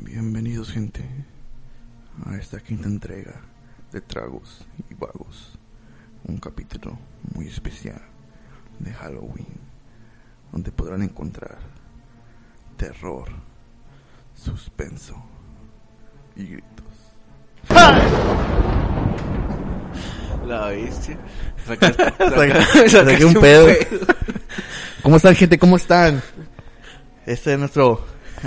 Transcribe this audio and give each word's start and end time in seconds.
Bienvenidos 0.00 0.70
gente 0.70 1.04
a 2.24 2.36
esta 2.36 2.60
quinta 2.60 2.86
entrega 2.86 3.40
de 3.90 4.00
Tragos 4.00 4.64
y 4.88 4.94
Vagos, 4.94 5.58
un 6.24 6.36
capítulo 6.38 6.98
muy 7.34 7.48
especial 7.48 8.11
de 8.78 8.92
Halloween, 8.92 9.46
donde 10.52 10.70
podrán 10.72 11.02
encontrar 11.02 11.58
terror, 12.76 13.28
suspenso 14.34 15.14
y 16.36 16.46
gritos. 16.46 16.86
La 20.46 20.66
bestia. 20.68 21.18
Sacaste, 21.66 22.04
Saca- 22.04 22.88
saqué 23.04 23.24
un 23.24 23.34
pedo. 23.34 23.66
¿Cómo 25.02 25.16
están 25.16 25.34
gente? 25.36 25.58
¿Cómo 25.58 25.76
están? 25.76 26.22
Este 27.26 27.52
es 27.52 27.58
nuestro 27.58 28.04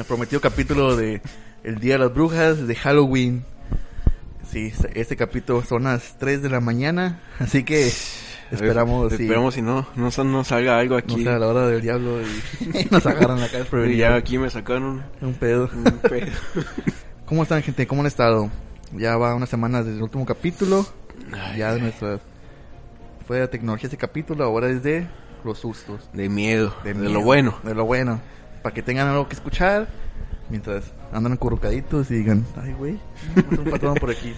prometido 0.07 0.41
capítulo 0.41 0.95
de 0.95 1.21
El 1.63 1.79
Día 1.79 1.93
de 1.93 1.99
las 1.99 2.13
Brujas 2.13 2.67
de 2.67 2.75
Halloween. 2.75 3.45
Sí, 4.51 4.73
este 4.93 5.15
capítulo 5.15 5.63
son 5.63 5.83
las 5.85 6.17
3 6.17 6.41
de 6.41 6.49
la 6.49 6.59
mañana, 6.59 7.21
así 7.39 7.63
que 7.63 7.91
esperamos 8.51 9.13
sí, 9.13 9.23
Esperamos 9.23 9.53
si 9.53 9.61
no, 9.61 9.87
no, 9.95 10.09
no 10.23 10.43
salga 10.43 10.77
algo 10.79 10.95
no 10.95 10.99
aquí. 10.99 11.23
sea 11.23 11.39
la 11.39 11.47
hora 11.47 11.67
del 11.67 11.81
diablo 11.81 12.19
y 12.21 12.85
nos 12.91 13.05
agarran 13.05 13.39
la 13.39 13.49
cara 13.49 13.65
y 13.87 13.97
ya 13.97 14.15
aquí 14.15 14.37
me 14.37 14.49
sacaron 14.49 15.03
un, 15.21 15.33
pedo. 15.33 15.69
un 15.73 15.83
pedo. 16.09 16.31
¿Cómo 17.25 17.43
están 17.43 17.61
gente? 17.63 17.87
¿Cómo 17.87 18.01
han 18.01 18.07
estado? 18.07 18.49
Ya 18.93 19.17
va 19.17 19.35
una 19.35 19.45
semana 19.45 19.83
desde 19.83 19.97
el 19.97 20.03
último 20.03 20.25
capítulo. 20.25 20.85
Ay, 21.33 21.59
Ya 21.59 21.73
de 21.73 21.81
nuestra... 21.81 22.19
Fue 23.27 23.39
de 23.39 23.47
tecnología 23.47 23.87
ese 23.87 23.97
capítulo, 23.97 24.43
ahora 24.43 24.69
es 24.69 24.83
de 24.83 25.07
los 25.43 25.57
sustos. 25.57 26.09
de 26.13 26.29
miedo, 26.29 26.75
de, 26.83 26.93
miedo, 26.93 27.11
lo 27.11 27.21
bueno. 27.21 27.57
De 27.63 27.73
lo 27.73 27.85
bueno. 27.85 28.21
Para 28.61 28.73
que 28.73 28.83
tengan 28.83 29.07
algo 29.07 29.27
que 29.27 29.33
escuchar 29.33 29.87
mientras 30.49 30.93
andan 31.11 31.33
acurrucaditos 31.33 32.11
y 32.11 32.15
digan, 32.15 32.45
ay, 32.61 32.73
güey, 32.73 32.99
un 33.57 33.65
patrón 33.71 33.95
por 33.95 34.11
aquí. 34.11 34.33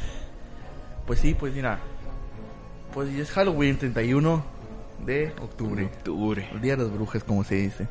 Pues 1.06 1.20
sí, 1.20 1.34
pues 1.34 1.54
mira. 1.54 1.80
Pues 2.98 3.10
es 3.10 3.30
Halloween 3.30 3.78
31 3.78 4.44
de 5.06 5.32
octubre. 5.40 5.84
Octubre. 5.84 6.50
El 6.52 6.62
día 6.62 6.76
de 6.76 6.82
las 6.82 6.92
brujas, 6.92 7.24
como 7.24 7.44
se 7.44 7.54
dice. 7.54 7.88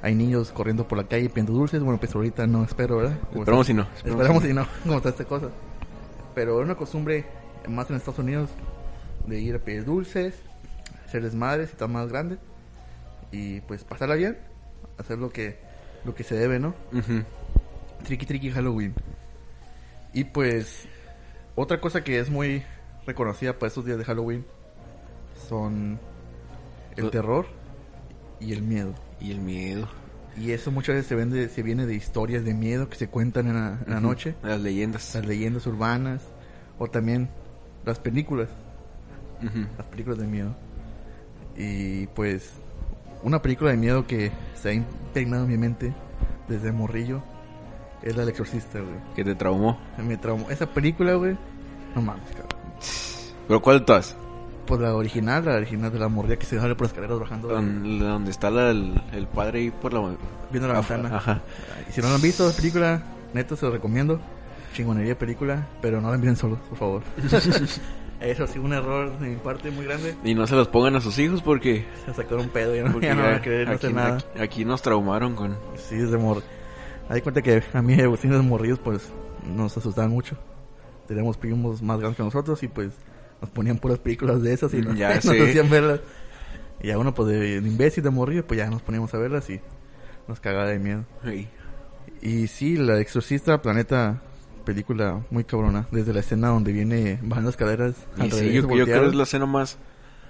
Hay 0.00 0.14
niños 0.14 0.50
corriendo 0.50 0.88
por 0.88 0.96
la 0.96 1.04
calle 1.04 1.28
pidiendo 1.28 1.52
dulces. 1.52 1.82
Bueno, 1.82 2.00
pues 2.00 2.14
ahorita 2.14 2.46
no 2.46 2.64
espero, 2.64 2.96
¿verdad? 2.96 3.18
Como 3.28 3.40
Esperamos 3.42 3.66
si 3.66 3.74
no. 3.74 3.86
Esperamos 4.02 4.42
si 4.42 4.54
no, 4.54 4.66
como 4.82 4.96
está 4.96 5.10
esta 5.10 5.26
cosa. 5.26 5.50
Pero 6.34 6.58
es 6.58 6.64
una 6.64 6.74
costumbre, 6.74 7.26
más 7.68 7.90
en 7.90 7.96
Estados 7.96 8.18
Unidos, 8.20 8.48
de 9.26 9.38
ir 9.38 9.56
a 9.56 9.58
pedir 9.58 9.84
dulces, 9.84 10.40
hacer 11.04 11.22
desmadres, 11.22 11.68
estar 11.68 11.90
más 11.90 12.08
grande. 12.08 12.38
Y 13.32 13.60
pues 13.60 13.84
pasarla 13.84 14.14
bien, 14.14 14.38
hacer 14.96 15.18
lo 15.18 15.28
que, 15.28 15.58
lo 16.06 16.14
que 16.14 16.24
se 16.24 16.34
debe, 16.34 16.58
¿no? 16.58 16.74
Ujú. 16.94 17.24
Tricky 18.04 18.24
Tricky 18.24 18.50
Halloween. 18.50 18.94
Y 20.14 20.24
pues, 20.24 20.88
otra 21.56 21.78
cosa 21.78 22.02
que 22.02 22.18
es 22.18 22.30
muy 22.30 22.62
reconocida 23.06 23.52
para 23.54 23.68
estos 23.68 23.84
días 23.84 23.98
de 23.98 24.04
Halloween 24.04 24.44
son 25.48 25.98
el 26.96 27.10
terror 27.10 27.46
y 28.40 28.52
el 28.52 28.62
miedo. 28.62 28.94
Y 29.20 29.30
el 29.30 29.38
miedo. 29.40 29.88
Y 30.36 30.50
eso 30.52 30.70
muchas 30.70 30.96
veces 30.96 31.06
se, 31.08 31.14
vende, 31.14 31.48
se 31.48 31.62
viene 31.62 31.86
de 31.86 31.94
historias 31.94 32.44
de 32.44 32.52
miedo 32.52 32.88
que 32.90 32.96
se 32.96 33.08
cuentan 33.08 33.46
en 33.46 33.54
la, 33.54 33.78
en 33.86 33.90
la 33.92 33.98
Ujú. 33.98 34.08
noche, 34.08 34.34
Las 34.42 34.60
leyendas. 34.60 35.14
las 35.14 35.24
leyendas 35.26 35.66
urbanas 35.66 36.22
o 36.78 36.88
también 36.88 37.28
las 37.86 37.98
películas, 37.98 38.48
las 39.78 39.86
películas 39.86 40.18
de 40.18 40.26
miedo. 40.26 40.54
Y 41.56 42.06
pues, 42.08 42.52
una 43.22 43.40
película 43.40 43.70
de 43.70 43.78
miedo 43.78 44.06
que 44.06 44.30
se 44.60 44.68
ha 44.70 44.72
impregnado 44.74 45.44
en 45.44 45.50
mi 45.50 45.56
mente 45.56 45.94
desde 46.48 46.70
morrillo 46.72 47.22
es 48.02 48.14
la 48.14 48.20
del 48.20 48.30
exorcista, 48.30 48.80
güey. 48.80 48.94
Que 49.14 49.24
te 49.24 49.34
traumó. 49.34 49.78
Me 50.06 50.18
traumó. 50.18 50.50
Esa 50.50 50.66
película, 50.66 51.14
güey. 51.14 51.36
No 51.94 52.02
mames, 52.02 52.28
cabrón. 52.28 52.45
¿Pero 53.48 53.60
cuál 53.62 53.80
de 53.80 53.84
todas? 53.84 54.16
Pues 54.66 54.80
la 54.80 54.94
original, 54.94 55.44
la 55.44 55.54
original 55.54 55.92
de 55.92 55.98
la 55.98 56.08
morrilla 56.08 56.36
que 56.36 56.46
se 56.46 56.58
sale 56.58 56.74
por 56.74 56.86
las 56.86 56.92
escaleras 56.92 57.20
bajando. 57.20 57.48
Don- 57.48 57.98
Donde 58.00 58.30
está 58.30 58.50
la- 58.50 58.70
el, 58.70 59.00
el 59.12 59.26
padre 59.28 59.60
ahí 59.60 59.70
por 59.70 59.92
la... 59.92 60.00
Viendo 60.50 60.68
la 60.68 60.78
Ajá, 60.78 60.94
ventana. 60.94 61.16
Ajá. 61.16 61.40
Y 61.88 61.92
si 61.92 62.00
no 62.00 62.08
la 62.08 62.16
han 62.16 62.22
visto, 62.22 62.46
la 62.48 62.52
película, 62.52 63.02
neta 63.32 63.54
se 63.56 63.64
lo 63.66 63.72
recomiendo. 63.72 64.20
Chingonería 64.74 65.10
de 65.10 65.16
película, 65.16 65.66
pero 65.80 66.00
no 66.00 66.10
la 66.10 66.18
miren 66.18 66.36
solos, 66.36 66.58
por 66.68 66.78
favor. 66.78 67.02
Eso 68.20 68.46
sí, 68.46 68.58
un 68.58 68.72
error 68.72 69.18
de 69.18 69.28
mi 69.28 69.36
parte 69.36 69.70
muy 69.70 69.84
grande. 69.84 70.16
Y 70.24 70.34
no 70.34 70.46
se 70.46 70.54
los 70.56 70.68
pongan 70.68 70.96
a 70.96 71.00
sus 71.00 71.18
hijos 71.18 71.42
porque... 71.42 71.84
Se 72.06 72.14
sacaron 72.14 72.40
un 72.46 72.48
pedo 72.48 72.74
y 72.74 72.80
no, 72.80 72.98
ya 73.00 73.14
no 73.14 73.22
van 73.22 73.32
ya 73.32 73.36
a 73.36 73.42
querer 73.42 73.68
aquí, 73.68 73.76
hacer 73.76 73.94
nada. 73.94 74.16
aquí- 74.16 74.40
aquí 74.40 74.64
nos 74.64 74.82
traumaron 74.82 75.34
con... 75.36 75.56
Sí, 75.76 75.96
desde 75.96 76.16
mor... 76.16 76.42
Hay 77.08 77.20
cuenta 77.20 77.40
que 77.40 77.62
a 77.72 77.82
mí, 77.82 77.94
de 77.96 78.08
morrillos, 78.42 78.78
pues 78.80 79.08
nos 79.54 79.76
asustaban 79.76 80.10
mucho. 80.10 80.36
Tenemos 81.06 81.36
primos 81.36 81.82
más 81.82 81.98
grandes 81.98 82.16
que 82.16 82.22
nosotros 82.22 82.62
y 82.62 82.68
pues 82.68 82.92
nos 83.40 83.50
ponían 83.50 83.78
puras 83.78 83.98
películas 83.98 84.42
de 84.42 84.52
esas 84.52 84.72
y 84.74 84.80
nos, 84.80 84.96
Ya 84.96 85.14
nos 85.14 85.26
hacían 85.26 85.70
verlas. 85.70 86.00
Y 86.82 86.90
a 86.90 86.98
uno, 86.98 87.14
pues 87.14 87.28
de, 87.28 87.60
de 87.60 87.68
imbécil, 87.68 88.04
de 88.04 88.10
morrillo, 88.10 88.46
pues 88.46 88.58
ya 88.58 88.68
nos 88.68 88.82
poníamos 88.82 89.12
a 89.14 89.18
verlas 89.18 89.48
y 89.50 89.60
nos 90.28 90.40
cagaba 90.40 90.66
de 90.66 90.78
miedo. 90.78 91.04
Y 92.22 92.46
sí, 92.48 92.76
La 92.76 92.98
Exorcista, 93.00 93.62
Planeta, 93.62 94.22
película 94.64 95.24
muy 95.30 95.44
cabrona. 95.44 95.86
Desde 95.90 96.12
la 96.12 96.20
escena 96.20 96.48
donde 96.48 96.72
viene 96.72 97.18
bajando 97.22 97.50
las 97.50 97.60
al 98.18 98.32
sí, 98.32 98.52
yo, 98.52 98.62
yo 98.62 98.84
creo 98.84 98.86
que 98.86 99.06
es 99.08 99.14
la 99.14 99.22
escena 99.22 99.46
más... 99.46 99.78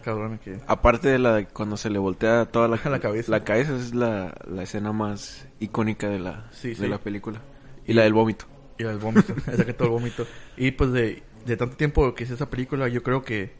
Cabrona 0.04 0.38
que... 0.38 0.60
Aparte 0.68 1.08
de 1.08 1.18
la 1.18 1.34
de 1.34 1.46
cuando 1.46 1.76
se 1.76 1.90
le 1.90 1.98
voltea 1.98 2.44
toda 2.46 2.68
la, 2.68 2.78
La 2.90 3.00
cabeza. 3.00 3.32
La 3.32 3.42
cabeza 3.42 3.74
es 3.74 3.92
la, 3.92 4.32
la 4.48 4.62
escena 4.62 4.92
más 4.92 5.48
icónica 5.58 6.08
de 6.08 6.20
la, 6.20 6.48
Sí, 6.52 6.68
de 6.68 6.74
sí. 6.76 6.86
la 6.86 6.98
película. 6.98 7.40
Y 7.86 7.92
la 7.92 8.02
del 8.02 8.12
vómito. 8.12 8.46
Y 8.78 8.84
el 8.84 8.98
vómito, 8.98 9.34
esa 9.50 9.64
que 9.64 9.72
todo 9.72 9.88
el 9.88 9.94
vómito. 9.94 10.26
Y 10.56 10.72
pues 10.72 10.92
de, 10.92 11.22
de 11.46 11.56
tanto 11.56 11.76
tiempo 11.76 12.14
que 12.14 12.24
es 12.24 12.30
esa 12.30 12.50
película, 12.50 12.88
yo 12.88 13.02
creo 13.02 13.22
que 13.22 13.52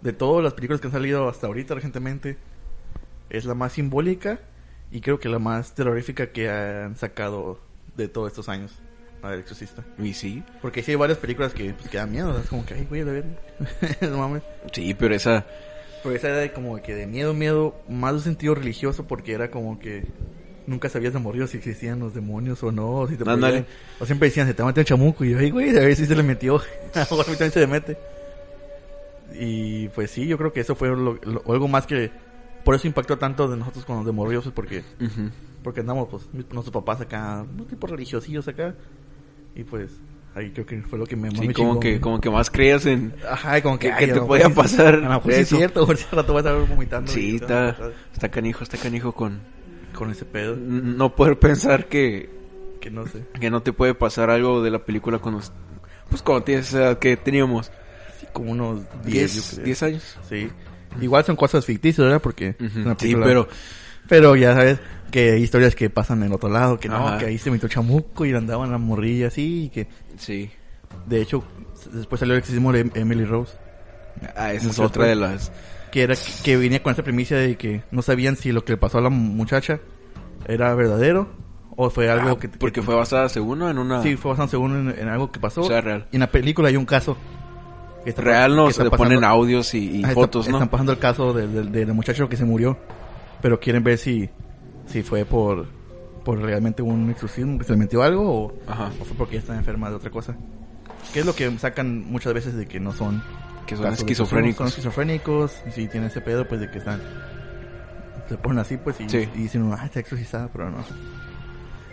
de 0.00 0.12
todas 0.12 0.42
las 0.42 0.54
películas 0.54 0.80
que 0.80 0.86
han 0.86 0.92
salido 0.92 1.28
hasta 1.28 1.46
ahorita 1.46 1.74
recientemente, 1.74 2.36
es 3.28 3.44
la 3.44 3.54
más 3.54 3.72
simbólica 3.72 4.40
y 4.90 5.00
creo 5.00 5.20
que 5.20 5.28
la 5.28 5.38
más 5.38 5.74
terrorífica 5.74 6.30
que 6.30 6.50
han 6.50 6.96
sacado 6.96 7.60
de 7.96 8.08
todos 8.08 8.28
estos 8.28 8.48
años. 8.48 8.78
La 9.22 9.30
del 9.30 9.40
exorcista. 9.40 9.84
Y 9.98 10.14
sí. 10.14 10.42
Porque 10.62 10.82
sí 10.82 10.92
hay 10.92 10.96
varias 10.96 11.18
películas 11.18 11.52
que, 11.52 11.74
pues, 11.74 11.88
que 11.90 11.98
dan 11.98 12.10
miedo, 12.10 12.38
es 12.38 12.48
como 12.48 12.64
que, 12.64 12.74
ay, 12.74 12.86
güey, 12.88 13.04
de 13.04 13.12
ver. 13.12 13.24
no 14.10 14.18
mames. 14.18 14.42
Sí, 14.72 14.94
pero 14.94 15.14
esa... 15.14 15.46
Pero 16.02 16.14
esa 16.14 16.28
era 16.28 16.38
de 16.38 16.52
como 16.52 16.80
que 16.80 16.94
de 16.94 17.06
miedo, 17.06 17.34
miedo, 17.34 17.78
más 17.86 18.14
de 18.14 18.20
sentido 18.20 18.54
religioso, 18.54 19.06
porque 19.06 19.32
era 19.34 19.50
como 19.50 19.78
que 19.78 20.06
nunca 20.66 20.88
sabías 20.88 21.12
de 21.12 21.18
morir 21.18 21.46
si 21.48 21.56
existían 21.58 21.98
los 21.98 22.14
demonios 22.14 22.62
o 22.62 22.70
no, 22.72 22.90
o 22.92 23.08
si 23.08 23.16
te 23.16 23.22
Ándale. 23.28 23.62
podían- 23.62 23.66
O 24.00 24.06
siempre 24.06 24.28
decían, 24.28 24.46
se 24.46 24.54
te 24.54 24.62
mete 24.64 24.80
el 24.80 24.86
chamuco, 24.86 25.24
y 25.24 25.30
yo, 25.30 25.38
ay, 25.38 25.50
güey, 25.50 25.70
a 25.70 25.80
ver 25.80 25.96
si 25.96 26.06
se 26.06 26.14
le 26.14 26.22
metió. 26.22 26.56
a 26.56 26.60
lo 26.94 27.00
mejor 27.00 27.26
a 27.26 27.30
mí 27.30 27.36
también 27.36 27.52
se 27.52 27.60
le 27.60 27.66
mete. 27.66 27.98
Y 29.34 29.88
pues 29.88 30.10
sí, 30.10 30.26
yo 30.26 30.36
creo 30.38 30.52
que 30.52 30.60
eso 30.60 30.74
fue 30.74 30.88
lo- 30.88 31.14
lo- 31.22 31.42
algo 31.52 31.68
más 31.68 31.86
que. 31.86 32.10
Por 32.64 32.74
eso 32.74 32.86
impactó 32.86 33.16
tanto 33.16 33.48
de 33.48 33.56
nosotros 33.56 33.84
cuando 33.84 34.04
de 34.04 34.12
morrillos, 34.12 34.48
porque, 34.54 34.82
porque 35.62 35.80
andamos, 35.80 36.08
pues, 36.10 36.24
nuestros 36.34 36.70
papás 36.70 37.00
acá, 37.00 37.42
un 37.56 37.66
tipo 37.66 37.86
religiosillos 37.86 38.46
acá. 38.48 38.74
Y 39.54 39.64
pues, 39.64 39.90
ahí 40.34 40.50
creo 40.50 40.66
que 40.66 40.82
fue 40.82 40.98
lo 40.98 41.06
que 41.06 41.16
me 41.16 41.30
más 41.30 41.40
Sí, 41.40 41.46
me 41.48 41.54
como 41.54 41.70
chingó, 41.70 41.80
que, 41.80 42.00
como 42.00 42.20
que 42.20 42.28
más 42.30 42.50
creías 42.50 42.84
en... 42.86 43.14
Ajá, 43.28 43.62
como 43.62 43.78
que, 43.78 43.88
que- 43.88 43.92
ay, 43.94 44.06
que 44.06 44.12
te 44.12 44.20
podía 44.20 44.48
pasar 44.50 44.94
A 44.94 44.98
lo 44.98 45.08
mejor 45.08 45.32
sí 45.32 45.40
es 45.40 45.48
cierto, 45.48 45.86
por 45.86 45.96
al 45.96 46.16
rato 46.18 46.34
vas 46.34 46.44
a 46.44 46.50
estar 46.50 46.68
vomitando. 46.68 47.10
Sí, 47.10 47.36
está, 47.36 47.76
está 48.12 48.28
canijo, 48.28 48.62
está 48.62 48.76
canijo 48.78 49.12
con... 49.12 49.40
Con 49.94 50.10
ese 50.10 50.24
pedo, 50.24 50.56
No 50.56 51.14
poder 51.14 51.38
pensar 51.38 51.86
que, 51.88 52.30
que 52.80 52.90
no 52.90 53.06
sé. 53.06 53.24
que 53.40 53.50
no 53.50 53.62
te 53.62 53.72
puede 53.72 53.94
pasar 53.94 54.30
algo 54.30 54.62
de 54.62 54.70
la 54.70 54.78
película 54.84 55.18
cuando... 55.18 55.40
Pues 56.08 56.22
cuando 56.22 56.42
tienes 56.44 56.68
esa 56.68 56.78
edad 56.78 56.98
que 56.98 57.16
teníamos 57.16 57.70
Sí, 58.20 58.26
como 58.32 58.50
unos 58.52 58.80
10, 59.04 59.34
yo 59.34 59.40
10, 59.40 59.50
creo. 59.54 59.64
10 59.64 59.82
años. 59.84 60.18
Sí. 60.28 60.50
Igual 61.00 61.24
son 61.24 61.36
cosas 61.36 61.64
ficticias, 61.64 62.04
¿verdad? 62.04 62.20
Porque 62.22 62.56
Sí, 62.98 63.14
pero... 63.14 63.48
Pero 64.08 64.34
ya 64.34 64.54
sabes 64.54 64.78
que 65.12 65.32
hay 65.32 65.42
historias 65.42 65.76
que 65.76 65.88
pasan 65.88 66.22
en 66.24 66.32
otro 66.32 66.48
lado, 66.48 66.80
que 66.80 66.88
no, 66.88 66.96
Ajá. 67.06 67.18
que 67.18 67.26
ahí 67.26 67.38
se 67.38 67.50
metió 67.50 67.68
chamuco 67.68 68.24
y 68.26 68.32
andaban 68.34 68.72
las 68.72 68.80
morrillas 68.80 69.32
así, 69.32 69.64
y 69.64 69.68
que 69.68 69.86
Sí. 70.18 70.50
de 71.06 71.20
hecho 71.20 71.44
después 71.92 72.18
salió 72.18 72.34
el 72.34 72.40
exorcismo 72.40 72.72
de 72.72 72.90
Emily 72.94 73.24
Rose, 73.24 73.52
Ah, 74.36 74.52
esa 74.52 74.70
es 74.70 74.78
otra 74.80 75.04
de 75.06 75.14
las... 75.14 75.52
que 75.90 76.02
era 76.02 76.14
que 76.44 76.56
venía 76.56 76.82
con 76.82 76.92
esa 76.92 77.02
primicia 77.02 77.36
de 77.36 77.56
que 77.56 77.82
no 77.90 78.02
sabían 78.02 78.36
si 78.36 78.52
lo 78.52 78.64
que 78.64 78.72
le 78.72 78.76
pasó 78.76 78.98
a 78.98 79.00
la 79.00 79.10
muchacha 79.10 79.80
era 80.46 80.74
verdadero 80.74 81.28
o 81.76 81.90
fue 81.90 82.10
algo 82.10 82.30
Ah, 82.30 82.38
que 82.38 82.48
porque 82.48 82.80
que- 82.80 82.82
fue 82.86 82.94
basada 82.94 83.28
según 83.28 83.62
en 83.62 83.78
una... 83.78 84.02
sí 84.02 84.16
fue 84.16 84.32
basado 84.32 84.48
según 84.48 84.90
en, 84.90 84.98
en 84.98 85.08
algo 85.08 85.30
que 85.30 85.40
pasó 85.40 85.62
O 85.62 85.64
sea, 85.68 85.80
real. 85.80 86.06
y 86.12 86.16
en 86.16 86.20
la 86.20 86.30
película 86.30 86.68
hay 86.68 86.76
un 86.76 86.86
caso 86.86 87.16
que 88.04 88.10
está- 88.10 88.22
Real 88.22 88.56
no, 88.56 88.66
que 88.66 88.72
se 88.72 88.82
está 88.82 88.96
le 88.96 88.96
ponen 88.98 89.24
audios 89.24 89.74
y, 89.74 89.78
y 89.98 90.04
Ah, 90.04 90.08
está- 90.08 90.14
fotos, 90.14 90.48
¿no? 90.48 90.56
Están 90.56 90.68
pasando 90.68 90.92
el 90.92 90.98
caso 90.98 91.32
del, 91.32 91.52
del, 91.52 91.70
del 91.72 91.92
muchacho 91.94 92.28
que 92.28 92.36
se 92.36 92.44
murió, 92.44 92.78
pero 93.42 93.60
quieren 93.60 93.84
ver 93.84 93.98
si, 93.98 94.28
si 94.86 95.02
fue 95.02 95.24
por, 95.26 95.66
por 96.24 96.38
realmente 96.38 96.80
un 96.82 97.10
exorcismo, 97.10 97.58
que 97.58 97.64
se 97.64 97.72
le 97.72 97.78
metió 97.78 98.02
algo 98.02 98.22
o, 98.30 98.44
o 98.46 99.04
fue 99.04 99.16
porque 99.18 99.36
está 99.36 99.54
enferma 99.56 99.90
de 99.90 99.96
otra 99.96 100.10
cosa. 100.10 100.34
Que 101.12 101.20
es 101.20 101.26
lo 101.26 101.34
que 101.34 101.50
sacan 101.58 102.10
muchas 102.10 102.32
veces 102.34 102.54
de 102.56 102.66
que 102.66 102.80
no 102.80 102.92
son 102.92 103.22
Que 103.70 103.76
son 103.76 103.92
esquizofrénicos. 103.92 104.56
Son 104.58 104.66
esquizofrénicos, 104.68 105.62
y 105.66 105.70
si 105.72 105.88
tienen 105.88 106.10
ese 106.10 106.20
pedo, 106.20 106.46
pues 106.46 106.60
de 106.60 106.70
que 106.70 106.78
están. 106.78 107.00
Se 108.28 108.36
ponen 108.38 108.58
así, 108.60 108.76
pues, 108.76 109.00
y, 109.00 109.08
Sí. 109.08 109.28
y 109.34 109.42
dicen, 109.42 109.70
ah, 109.76 109.84
está 109.84 110.00
exorcizada, 110.00 110.48
pero 110.52 110.70
no. 110.70 110.78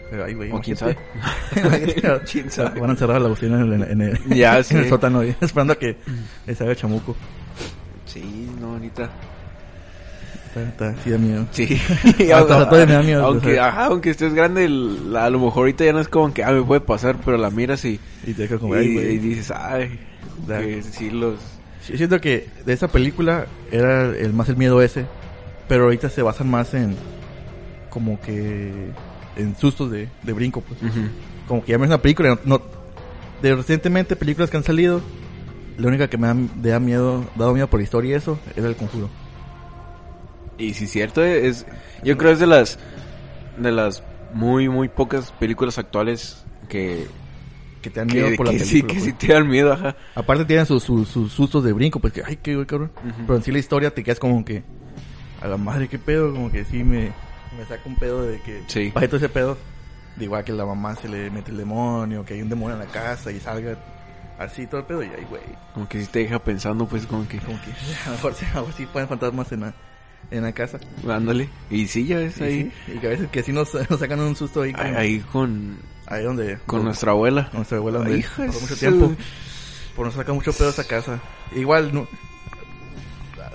Pero 0.09 0.25
ahí, 0.25 0.33
güey. 0.35 0.51
O 0.51 0.59
quién 0.61 0.77
imagínate. 0.77 2.21
¿Quién 2.31 2.51
sabe? 2.51 2.79
Van 2.79 2.89
a 2.89 2.93
encerrar 2.93 3.17
a 3.17 3.19
la 3.19 3.27
bocina 3.29 3.59
en 3.61 3.73
el, 3.73 3.83
en 3.91 4.01
el, 4.01 4.19
Ya, 4.35 4.57
en 4.59 4.63
sí. 4.63 4.75
el 4.75 4.87
sótano, 4.89 5.23
y 5.23 5.29
esperando 5.41 5.73
a 5.73 5.75
que 5.77 5.97
le 6.45 6.55
salga 6.55 6.71
el 6.73 6.77
chamuco. 6.77 7.15
Sí, 8.05 8.49
no, 8.59 8.73
ahorita. 8.73 9.09
Está, 10.55 10.95
sí 11.03 11.11
da 11.11 11.17
miedo. 11.19 11.45
Sí. 11.51 11.79
Todavía 12.17 12.85
me 12.87 12.93
da 12.93 13.01
miedo, 13.03 13.25
Aunque, 13.27 13.59
ajá, 13.59 13.85
aunque 13.87 14.09
estés 14.09 14.33
grande, 14.33 14.65
el- 14.65 15.15
a 15.15 15.29
lo 15.29 15.39
mejor 15.39 15.59
ahorita 15.63 15.85
ya 15.85 15.93
no 15.93 15.99
es 15.99 16.07
como 16.07 16.33
que, 16.33 16.43
ah, 16.43 16.51
me 16.51 16.63
puede 16.63 16.81
pasar, 16.81 17.17
pero 17.23 17.37
la 17.37 17.51
miras 17.51 17.85
y, 17.85 17.99
Y 18.25 18.33
te 18.33 18.43
deja 18.43 18.57
como, 18.57 18.75
y, 18.75 18.87
y 18.97 19.17
dices, 19.19 19.51
ay, 19.51 19.99
que 20.47 20.81
sí 20.81 21.11
los... 21.11 21.35
Sí, 21.81 21.97
siento 21.97 22.19
que 22.19 22.49
de 22.65 22.73
esa 22.73 22.87
película 22.87 23.47
era 23.71 24.05
el 24.15 24.33
más 24.33 24.49
el 24.49 24.57
miedo 24.57 24.81
ese, 24.81 25.05
pero 25.67 25.85
ahorita 25.85 26.09
se 26.09 26.21
basan 26.21 26.49
más 26.49 26.73
en 26.73 26.95
como 27.89 28.19
que 28.21 28.91
en 29.35 29.55
sustos 29.55 29.91
de, 29.91 30.09
de 30.23 30.33
brinco, 30.33 30.61
pues. 30.61 30.79
Como 31.47 31.63
que 31.63 31.71
ya 31.71 31.77
no 31.77 31.85
es 31.85 31.89
una 31.89 32.01
película, 32.01 32.39
no, 32.43 32.61
de 33.41 33.55
recientemente 33.55 34.15
películas 34.15 34.49
que 34.49 34.57
han 34.57 34.63
salido, 34.63 35.01
la 35.77 35.87
única 35.87 36.09
que 36.09 36.17
me 36.17 36.27
da, 36.27 36.33
me 36.33 36.79
miedo, 36.79 37.25
dado 37.35 37.53
miedo 37.53 37.67
por 37.67 37.79
la 37.79 37.83
historia 37.83 38.11
y 38.11 38.13
eso, 38.15 38.39
era 38.55 38.67
el 38.67 38.75
conjuro. 38.75 39.09
Y 40.57 40.73
sí, 40.73 40.87
cierto, 40.87 41.23
es, 41.23 41.65
yo 42.03 42.17
creo 42.17 42.31
es 42.31 42.39
de 42.39 42.47
las, 42.47 42.79
de 43.57 43.71
las 43.71 44.03
muy, 44.33 44.69
muy 44.69 44.89
pocas 44.89 45.31
películas 45.33 45.77
actuales 45.77 46.43
que, 46.67 47.07
Que 47.87 47.93
te 47.93 47.99
dan 48.01 48.07
miedo 48.07 48.29
que, 48.29 48.35
por 48.35 48.45
la 48.47 48.51
que 48.53 48.57
película. 48.59 48.79
sí, 48.81 48.87
que 48.87 48.93
pues. 48.93 49.03
sí 49.05 49.13
te 49.27 49.33
dan 49.33 49.47
miedo, 49.47 49.73
ajá. 49.73 49.95
Aparte 50.15 50.45
tienen 50.45 50.65
sus, 50.65 50.83
sus, 50.83 51.07
sus 51.07 51.31
sustos 51.31 51.63
de 51.63 51.73
brinco, 51.73 51.99
pues 51.99 52.13
que, 52.13 52.23
ay, 52.25 52.37
qué 52.41 52.55
güey, 52.55 52.65
cabrón. 52.67 52.91
Pero 53.25 53.35
en 53.37 53.43
sí 53.43 53.51
la 53.51 53.59
historia 53.59 53.91
te 53.93 54.03
quedas 54.03 54.19
como 54.19 54.43
que, 54.43 54.63
a 55.41 55.47
la 55.47 55.57
madre, 55.57 55.87
qué 55.87 55.99
pedo, 55.99 56.31
como 56.33 56.51
que 56.51 56.65
sí 56.65 56.83
me, 56.83 57.11
me 57.57 57.65
saca 57.67 57.81
un 57.85 57.95
pedo 57.95 58.23
de 58.23 58.41
que 58.41 58.61
Sí. 58.67 58.91
todo 58.91 59.17
ese 59.17 59.29
pedo. 59.29 59.57
De 60.15 60.25
igual 60.25 60.43
que 60.43 60.51
la 60.51 60.65
mamá 60.65 60.95
se 60.95 61.07
le 61.07 61.29
mete 61.29 61.51
el 61.51 61.57
demonio, 61.57 62.25
que 62.25 62.33
hay 62.33 62.41
un 62.41 62.49
demonio 62.49 62.73
en 62.75 62.79
la 62.79 62.91
casa 62.91 63.31
y 63.31 63.39
salga 63.39 63.77
así 64.39 64.65
todo 64.65 64.79
el 64.81 64.85
pedo 64.87 65.03
y 65.03 65.07
ay, 65.07 65.25
güey. 65.29 65.43
Como 65.75 65.87
que 65.87 66.01
sí 66.01 66.07
te 66.11 66.19
deja 66.19 66.39
pensando, 66.39 66.87
pues, 66.87 67.05
como 67.05 67.27
que, 67.27 67.37
Como 67.37 67.59
que 67.61 67.71
a 67.71 68.05
lo 68.07 68.11
mejor, 68.13 68.33
a 68.33 68.55
lo 68.55 68.61
mejor 68.61 68.73
sí 68.73 68.85
pueden 68.87 69.07
fantasmas 69.07 69.51
en 69.51 69.59
la, 69.61 69.73
en 70.31 70.41
la 70.43 70.51
casa. 70.53 70.79
ándale. 71.07 71.49
Y 71.69 71.85
sí, 71.87 72.07
ya 72.07 72.17
ves 72.17 72.41
ahí, 72.41 72.71
sí, 72.87 72.93
y 72.95 72.97
que 72.97 73.05
a 73.07 73.09
veces 73.11 73.29
que 73.29 73.43
sí 73.43 73.51
nos, 73.51 73.71
nos 73.91 73.99
sacan 73.99 74.19
un 74.21 74.35
susto 74.35 74.63
ahí. 74.63 74.73
ahí, 74.75 74.83
con- 74.91 74.95
ahí 74.97 75.19
con, 75.31 75.77
Ahí 76.07 76.23
donde... 76.23 76.55
con 76.65 76.77
donde- 76.79 76.85
nuestra 76.85 77.11
abuela. 77.11 77.45
con 77.49 77.57
nuestra 77.57 77.77
abuela 77.77 77.99
donde 77.99 78.25
pasó 78.37 78.41
mucho 78.61 78.67
su- 78.67 78.75
tiempo. 78.77 79.11
Por 79.95 80.05
nos 80.05 80.15
saca 80.15 80.31
mucho 80.33 80.53
pedo 80.53 80.69
esa 80.69 80.83
casa. 80.85 81.19
Igual, 81.55 81.93
no, 81.93 82.07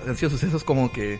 han 0.07 0.17
sido 0.17 0.29
sucesos 0.29 0.63
como 0.63 0.91
que 0.91 1.19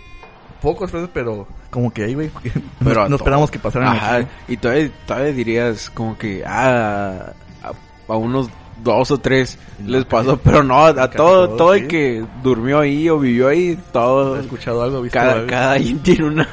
pocos, 0.61 0.91
pues, 0.91 1.09
pero 1.13 1.47
como 1.69 1.91
que 1.91 2.03
ahí, 2.03 2.13
güey. 2.13 2.29
Pero 2.83 2.95
no, 2.95 3.01
a 3.03 3.09
no 3.09 3.15
esperamos 3.15 3.49
que 3.51 3.59
pasaran 3.59 3.95
Ajá, 3.95 4.15
aquí. 4.17 4.27
y 4.49 4.57
todavía, 4.57 4.91
todavía 5.07 5.31
dirías 5.33 5.89
como 5.89 6.17
que, 6.17 6.43
ah, 6.45 7.33
a, 7.63 8.11
a 8.11 8.15
unos 8.17 8.49
dos 8.83 9.11
o 9.11 9.17
tres 9.17 9.57
No, 9.79 9.91
les 9.91 10.05
pasó, 10.05 10.37
pero 10.37 10.61
no, 10.63 10.85
a 10.85 11.09
todo, 11.09 11.49
todo 11.55 11.73
sí. 11.73 11.81
el 11.81 11.87
que 11.87 12.25
durmió 12.43 12.79
ahí 12.79 13.07
o 13.09 13.17
vivió 13.19 13.47
ahí, 13.47 13.77
todo, 13.93 14.35
¿Has 14.35 14.41
escuchado 14.41 14.83
algo? 14.83 15.01
¿Visto 15.01 15.17
cada, 15.19 15.33
algo? 15.33 15.47
cada 15.47 15.75
quien 15.77 15.99
tiene 15.99 16.25
una, 16.25 16.49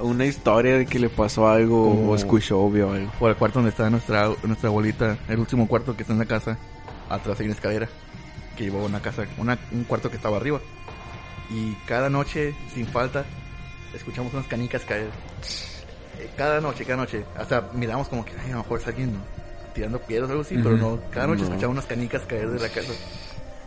una 0.00 0.24
historia 0.26 0.76
de 0.78 0.86
que 0.86 0.98
le 0.98 1.08
pasó 1.08 1.48
algo 1.48 1.88
Como- 1.90 2.10
o 2.10 2.14
escuchó 2.14 2.60
o 2.60 2.70
vio 2.70 2.92
algo. 2.92 3.10
Por 3.18 3.30
el 3.30 3.36
cuarto 3.36 3.58
donde 3.58 3.70
está 3.70 3.88
nuestra, 3.90 4.30
nuestra 4.44 4.68
abuelita, 4.68 5.18
el 5.28 5.38
último 5.38 5.66
cuarto 5.68 5.96
que 5.96 6.02
está 6.02 6.12
en 6.12 6.18
la 6.20 6.26
casa, 6.26 6.56
atrás 7.08 7.38
hay 7.40 7.46
una 7.46 7.54
escalera 7.54 7.88
que 8.56 8.64
llevó 8.64 8.80
a 8.82 8.86
una 8.86 9.00
casa, 9.00 9.24
una, 9.38 9.58
un 9.72 9.84
cuarto 9.84 10.10
que 10.10 10.16
estaba 10.16 10.36
arriba. 10.36 10.60
Y 11.50 11.72
cada 11.86 12.10
noche, 12.10 12.54
sin 12.74 12.86
falta, 12.86 13.24
escuchamos 13.94 14.32
unas 14.34 14.46
canicas 14.46 14.82
caer. 14.84 15.08
Eh, 16.18 16.28
Cada 16.36 16.60
noche, 16.60 16.84
cada 16.84 16.96
noche. 16.98 17.24
Hasta 17.36 17.70
miramos 17.74 18.08
como 18.08 18.24
que, 18.24 18.32
ay, 18.32 18.48
a 18.50 18.56
lo 18.56 18.62
mejor 18.62 18.80
es 18.80 18.86
alguien 18.88 19.12
tirando 19.74 20.00
piedras 20.00 20.28
o 20.28 20.32
algo 20.32 20.42
así, 20.42 20.56
pero 20.56 20.74
Ujú. 20.74 20.78
no. 20.96 20.98
Cada 21.10 21.28
noche 21.28 21.42
No. 21.42 21.48
escuchamos 21.48 21.74
unas 21.74 21.86
canicas 21.86 22.22
caer 22.22 22.50
de 22.50 22.58
la 22.60 22.68
casa. 22.68 22.92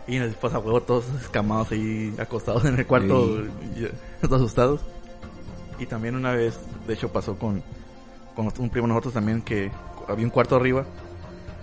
Y 0.06 0.18
después 0.18 0.52
a 0.52 0.58
huevo 0.58 0.82
todos 0.82 1.04
escamados 1.20 1.70
ahí, 1.72 2.14
acostados 2.18 2.64
en 2.66 2.78
el 2.78 2.86
cuarto, 2.86 3.40
y- 3.76 3.88
todos 4.20 4.42
asustados. 4.42 4.80
Y 5.82 5.86
también 5.86 6.14
una 6.14 6.32
vez, 6.32 6.58
de 6.86 6.94
hecho 6.94 7.08
pasó 7.12 7.36
con, 7.36 7.60
con 8.36 8.46
un 8.58 8.70
primo 8.70 8.86
de 8.86 8.92
nosotros 8.92 9.14
también 9.14 9.42
que 9.42 9.70
había 10.08 10.24
un 10.24 10.30
cuarto 10.30 10.54
arriba 10.56 10.84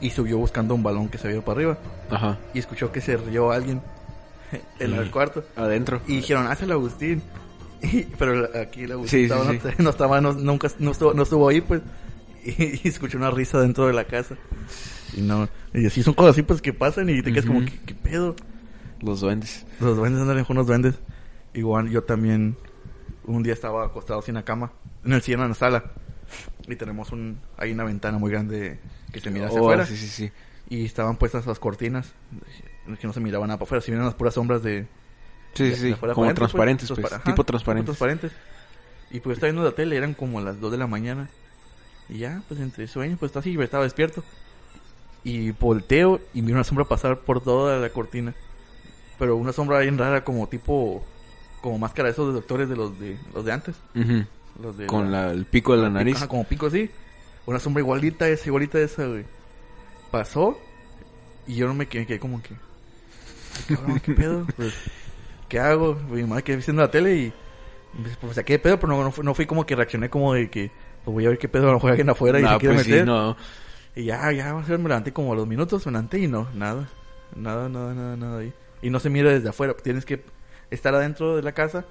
y 0.02 0.10
subió 0.10 0.38
buscando 0.38 0.76
un 0.76 0.84
balón 0.84 1.08
que 1.10 1.18
se 1.18 1.28
había 1.30 1.42
para 1.44 1.56
arriba 1.58 1.78
Ajá, 2.10 2.38
y 2.54 2.60
escuchó 2.60 2.92
que 2.92 3.00
se 3.02 3.16
rió 3.18 3.52
alguien 3.52 3.82
en 4.80 4.94
el 4.94 5.10
cuarto 5.12 5.44
adentro. 5.56 6.02
y 6.08 6.18
dijeron, 6.18 6.48
el 6.62 6.72
Agustín. 6.72 7.22
Y- 7.82 8.04
pero 8.18 8.50
aquí 8.62 8.84
el 8.84 8.92
Agustín 8.92 9.20
Sí, 9.20 9.24
estaba- 9.24 9.52
sí, 9.52 9.60
no, 9.64 9.70
sí. 9.70 9.76
no 9.84 9.90
estaba, 9.90 10.20
no, 10.20 10.34
nunca, 10.34 10.68
no 10.80 10.92
estuvo, 10.92 11.14
no 11.14 11.24
estuvo 11.24 11.48
ahí, 11.48 11.62
pues. 11.62 11.82
Y, 12.44 12.52
y 12.84 12.88
escuchó 12.90 13.18
una 13.18 13.32
risa 13.32 13.62
dentro 13.62 13.88
de 13.88 13.94
la 13.94 14.04
casa. 14.04 14.36
Y 15.16 15.22
no, 15.22 15.48
y 15.74 15.86
así 15.86 16.04
son 16.04 16.14
cosas 16.14 16.32
así, 16.32 16.42
pues, 16.42 16.62
que 16.62 16.74
pasan 16.74 17.10
y 17.10 17.22
te 17.22 17.32
quedas 17.32 17.46
como, 17.46 17.60
Ujú. 17.60 17.68
¿qué, 17.70 17.80
qué 17.86 17.94
pedo? 17.96 18.36
Los 19.02 19.22
duendes. 19.22 19.66
Los 19.80 19.96
duendes 19.96 20.22
andan 20.22 20.44
con 20.44 20.58
unos 20.58 20.68
duendes. 20.68 20.96
Igual 21.54 21.90
yo 21.90 22.04
también 22.04 22.58
un 23.36 23.44
día 23.44 23.54
estaba 23.54 23.86
acostado 23.86 24.20
así 24.20 24.32
en 24.32 24.36
la 24.36 24.44
cama, 24.44 24.72
en 25.06 25.14
el 25.14 25.22
cielo, 25.22 25.44
en 25.44 25.50
la 25.50 25.56
sala. 25.56 25.86
Y 26.68 26.76
tenemos 26.76 27.12
un, 27.12 27.40
hay 27.58 27.72
una 27.72 27.84
ventana 27.84 28.18
muy 28.18 28.32
grande 28.32 28.80
que 29.12 29.20
se 29.20 29.30
mira 29.32 29.48
hacia 29.48 29.60
Oh, 29.62 29.66
afuera. 29.66 29.86
sí, 29.86 29.98
sí, 29.98 30.08
sí. 30.08 30.32
Y 30.70 30.86
estaban 30.86 31.16
puestas 31.18 31.46
las 31.48 31.58
cortinas, 31.60 32.14
que 33.00 33.08
no 33.08 33.14
se 33.14 33.20
miraba 33.20 33.48
nada 33.48 33.58
para 33.58 33.66
afuera, 33.68 33.82
se 33.82 33.92
miran 33.92 34.06
las 34.06 34.14
puras 34.16 34.36
sombras 34.36 34.62
de, 34.62 34.86
Sí, 35.54 35.64
de- 35.64 35.76
sí, 35.76 35.82
de 35.82 35.88
sí. 35.88 35.94
afuera 35.94 36.14
Como 36.14 36.26
adentro, 36.26 36.44
transparentes, 36.46 36.88
pues. 36.90 37.00
pues. 37.00 37.12
Transpa- 37.12 37.16
ajá, 37.16 37.24
tipo 37.32 37.44
transparentes. 37.44 37.86
transparentes. 37.98 38.32
Y 39.12 39.20
pues 39.22 39.38
estaba 39.38 39.52
viendo 39.52 39.68
la 39.68 39.76
tele, 39.76 39.98
eran 39.98 40.14
como 40.14 40.40
las 40.42 40.60
2 40.60 40.72
de 40.72 40.78
la 40.78 40.86
mañana. 40.86 41.30
Y 42.08 42.20
ya, 42.20 42.44
pues 42.48 42.60
entre 42.60 42.88
sueños, 42.88 43.18
pues 43.20 43.36
así, 43.36 43.54
yo 43.54 43.62
estaba 43.64 43.84
despierto. 43.84 44.24
Y 45.24 45.52
volteo 45.52 46.22
y 46.34 46.42
miro 46.42 46.56
una 46.56 46.64
sombra 46.64 46.86
pasar 46.86 47.18
por 47.20 47.42
toda 47.42 47.78
la 47.80 47.90
cortina. 47.90 48.34
Pero 49.18 49.36
una 49.36 49.52
sombra 49.52 49.80
bien 49.80 49.98
rara, 49.98 50.24
como 50.24 50.48
tipo, 50.48 51.04
como 51.62 51.78
máscara 51.78 52.08
de 52.08 52.14
esos 52.14 52.28
de 52.28 52.34
doctores 52.34 52.70
de 52.70 52.76
los 52.76 53.00
de 53.00 53.18
los 53.34 53.46
de 53.46 53.52
antes. 53.52 53.76
Los 54.62 54.78
de 54.78 54.88
Con 54.88 55.12
la, 55.12 55.32
el 55.32 55.46
pico 55.46 55.76
de 55.76 55.82
la 55.84 55.90
nariz. 55.90 56.18
Ajá, 56.18 56.28
como 56.28 56.44
pico 56.44 56.68
así. 56.68 56.90
Una 57.46 57.60
sombra 57.60 57.82
igualita 57.82 58.28
esa, 58.28 58.48
igualita 58.48 58.80
esa, 58.80 59.06
güey. 59.06 59.26
Pasó. 60.12 60.58
Y 61.48 61.56
yo 61.56 61.68
no 61.68 61.74
me 61.74 61.88
quedé, 61.88 62.06
quedé 62.06 62.20
como 62.20 62.42
que. 62.42 62.56
Cabrón, 63.74 64.00
¿qué 64.00 64.14
pedo? 64.14 64.46
Pues, 64.56 64.74
¿qué 65.48 65.60
hago? 65.60 65.96
Mi 66.10 66.24
madre 66.24 66.44
quedé 66.44 66.58
viendo 66.58 66.82
la 66.82 66.92
tele 66.92 67.16
y. 67.16 67.34
Pues, 68.02 68.18
pues 68.18 68.36
saqué 68.36 68.54
de 68.54 68.60
pedo, 68.60 68.80
pero 68.80 68.94
no, 68.94 69.04
no, 69.04 69.12
fui, 69.12 69.26
no 69.26 69.34
fui 69.34 69.46
como 69.46 69.66
que 69.66 69.76
reaccioné 69.76 70.10
como 70.10 70.34
de 70.34 70.50
que. 70.50 70.72
Pues 71.04 71.14
voy 71.14 71.26
a 71.26 71.30
ver 71.30 71.38
qué 71.38 71.48
pedo, 71.48 71.64
a 71.64 71.68
lo 71.68 71.74
mejor 71.76 71.92
alguien 71.92 72.10
afuera 72.10 72.40
y 72.40 72.44
Nah, 72.44 72.54
se 72.54 72.60
quiere 72.60 72.76
pues 72.76 72.86
sí, 72.86 72.92
meter. 72.92 73.06
no. 73.08 73.36
Y 73.96 74.04
ya, 74.04 74.32
ya, 74.32 74.54
me 74.54 74.78
levanté 74.78 75.12
como 75.12 75.34
a 75.34 75.36
los 75.36 75.48
minutos, 75.48 75.86
me 75.86 75.92
levanté 75.94 76.20
y 76.20 76.28
no, 76.28 76.48
nada. 76.54 76.88
Nada, 77.36 77.70
nada, 77.70 77.94
nada, 77.94 78.16
nada 78.16 78.40
ahí. 78.40 78.54
Y 78.82 78.90
no 78.90 79.00
se 79.00 79.10
mira 79.10 79.32
desde 79.32 79.50
afuera, 79.50 79.76
tienes 79.76 80.06
que 80.06 80.24
estar 80.72 80.94
adentro 80.96 81.36
de 81.36 81.42
la 81.44 81.54
casa 81.54 81.86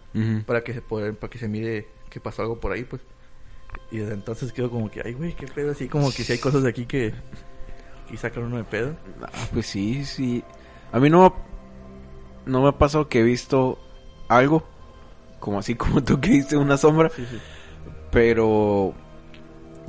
para 0.47 0.63
que 0.63 0.73
se 0.75 0.83
pueda- 0.83 1.13
para 1.13 1.31
que 1.31 1.39
se 1.39 1.49
mire 1.49 1.89
que 2.11 2.21
pasó 2.21 2.43
algo 2.43 2.59
por 2.61 2.73
ahí, 2.73 2.85
pues. 2.85 3.03
Y 3.91 3.99
desde 3.99 4.15
entonces 4.15 4.53
quedo 4.53 4.71
como 4.71 4.91
que, 4.91 5.03
ay, 5.05 5.13
güey, 5.13 5.35
qué 5.35 5.47
pedo, 5.47 5.73
así 5.73 5.89
como 5.89 6.11
que 6.13 6.25
si 6.25 6.33
hay 6.33 6.39
cosas 6.39 6.63
de 6.63 6.71
aquí 6.71 6.87
que, 6.87 7.13
que 8.09 8.17
sacan 8.17 8.45
uno 8.45 8.57
de 8.57 8.65
pedo. 8.65 8.97
Ah, 9.23 9.29
pues 9.53 9.67
sí, 9.67 10.05
sí. 10.05 10.43
A 10.93 10.99
mí 11.01 11.11
no 11.11 11.35
no 12.47 12.63
me 12.63 12.69
ha 12.69 12.73
pasado 12.73 13.09
que 13.09 13.21
he 13.21 13.23
visto 13.23 13.79
algo, 14.29 14.65
como 15.39 15.59
así 15.59 15.75
como 15.77 16.03
tú 16.03 16.19
que 16.21 16.31
viste 16.31 16.57
una 16.57 16.77
sombra, 16.79 17.11
Sí, 17.11 17.27
sí. 17.31 17.39
pero 18.11 18.95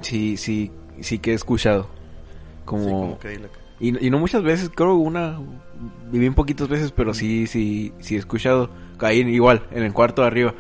sí, 0.02 0.36
sí, 0.38 0.72
sí 1.00 1.20
que 1.20 1.32
he 1.32 1.36
escuchado. 1.36 1.88
Como, 2.66 2.84
Sí, 2.84 2.90
como 2.92 3.20
que 3.20 3.28
ahí 3.30 3.38
la- 3.38 3.50
y, 3.80 4.06
y 4.06 4.10
no 4.10 4.20
muchas 4.20 4.44
veces, 4.44 4.70
creo 4.74 4.96
una, 4.96 5.40
bien 6.12 6.34
poquitas 6.34 6.68
veces, 6.68 6.92
pero 6.92 7.14
sí, 7.14 7.48
sí, 7.48 7.94
sí 8.00 8.16
he 8.16 8.18
escuchado. 8.20 8.70
Ahí 9.00 9.20
igual, 9.22 9.64
en 9.72 9.84
el 9.84 9.94
cuarto 9.94 10.22
de 10.24 10.28
arriba, 10.28 10.54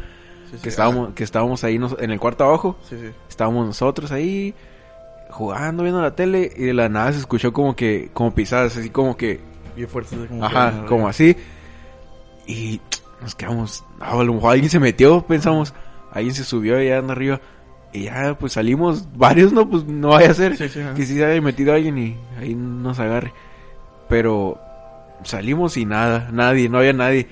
sí, 0.50 0.56
sí, 0.58 0.64
que 0.64 0.70
estábamos, 0.70 1.14
que 1.14 1.24
estábamos 1.24 1.64
ahí 1.64 1.78
nos- 1.78 1.98
en 2.00 2.12
el 2.12 2.20
cuarto 2.20 2.44
abajo, 2.46 2.78
sí, 2.88 2.96
estábamos 3.28 3.66
nosotros 3.68 4.12
ahí 4.12 4.54
jugando, 5.30 5.84
viendo 5.84 6.02
la 6.02 6.16
tele, 6.16 6.52
y 6.56 6.64
de 6.64 6.74
la 6.74 6.88
nada 6.90 7.12
se 7.12 7.20
escuchó 7.20 7.52
como 7.54 7.76
que, 7.76 8.10
como 8.14 8.34
pisadas, 8.34 8.78
así 8.78 8.90
como 8.90 9.16
que 9.18 9.40
Bien 9.76 9.88
fuerte. 9.90 10.16
así 10.16 10.28
como 10.28 10.46
Ajá, 10.46 10.86
como 10.88 11.08
así. 11.08 11.36
Y 12.48 12.82
nos 13.22 13.36
quedamos. 13.36 13.84
ah, 14.00 14.20
a 14.20 14.24
lo 14.24 14.34
mejor 14.34 14.54
alguien 14.54 14.70
se 14.70 14.80
metió, 14.80 15.22
pensamos. 15.26 15.74
Alguien 16.12 16.34
se 16.34 16.44
subió 16.44 16.78
allá 16.78 16.98
anda 16.98 17.14
arriba. 17.14 17.40
Y 17.92 18.04
ya, 18.04 18.38
pues 18.40 18.54
salimos 18.54 19.08
varios, 19.18 19.52
¿no? 19.52 19.68
Pues 19.70 19.84
no 19.86 20.10
vaya 20.10 20.32
a 20.32 20.34
ser 20.36 20.56
Sí, 20.58 20.70
sí, 20.70 20.80
ajá. 20.82 20.94
que 20.94 21.06
si 21.06 21.16
se 21.16 21.26
haya 21.26 21.42
metido 21.42 21.74
alguien 21.74 21.98
y 21.98 22.18
ahí 22.38 22.54
nos 22.56 23.00
agarre. 23.00 23.34
Pero 24.08 24.60
salimos 25.24 25.76
y 25.78 25.86
nada, 25.86 26.30
nadie, 26.32 26.70
no 26.70 26.78
había 26.80 26.94
nadie. 26.94 27.28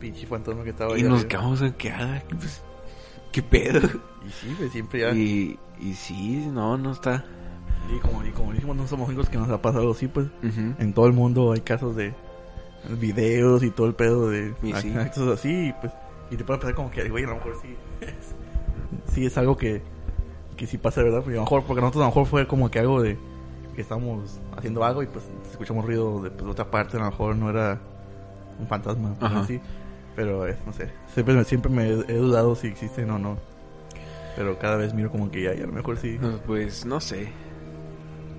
Pinche 0.00 0.26
fantasma 0.26 0.64
que 0.64 0.70
estaba 0.70 0.94
ahí. 0.94 1.00
Y 1.00 1.04
nos 1.04 1.20
arriba. 1.20 1.28
quedamos 1.28 1.62
en 1.62 1.72
que, 1.74 1.90
ah, 1.90 2.22
pues, 2.30 2.62
qué 3.32 3.42
pedo. 3.42 3.80
Y 4.26 4.30
sí, 4.30 4.54
pues 4.58 4.72
siempre 4.72 5.00
ya. 5.00 5.10
Y, 5.12 5.58
y 5.80 5.94
sí, 5.94 6.46
no, 6.52 6.76
no 6.76 6.92
está. 6.92 7.24
Y 7.94 7.98
como, 8.00 8.24
y 8.24 8.30
como 8.30 8.52
dijimos, 8.52 8.76
no 8.76 8.86
somos 8.86 9.06
únicos 9.08 9.28
que 9.28 9.36
nos 9.38 9.48
ha 9.50 9.60
pasado 9.62 9.90
así, 9.92 10.08
pues. 10.08 10.26
En 10.42 10.92
todo 10.94 11.06
el 11.06 11.12
mundo 11.12 11.52
hay 11.52 11.60
casos 11.60 11.94
de 11.96 12.12
videos 12.98 13.62
y 13.62 13.70
todo 13.70 13.86
el 13.86 13.94
pedo 13.94 14.28
de 14.30 14.54
Y 14.62 14.72
sí. 14.74 14.92
actos 14.96 15.28
así, 15.38 15.68
y 15.68 15.72
pues. 15.80 15.92
Y 16.30 16.36
te 16.36 16.44
puede 16.44 16.58
pensar 16.58 16.74
como 16.74 16.90
que, 16.90 17.08
güey, 17.08 17.24
a 17.24 17.28
lo 17.28 17.34
mejor 17.36 17.54
sí. 17.62 17.76
Sí 19.12 19.26
es 19.26 19.36
algo 19.38 19.56
que, 19.56 19.82
que 20.56 20.66
sí 20.66 20.78
pasa, 20.78 21.02
¿verdad? 21.02 21.18
Porque 21.20 21.32
a 21.32 21.36
lo 21.36 21.42
mejor, 21.42 21.64
porque 21.64 21.80
nosotros 21.80 22.02
a 22.02 22.06
lo 22.06 22.10
mejor 22.10 22.26
fue 22.26 22.46
como 22.46 22.70
que 22.70 22.78
algo 22.78 23.02
de 23.02 23.16
que 23.74 23.82
estábamos 23.82 24.38
haciendo 24.56 24.84
algo 24.84 25.02
y 25.02 25.06
pues 25.06 25.24
escuchamos 25.50 25.84
ruido 25.84 26.22
de 26.22 26.30
pues, 26.30 26.48
otra 26.50 26.70
parte, 26.70 26.96
a 26.96 27.00
lo 27.00 27.06
mejor 27.06 27.34
no 27.36 27.50
era 27.50 27.80
un 28.58 28.66
fantasma, 28.68 29.14
pues, 29.18 29.32
así. 29.32 29.60
Pero 30.16 30.46
eh, 30.46 30.56
no 30.64 30.72
sé, 30.72 30.90
siempre, 31.12 31.34
me- 31.34 31.44
siempre 31.44 31.72
me 31.72 31.88
he, 31.88 32.16
dudado 32.18 32.54
si 32.54 32.68
existen 32.68 33.10
o 33.10 33.18
no. 33.18 33.36
Pero 34.36 34.58
cada 34.58 34.76
vez 34.76 34.94
miro 34.94 35.10
como 35.10 35.30
que 35.30 35.42
ya, 35.42 35.54
y 35.54 35.60
a 35.60 35.66
lo 35.66 35.72
mejor 35.72 35.96
sí. 35.96 36.18
No, 36.20 36.38
Pues 36.46 36.84
no 36.86 37.00
sé. 37.00 37.28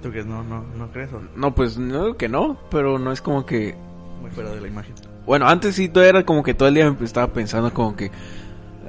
¿Tú 0.01 0.09
crees? 0.11 0.25
No, 0.25 0.43
no, 0.43 0.63
no 0.77 0.91
crees. 0.91 1.11
o 1.13 1.21
No, 1.35 1.53
pues 1.55 1.77
no 1.77 2.15
que 2.15 2.29
no, 2.29 2.57
pero 2.69 2.99
no 2.99 3.11
es 3.11 3.21
como 3.21 3.45
que... 3.45 3.75
Muy 4.21 4.29
fuera 4.31 4.51
de 4.51 4.61
la 4.61 4.67
imagen. 4.67 4.93
Bueno, 5.25 5.47
antes 5.47 5.75
sí 5.75 5.89
todo 5.89 6.03
era 6.03 6.23
como 6.25 6.43
que 6.43 6.53
todo 6.53 6.67
el 6.67 6.75
día 6.75 6.89
me 6.91 7.05
estaba 7.05 7.27
pensando 7.33 7.73
como 7.73 7.95
que... 7.95 8.11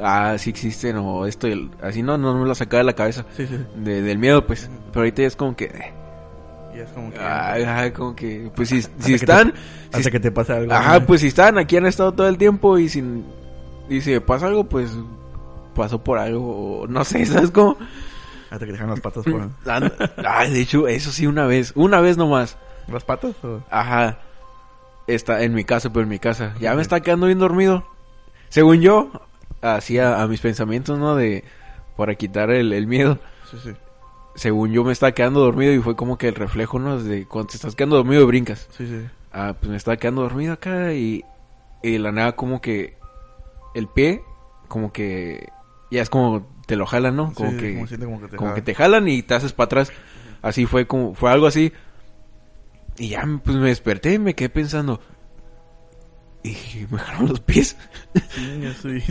Ah, 0.02 0.36
sí 0.38 0.50
existen 0.50 0.96
o 0.96 1.26
esto 1.26 1.48
y 1.48 1.52
el- 1.52 1.70
así 1.82 2.02
no, 2.02 2.18
no 2.18 2.34
me 2.38 2.46
lo 2.46 2.54
sacaba 2.54 2.78
de 2.78 2.84
la 2.84 2.92
cabeza. 2.94 3.24
Sí, 3.36 3.46
sí. 3.46 3.58
De- 3.76 4.02
del 4.02 4.18
miedo, 4.18 4.46
pues. 4.46 4.70
Pero 4.92 5.00
ahorita 5.00 5.22
ya 5.22 5.28
es 5.28 5.36
como 5.36 5.56
que... 5.56 5.64
eh, 5.66 5.92
Y 6.74 6.80
es 6.80 6.90
como 6.90 7.10
que. 7.10 7.18
ay, 7.18 7.64
ay, 7.64 7.90
como 7.92 8.14
que... 8.14 8.50
Pues 8.54 8.68
si, 8.68 8.78
Hasta 8.78 9.02
si 9.02 9.10
te- 9.10 9.14
están... 9.16 9.54
hasta 9.86 10.02
si- 10.02 10.10
que 10.10 10.20
te 10.20 10.30
pase 10.30 10.52
algo. 10.52 10.72
Ajá, 10.72 11.00
¿no? 11.00 11.06
pues 11.06 11.22
si 11.22 11.28
están 11.28 11.56
aquí 11.58 11.76
han 11.76 11.86
estado 11.86 12.12
todo 12.12 12.28
el 12.28 12.36
tiempo 12.38 12.78
y 12.78 12.88
sin... 12.88 13.24
Y 13.88 14.00
si 14.02 14.10
me 14.12 14.20
pasa 14.20 14.46
algo, 14.46 14.64
pues... 14.64 14.90
Pasó 15.74 16.02
por 16.02 16.18
algo 16.18 16.80
o 16.80 16.86
no 16.86 17.04
sé, 17.04 17.24
¿sabes 17.26 17.50
cómo? 17.50 17.76
Hasta 18.50 18.64
que 18.64 18.72
dejan 18.72 18.88
las 18.88 19.00
patas 19.00 19.24
por. 19.24 19.48
Ay, 20.26 20.50
de 20.52 20.60
hecho, 20.60 20.88
eso 20.88 21.10
sí, 21.10 21.26
una 21.26 21.44
vez. 21.46 21.72
Una 21.74 22.00
vez 22.00 22.16
nomás. 22.16 22.56
¿Las 22.88 23.04
patas? 23.04 23.34
O... 23.44 23.60
Ajá. 23.70 24.18
Está 25.06 25.42
en 25.42 25.52
mi 25.52 25.64
casa, 25.64 25.90
pero 25.90 26.04
en 26.04 26.08
mi 26.08 26.18
casa. 26.18 26.54
Ya 26.60 26.74
me 26.74 26.80
está 26.82 27.00
quedando 27.00 27.26
bien 27.26 27.38
dormido. 27.38 27.84
Según 28.48 28.80
yo, 28.80 29.10
hacía 29.74 30.22
a 30.22 30.26
mis 30.28 30.40
pensamientos, 30.40 30.98
¿no? 30.98 31.16
De... 31.16 31.44
Para 31.96 32.14
quitar 32.14 32.50
el, 32.50 32.72
el 32.72 32.86
miedo. 32.86 33.18
Sí, 33.50 33.56
sí. 33.62 33.70
Según 34.34 34.70
yo 34.70 34.84
me 34.84 34.92
estaba 34.92 35.12
quedando 35.12 35.40
dormido 35.40 35.72
y 35.72 35.80
fue 35.80 35.96
como 35.96 36.18
que 36.18 36.28
el 36.28 36.34
reflejo, 36.34 36.78
¿no? 36.78 37.02
De 37.02 37.26
cuando 37.26 37.48
te 37.48 37.56
estás 37.56 37.74
quedando 37.74 37.96
dormido 37.96 38.22
y 38.22 38.26
brincas. 38.26 38.68
Sí, 38.76 38.86
sí. 38.86 39.06
Ah, 39.32 39.54
pues 39.58 39.70
me 39.70 39.76
estaba 39.76 39.96
quedando 39.96 40.22
dormido 40.22 40.52
acá 40.52 40.92
y, 40.92 41.24
y 41.82 41.92
de 41.92 41.98
la 41.98 42.12
nada 42.12 42.36
como 42.36 42.60
que 42.60 42.98
el 43.74 43.88
pie, 43.88 44.22
como 44.68 44.92
que 44.92 45.48
ya 45.90 46.02
es 46.02 46.10
como 46.10 46.46
te 46.66 46.76
lo 46.76 46.84
jalan, 46.84 47.16
¿no? 47.16 47.32
Como 47.32 47.52
Sí, 47.52 47.56
que 47.56 47.74
como 47.74 47.86
como 47.86 48.20
que 48.20 48.28
te 48.28 48.36
como 48.36 48.54
que 48.54 48.62
te 48.62 48.74
jalan 48.74 49.08
y 49.08 49.22
te 49.22 49.34
haces 49.34 49.52
para 49.54 49.66
atrás. 49.66 49.92
Así 50.42 50.66
fue 50.66 50.86
como 50.86 51.14
fue 51.14 51.30
algo 51.30 51.46
así. 51.46 51.72
Y 52.98 53.08
ya 53.10 53.24
pues 53.42 53.56
me 53.56 53.68
desperté 53.68 54.14
y 54.14 54.18
me 54.18 54.34
quedé 54.34 54.48
pensando 54.50 55.00
y 56.50 56.86
me 56.90 56.98
jalaron 56.98 57.28
los 57.30 57.40
pies. 57.40 57.76
Sí, 58.30 59.02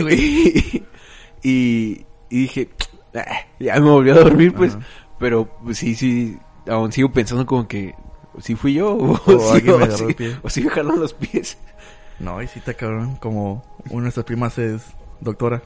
y, 1.42 1.48
y, 1.48 2.06
y 2.30 2.40
dije, 2.42 2.68
"Ah", 3.14 3.24
ya 3.58 3.74
me 3.80 3.90
volví 3.90 4.10
a 4.10 4.14
dormir 4.14 4.52
pues, 4.54 4.74
Ajá. 4.74 4.84
pero 5.18 5.46
pues, 5.62 5.78
sí 5.78 5.94
sí 5.94 6.38
aún 6.66 6.92
sigo 6.92 7.12
pensando 7.12 7.44
como 7.46 7.68
que 7.68 7.94
si 8.40 8.54
fui 8.54 8.74
yo 8.74 8.92
o, 8.94 9.12
O 9.12 9.54
sí, 9.60 9.68
o 9.68 9.78
me 9.78 9.90
sí- 9.90 10.36
o 10.42 10.50
sí 10.50 10.62
jalaron 10.68 11.00
los 11.00 11.14
pies. 11.14 11.58
No, 12.18 12.40
y 12.42 12.46
sí 12.46 12.58
está 12.60 12.74
cabrón. 12.74 13.16
Como 13.16 13.64
una 13.86 13.96
de 13.96 14.00
nuestras 14.02 14.24
primas 14.24 14.56
es 14.58 14.82
doctora. 15.20 15.62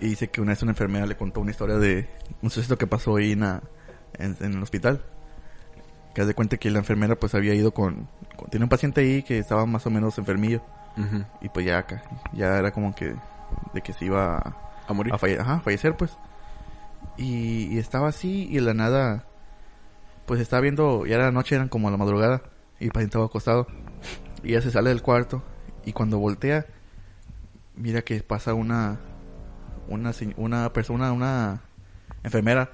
Y 0.00 0.06
dice 0.10 0.28
que 0.28 0.40
una 0.40 0.52
vez 0.52 0.62
una 0.62 0.72
enfermera 0.72 1.06
le 1.06 1.16
contó 1.16 1.40
una 1.40 1.50
historia 1.50 1.76
de 1.76 2.08
un 2.42 2.50
suceso 2.50 2.78
que 2.78 2.86
pasó 2.86 3.16
ahí 3.16 3.32
en, 3.32 3.40
la- 3.40 3.62
en, 4.18 4.36
en 4.40 4.52
el 4.54 4.62
hospital. 4.62 5.04
Que 6.18 6.22
haz 6.22 6.26
de 6.26 6.34
cuenta 6.34 6.56
que 6.56 6.68
la 6.68 6.80
enfermera 6.80 7.14
pues 7.14 7.32
había 7.36 7.54
ido 7.54 7.70
con, 7.72 8.08
con- 8.34 8.50
Tiene 8.50 8.64
un 8.64 8.68
paciente 8.68 9.02
ahí 9.02 9.22
que 9.22 9.38
estaba 9.38 9.66
más 9.66 9.86
o 9.86 9.90
menos 9.90 10.18
enfermillo. 10.18 10.60
Y 11.40 11.48
pues 11.48 11.64
ya 11.64 11.78
acá. 11.78 12.02
Ya 12.32 12.58
era 12.58 12.72
como 12.72 12.92
que... 12.92 13.14
De 13.72 13.80
que 13.82 13.92
se 13.92 14.06
iba 14.06 14.36
a, 14.36 14.56
A 14.88 14.92
morir. 14.94 15.14
a 15.14 15.16
falle- 15.18 15.38
ajá, 15.38 15.60
fallecer 15.60 15.96
pues. 15.96 16.18
Y, 17.16 17.72
y 17.72 17.78
estaba 17.78 18.08
así 18.08 18.48
y 18.50 18.56
de 18.56 18.62
la 18.62 18.74
nada... 18.74 19.26
Pues 20.26 20.40
estaba 20.40 20.60
viendo... 20.60 21.06
Ya 21.06 21.14
era 21.14 21.26
la 21.26 21.30
noche, 21.30 21.54
eran 21.54 21.68
como 21.68 21.86
a 21.86 21.92
la 21.92 21.96
madrugada. 21.96 22.42
Y 22.80 22.86
el 22.86 22.90
paciente 22.90 23.10
estaba 23.12 23.26
acostado. 23.26 23.68
Y 24.42 24.48
ella 24.54 24.60
se 24.60 24.72
sale 24.72 24.88
del 24.88 25.02
cuarto. 25.02 25.44
Y 25.84 25.92
cuando 25.92 26.18
voltea... 26.18 26.66
Mira 27.76 28.02
que 28.02 28.20
pasa 28.24 28.54
una... 28.54 28.98
Una, 29.86 30.10
una 30.36 30.72
persona, 30.72 31.12
una 31.12 31.60
enfermera. 32.24 32.70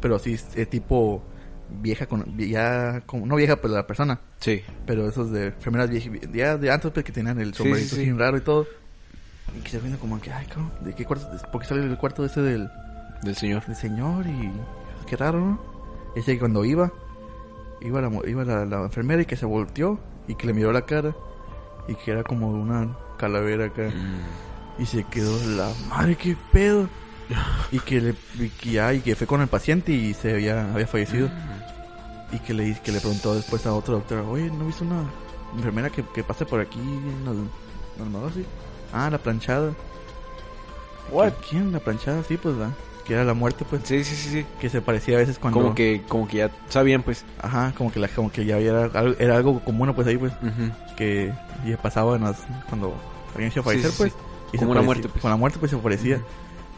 Pero 0.00 0.14
así, 0.14 0.38
eh, 0.54 0.64
tipo 0.64 1.24
vieja 1.70 2.06
con... 2.06 2.36
Ya, 2.38 3.02
como, 3.06 3.26
no 3.26 3.36
vieja, 3.36 3.56
pues 3.56 3.72
la 3.72 3.86
persona. 3.86 4.20
Sí. 4.38 4.62
Pero 4.86 5.08
esos 5.08 5.30
de 5.30 5.46
enfermeras 5.48 5.90
viejas, 5.90 6.12
ya 6.32 6.56
de 6.56 6.70
antes 6.70 6.90
pues, 6.90 7.04
que 7.04 7.12
tenían 7.12 7.40
el 7.40 7.54
sombrerito 7.54 7.96
sí, 7.96 8.04
sí. 8.04 8.10
así 8.10 8.18
raro 8.18 8.36
y 8.36 8.40
todo. 8.40 8.66
Y 9.56 9.60
que 9.60 9.70
se 9.70 9.78
viendo 9.78 9.98
como 9.98 10.20
que, 10.20 10.32
ay, 10.32 10.46
cabrón, 10.46 10.70
¿de 10.80 10.94
qué 10.94 11.04
cuarto? 11.04 11.28
Porque 11.50 11.66
sale 11.66 11.82
del 11.82 11.96
cuarto 11.96 12.24
ese 12.24 12.42
del, 12.42 12.68
Del 13.22 13.36
señor. 13.36 13.64
del 13.66 13.76
señor 13.76 14.26
y 14.26 14.50
qué 15.06 15.16
raro, 15.16 15.40
¿no? 15.40 15.60
Ese 16.14 16.34
que 16.34 16.38
cuando 16.38 16.64
iba, 16.64 16.92
iba, 17.80 18.00
la, 18.00 18.10
iba 18.26 18.44
la, 18.44 18.64
la 18.64 18.82
enfermera 18.82 19.22
y 19.22 19.24
que 19.24 19.36
se 19.36 19.46
volteó 19.46 19.98
y 20.26 20.34
que 20.34 20.46
le 20.46 20.52
miró 20.52 20.72
la 20.72 20.82
cara 20.82 21.14
y 21.88 21.94
que 21.94 22.10
era 22.10 22.22
como 22.22 22.50
una 22.50 22.96
calavera 23.16 23.66
acá. 23.66 23.90
Y 24.78 24.86
se 24.86 25.02
quedó 25.04 25.36
la 25.56 25.72
madre, 25.88 26.16
qué 26.16 26.36
pedo. 26.52 26.88
Y 27.72 27.78
que 27.80 28.00
le, 28.00 28.14
y 28.38 28.48
que 28.48 28.70
ya, 28.70 28.92
y 28.94 29.00
que 29.00 29.14
fue 29.14 29.26
con 29.26 29.40
el 29.42 29.48
paciente 29.48 29.92
y 29.92 30.14
se 30.14 30.32
había, 30.34 30.72
había 30.72 30.86
fallecido. 30.86 31.28
Y 32.32 32.38
que 32.40 32.52
le, 32.54 32.78
que 32.80 32.92
le 32.92 33.00
preguntó 33.00 33.34
después 33.34 33.64
a 33.66 33.72
otro 33.74 33.94
doctor, 33.94 34.20
oye, 34.28 34.50
¿no 34.50 34.66
viste 34.66 34.84
una 34.84 35.02
enfermera 35.56 35.90
que, 35.90 36.04
que 36.14 36.22
pase 36.22 36.44
por 36.44 36.60
aquí 36.60 36.78
en 36.78 37.26
así? 38.26 38.44
Ah, 38.92 39.08
la 39.10 39.18
planchada. 39.18 39.72
What? 41.10 41.32
¿Quién? 41.48 41.72
La 41.72 41.80
planchada, 41.80 42.22
sí, 42.24 42.36
pues, 42.36 42.56
¿verdad? 42.56 42.74
Que 43.06 43.14
era 43.14 43.24
la 43.24 43.32
muerte, 43.34 43.64
pues. 43.68 43.82
Sí, 43.84 44.04
sí, 44.04 44.14
sí, 44.14 44.28
sí. 44.30 44.46
Que 44.60 44.68
se 44.68 44.82
parecía 44.82 45.16
a 45.16 45.20
veces 45.20 45.38
cuando... 45.38 45.60
Como 45.60 45.74
que, 45.74 46.02
como 46.06 46.28
que 46.28 46.38
ya 46.38 46.50
sabían, 46.68 47.02
pues. 47.02 47.24
Ajá, 47.40 47.72
como 47.76 47.90
que, 47.90 47.98
la, 48.00 48.08
como 48.08 48.30
que 48.30 48.44
ya 48.44 48.58
era, 48.58 48.90
era 49.18 49.36
algo 49.36 49.60
común, 49.60 49.92
pues, 49.94 50.06
ahí, 50.06 50.18
pues. 50.18 50.32
Ujú. 50.42 50.70
Que 50.96 51.32
ya 51.66 51.76
pasaba 51.78 52.16
en 52.16 52.24
las, 52.24 52.36
cuando 52.68 52.94
alguien 53.32 53.50
se 53.50 53.62
fallecer, 53.62 53.90
Sí, 53.90 53.96
sí, 53.96 54.02
pues. 54.02 54.12
sí. 54.12 54.18
y 54.48 54.50
se 54.52 54.58
Como 54.58 54.72
una 54.72 54.80
parecía- 54.80 54.86
muerte, 54.86 55.08
pues. 55.08 55.22
Con 55.22 55.30
la 55.30 55.36
muerte, 55.38 55.58
pues, 55.58 55.70
se 55.70 55.76
parecía. 55.78 56.20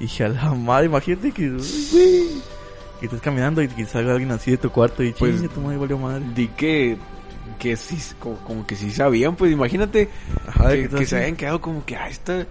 Y 0.00 0.22
a 0.22 0.28
la 0.28 0.54
madre, 0.54 0.86
imagínate 0.86 1.30
que... 1.32 1.50
uy, 1.50 2.42
que 2.98 3.06
estés 3.06 3.20
caminando 3.20 3.62
y 3.62 3.68
que 3.68 3.86
salga 3.86 4.12
alguien 4.12 4.30
así 4.30 4.50
de 4.50 4.58
tu 4.58 4.70
cuarto 4.70 5.02
y 5.02 5.12
Pues- 5.12 5.42
tu 5.50 5.60
madre 5.60 5.78
valió 5.78 5.98
madre. 5.98 6.24
Di 6.34 6.48
que, 6.48 6.96
que 7.58 7.76
sí, 7.76 7.98
como, 8.18 8.36
como 8.38 8.66
que 8.66 8.76
sí 8.76 8.90
sabían, 8.90 9.36
pues 9.36 9.52
imagínate 9.52 10.08
Ajá, 10.46 10.70
que, 10.72 10.82
que 10.82 10.88
tú 10.88 10.96
que 10.96 11.02
así, 11.02 11.10
se 11.10 11.16
hayan 11.16 11.36
quedado 11.36 11.60
como 11.60 11.84
que, 11.84 11.96
ah, 11.96 12.08
está, 12.08 12.46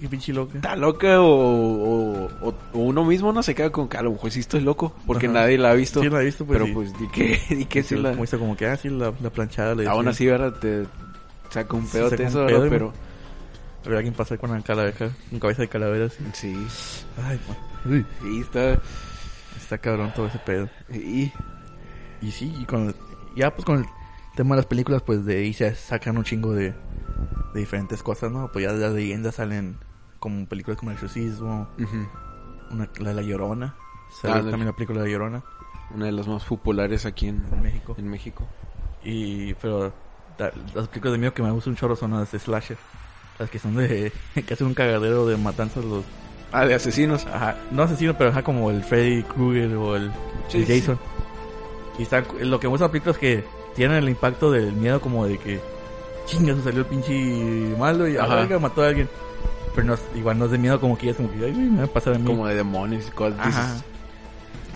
Qué 0.00 0.08
pinche 0.08 0.32
loca. 0.32 0.56
está 0.56 0.76
loca 0.76 1.20
o, 1.22 2.28
o, 2.42 2.54
uno 2.74 3.04
mismo 3.04 3.32
no 3.32 3.42
se 3.42 3.54
queda 3.54 3.70
con 3.70 3.88
que 3.88 3.96
a 3.96 4.02
lo 4.02 4.12
mejor 4.12 4.30
sí 4.30 4.40
estoy 4.40 4.60
loco, 4.60 4.92
porque 5.06 5.26
Ajá. 5.26 5.34
nadie 5.34 5.56
la 5.56 5.70
ha 5.70 5.74
visto. 5.74 6.02
Sí, 6.02 6.08
la 6.10 6.20
he 6.20 6.24
visto, 6.26 6.44
pues, 6.44 6.56
pero 6.56 6.66
sí. 6.66 6.72
pues 6.74 6.98
di 6.98 7.08
que, 7.08 7.40
di 7.54 7.64
que 7.64 7.82
sí 7.82 7.90
Sí, 7.96 8.02
la... 8.02 8.10
Como 8.12 8.26
como 8.38 8.56
que, 8.56 8.66
ah, 8.66 8.76
sí, 8.76 8.88
la, 8.90 9.12
la 9.22 9.30
planchada 9.30 9.74
le 9.74 9.86
Aún 9.88 10.08
así, 10.08 10.26
¿verdad? 10.26 10.52
Te 10.60 10.84
saca 11.50 11.76
un 11.76 11.84
Sí, 11.86 11.92
pedo 11.92 12.08
un 12.08 12.14
eso, 12.14 12.46
pedo, 12.46 12.60
¿verdad? 12.60 12.66
y- 12.66 12.70
Pero 12.70 12.92
Había 13.84 13.98
alguien 13.98 14.14
pasar 14.14 14.38
con 14.38 14.50
la 14.50 14.60
calavera, 14.62 15.10
con 15.30 15.38
cabeza 15.40 15.62
de 15.62 15.68
calavera 15.68 16.06
así. 16.06 16.24
sí, 16.32 16.66
Ay, 17.22 17.38
man. 17.48 17.56
Uy, 17.84 18.06
sí 18.22 18.40
está... 18.40 18.78
está 19.56 19.78
cabrón 19.78 20.12
todo 20.14 20.26
ese 20.26 20.38
pedo. 20.38 20.68
Y, 20.92 21.30
Y 22.22 22.30
sí, 22.30 22.54
y 22.58 22.64
con 22.64 22.94
ya 23.36 23.54
pues 23.54 23.64
con 23.66 23.78
el 23.80 23.86
tema 24.36 24.54
de 24.54 24.60
las 24.62 24.66
películas, 24.66 25.02
pues 25.02 25.24
de 25.24 25.36
ahí 25.38 25.52
se 25.52 25.74
sacan 25.74 26.16
un 26.16 26.24
chingo 26.24 26.52
de, 26.54 26.70
de 27.52 27.60
diferentes 27.60 28.02
cosas, 28.02 28.30
¿no? 28.32 28.50
Pues 28.52 28.64
ya 28.64 28.72
de 28.72 28.78
las 28.80 28.92
leyendas 28.92 29.34
salen 29.34 29.76
como 30.18 30.46
películas 30.46 30.78
como 30.78 30.90
El 30.90 30.94
Exorcismo, 30.96 31.68
una, 32.70 32.88
la 32.98 33.08
de 33.10 33.14
La 33.14 33.22
Llorona. 33.22 33.74
Sale 34.20 34.34
Ah, 34.34 34.42
también 34.42 34.66
la 34.66 34.72
película 34.72 35.00
de 35.02 35.06
La 35.08 35.12
Llorona 35.12 35.42
una 35.90 36.06
de 36.06 36.12
las 36.12 36.26
más 36.26 36.44
populares 36.44 37.04
aquí 37.06 37.28
en, 37.28 37.44
en 37.52 37.62
México. 37.62 37.94
en 37.98 38.08
México. 38.08 38.48
Y, 39.04 39.52
pero 39.54 39.92
da- 40.38 40.50
las 40.74 40.88
películas 40.88 41.12
de 41.12 41.18
miedo 41.18 41.34
que 41.34 41.42
me 41.42 41.50
gustan 41.50 41.72
un 41.72 41.76
chorro 41.76 41.94
son 41.94 42.12
las 42.12 42.32
de 42.32 42.38
Slasher. 42.38 42.78
Las 43.38 43.50
que 43.50 43.58
son 43.58 43.76
de, 43.76 44.12
que 44.46 44.54
hacen 44.54 44.66
un 44.66 44.74
cagadero 44.74 45.26
de 45.26 45.36
matanzas 45.36 45.84
los, 45.84 46.04
Ah, 46.52 46.66
de 46.66 46.74
asesinos. 46.74 47.26
Ajá, 47.26 47.56
no 47.72 47.82
asesino, 47.82 48.16
pero 48.16 48.30
ajá, 48.30 48.42
como 48.44 48.70
el 48.70 48.84
Freddy 48.84 49.24
Krueger 49.24 49.74
o 49.74 49.96
el, 49.96 50.12
Sí, 50.48 50.58
el 50.58 50.66
sí. 50.66 50.80
Jason. 50.80 50.98
Y 51.98 52.02
está, 52.02 52.22
lo 52.40 52.60
que 52.60 52.66
me 52.68 52.70
gusta 52.70 52.84
de 52.84 52.88
la 52.88 52.92
película 52.92 53.12
es 53.12 53.18
que 53.18 53.44
tienen 53.74 53.96
el 53.98 54.08
impacto 54.08 54.52
del 54.52 54.72
miedo 54.72 55.00
como 55.00 55.26
de 55.26 55.38
que 55.38 55.60
chinga, 56.26 56.54
se 56.54 56.62
salió 56.62 56.80
el 56.80 56.86
pinche 56.86 57.12
malo 57.76 58.06
y 58.08 58.16
Ajá. 58.16 58.36
verga 58.36 58.58
mató 58.60 58.82
a 58.82 58.88
alguien. 58.88 59.08
Pero 59.74 59.88
no, 59.88 59.94
es- 59.94 60.02
igual 60.14 60.38
no 60.38 60.44
es 60.44 60.52
de 60.52 60.58
miedo 60.58 60.80
como 60.80 60.96
que 60.96 61.06
ya 61.06 61.10
es 61.10 61.16
como 61.16 61.28
que, 61.32 61.44
ay, 61.44 61.52
me 61.52 61.78
va 61.78 61.84
a 61.84 61.88
pasar 61.88 62.14
a 62.14 62.18
mí. 62.18 62.24
Como 62.26 62.46
de 62.46 62.54
demonios 62.54 63.08
y 63.08 63.10
cosas. 63.10 63.38
Ajá. 63.40 63.74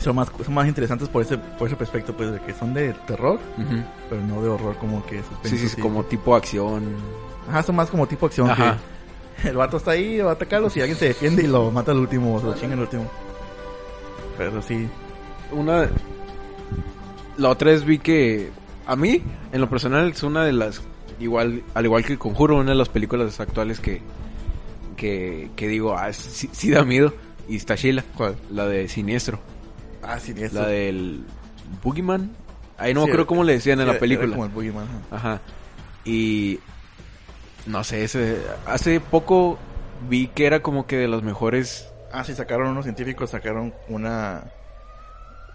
son 0.00 0.16
más, 0.16 0.28
son 0.44 0.54
más 0.54 0.66
interesantes 0.66 1.08
por 1.08 1.22
ese, 1.22 1.38
por 1.38 1.68
ese 1.68 1.80
aspecto, 1.80 2.12
pues, 2.16 2.32
de 2.32 2.40
que 2.40 2.52
son 2.54 2.74
de 2.74 2.92
terror, 3.06 3.38
pero 4.10 4.20
no 4.22 4.42
de 4.42 4.48
horror, 4.48 4.76
como 4.78 5.04
que 5.06 5.18
suspenso. 5.22 5.48
Sí, 5.56 5.58
sí, 5.58 5.68
sí, 5.68 5.80
como 5.80 6.02
tipo 6.04 6.34
acción. 6.34 6.82
Ajá, 7.48 7.62
son 7.62 7.76
más 7.76 7.88
como 7.90 8.06
tipo 8.06 8.26
acción. 8.26 8.50
Ajá. 8.50 8.78
Que 9.42 9.48
el 9.48 9.56
vato 9.56 9.76
está 9.76 9.92
ahí, 9.92 10.18
va 10.18 10.30
a 10.30 10.34
atacarlos 10.34 10.76
y 10.76 10.80
alguien 10.80 10.98
se 10.98 11.06
defiende 11.06 11.44
y 11.44 11.46
lo 11.46 11.70
mata 11.70 11.92
al 11.92 11.98
último, 11.98 12.34
o 12.34 12.40
se 12.40 12.46
lo 12.46 12.54
chinga 12.54 12.74
al 12.74 12.80
último. 12.80 13.08
Pero 14.36 14.60
sí, 14.62 14.88
Una. 15.52 15.88
La 17.36 17.48
otra 17.50 17.70
vez 17.70 17.84
vi 17.84 17.98
que. 17.98 18.50
A 18.86 18.96
mí, 18.96 19.22
en 19.52 19.60
lo 19.60 19.68
personal, 19.68 20.08
es 20.10 20.22
una 20.22 20.44
de 20.44 20.52
las. 20.52 20.82
Igual, 21.20 21.62
al 21.74 21.84
igual 21.84 22.04
que 22.04 22.16
Conjuro, 22.18 22.56
una 22.56 22.70
de 22.70 22.76
las 22.76 22.88
películas 22.88 23.38
actuales 23.40 23.80
que. 23.80 24.00
Que, 24.96 25.50
que 25.54 25.68
digo, 25.68 25.96
ah, 25.96 26.12
sí, 26.12 26.48
sí 26.52 26.70
da 26.70 26.84
miedo. 26.84 27.14
Y 27.48 27.56
está 27.56 27.76
Sheila. 27.76 28.04
¿Cuál? 28.16 28.36
La 28.50 28.66
de 28.66 28.88
Siniestro. 28.88 29.38
Ah, 30.02 30.16
eso. 30.16 30.34
La 30.52 30.66
del. 30.66 31.24
Boogeyman. 31.82 32.32
Ahí 32.76 32.94
no 32.94 33.00
Sí, 33.00 33.06
me 33.06 33.12
acuerdo 33.12 33.26
cómo 33.26 33.44
le 33.44 33.52
decían 33.54 33.78
en 33.78 33.84
Sí, 33.84 33.86
la 33.86 33.92
era 33.92 34.00
película. 34.00 34.30
como 34.30 34.44
el 34.44 34.50
Boogeyman, 34.50 34.84
ajá. 35.10 35.16
Ajá. 35.32 35.40
Y 36.04 36.58
no 37.68 37.84
sé, 37.84 38.04
ese, 38.04 38.38
hace 38.66 39.00
poco 39.00 39.58
vi 40.08 40.28
que 40.28 40.46
era 40.46 40.60
como 40.62 40.86
que 40.86 40.96
de 40.96 41.08
los 41.08 41.22
mejores. 41.22 41.88
Ah, 42.12 42.24
sí, 42.24 42.34
sacaron 42.34 42.68
unos 42.68 42.84
científicos, 42.84 43.30
sacaron 43.30 43.74
una 43.88 44.44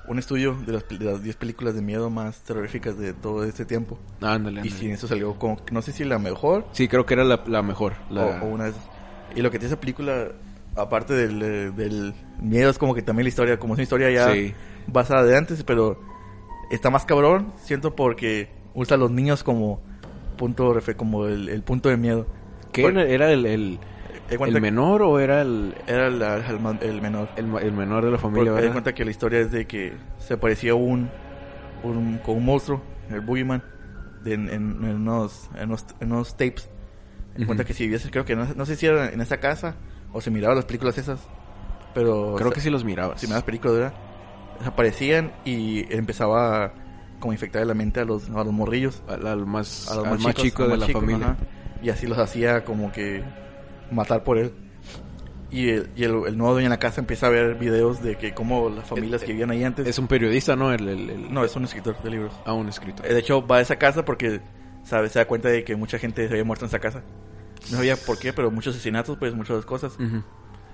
un 0.05 0.19
estudio 0.19 0.53
de 0.65 0.73
las, 0.73 0.87
de 0.89 0.99
las 1.05 1.23
10 1.23 1.37
películas 1.37 1.75
de 1.75 1.81
miedo 1.81 2.09
más 2.09 2.41
terroríficas 2.41 2.97
de 2.97 3.13
todo 3.13 3.45
este 3.45 3.63
tiempo. 3.65 3.97
Ándale, 4.21 4.57
Y 4.57 4.59
ándale. 4.63 4.71
sí, 4.71 4.91
eso 4.91 5.07
salió 5.07 5.35
como, 5.39 5.57
no 5.71 5.81
sé 5.81 5.93
si 5.93 6.03
la 6.03 6.19
mejor 6.19 6.65
Sí, 6.73 6.89
creo 6.89 7.05
que 7.05 7.13
era 7.13 7.23
la, 7.23 7.41
la 7.47 7.61
mejor. 7.61 7.93
La... 8.09 8.25
o, 8.25 8.43
o 8.43 8.47
una... 8.49 8.69
Y 9.33 9.41
lo 9.41 9.49
que 9.49 9.59
tiene 9.59 9.73
esa 9.73 9.79
película, 9.79 10.27
aparte 10.75 11.13
del, 11.13 11.41
eh, 11.41 11.71
del 11.71 12.13
miedo, 12.41 12.69
es 12.69 12.77
como 12.77 12.93
que 12.93 13.01
también 13.01 13.23
la 13.23 13.29
historia, 13.29 13.57
como 13.57 13.73
es 13.75 13.77
una 13.77 13.83
historia 13.83 14.11
ya 14.11 14.33
Sí. 14.33 14.53
basada 14.87 15.23
de 15.23 15.37
antes, 15.37 15.63
pero 15.63 15.97
está 16.69 16.89
más 16.89 17.05
cabrón, 17.05 17.53
siento, 17.63 17.95
porque 17.95 18.49
usa 18.73 18.95
a 18.95 18.99
los 18.99 19.09
niños 19.09 19.41
como 19.41 19.81
punto 20.33 20.73
como 20.95 21.25
el, 21.27 21.49
el 21.49 21.61
punto 21.63 21.89
de 21.89 21.97
miedo. 21.97 22.27
¿Qué 22.71 22.81
Por- 22.83 22.97
era, 22.97 23.31
el, 23.31 23.45
el, 23.45 23.79
cuenta 24.37 24.57
el 24.57 24.61
menor 24.61 25.01
o 25.03 25.19
era 25.19 25.41
el, 25.41 25.75
Era 25.87 26.07
el, 26.07 26.21
el 26.21 27.01
menor. 27.01 27.29
el, 27.37 27.71
menor 27.71 28.05
de 28.05 28.11
la 28.11 28.17
Porque 28.17 28.41
familia? 28.41 28.51
di 28.61 28.67
¿verdad? 28.67 28.71
cuenta 28.71 28.93
que 28.93 29.05
la 29.05 29.11
historia 29.11 29.39
es 29.39 29.51
de 29.51 29.65
que 29.67 29.93
se 30.19 30.33
aparecía 30.33 30.75
un, 30.75 31.09
un 31.83 32.17
con 32.19 32.37
un 32.37 32.45
monstruo, 32.45 32.81
el 33.09 33.21
Boogeyman, 33.21 33.61
de- 34.23 34.33
en, 34.33 34.49
en- 34.49 34.83
en 34.83 34.95
unos, 34.95 35.49
en 35.55 35.69
unos, 35.69 35.85
en 35.99 36.11
unos 36.11 36.31
tapes. 36.37 36.69
Me 37.33 37.39
di 37.39 37.45
cuenta 37.45 37.63
Ujú. 37.63 37.67
que 37.67 37.73
si 37.73 37.83
viviese, 37.83 38.09
creo 38.11 38.25
que 38.25 38.35
no, 38.35 38.45
no 38.55 38.65
sé 38.65 38.75
si 38.75 38.85
era 38.85 39.09
en 39.09 39.21
esa 39.21 39.37
casa 39.37 39.75
o 40.13 40.21
se 40.21 40.31
miraba 40.31 40.55
las 40.55 40.65
películas 40.65 40.97
esas, 40.97 41.19
pero 41.93 42.35
Creo 42.35 42.49
o 42.49 42.53
que 42.53 42.55
sea, 42.55 42.63
sí 42.63 42.69
los 42.69 42.83
mirabas. 42.83 43.19
si 43.19 43.27
mirabas 43.27 43.43
películas, 43.43 43.75
¿verdad? 43.77 43.93
Aparecían 44.65 45.31
y 45.43 45.91
empezaba 45.93 46.65
a 46.65 46.73
como 47.23 47.31
infectar 47.33 47.65
la 47.65 47.73
mente 47.73 48.01
a 48.01 48.05
los, 48.05 48.29
a 48.29 48.43
los 48.43 48.51
morrillos, 48.51 49.01
Al, 49.07 49.25
al 49.25 49.45
más, 49.45 49.89
a 49.89 49.95
los 49.95 50.05
al 50.05 50.11
más, 50.11 50.19
chicos, 50.19 50.43
chico 50.43 50.63
de 50.63 50.69
más 50.71 50.79
la 50.79 50.85
chicos, 50.87 51.01
familia. 51.01 51.25
ajá. 51.29 51.37
Y 51.81 51.89
así 51.89 52.05
los 52.05 52.17
hacía 52.17 52.65
como 52.65 52.91
que 52.91 53.23
matar 53.91 54.23
por 54.25 54.37
él. 54.37 54.51
Y 55.49 55.69
el, 55.69 55.89
y 55.95 56.03
el, 56.03 56.11
el 56.27 56.37
nuevo 56.37 56.53
dueño 56.53 56.65
de 56.65 56.71
la 56.75 56.79
casa 56.79 56.99
empieza 56.99 57.27
a 57.27 57.29
ver 57.29 57.55
videos 57.55 58.01
de 58.03 58.17
que 58.17 58.33
cómo 58.33 58.69
las 58.69 58.87
familias 58.89 59.21
que 59.21 59.27
vivían 59.31 59.51
ahí 59.51 59.63
antes... 59.63 59.87
Es 59.87 59.99
un 59.99 60.07
periodista, 60.07 60.55
¿no? 60.57 60.73
El, 60.73 61.31
No, 61.33 61.45
es 61.45 61.55
un 61.55 61.63
escritor 61.63 61.95
de 62.03 62.09
libros. 62.09 62.33
Ah, 62.45 62.53
un 62.53 62.67
escritor. 62.69 63.05
Eh, 63.05 63.13
De 63.13 63.19
hecho, 63.19 63.45
va 63.45 63.57
a 63.57 63.61
esa 63.61 63.77
casa 63.77 64.03
porque 64.03 64.41
sabe, 64.83 65.07
se 65.09 65.19
da 65.19 65.25
cuenta 65.25 65.47
de 65.49 65.63
que 65.63 65.75
mucha 65.77 65.97
gente 65.99 66.27
se 66.27 66.33
había 66.33 66.43
muerto 66.43 66.65
en 66.65 66.69
esa 66.69 66.79
casa. 66.79 67.03
No 67.71 67.77
sabía 67.77 67.95
por 67.95 68.17
qué, 68.19 68.33
pero 68.33 68.51
muchos 68.51 68.75
asesinatos, 68.75 69.17
pues 69.17 69.33
muchas 69.33 69.63
cosas. 69.63 69.93
Ujú. 69.99 70.23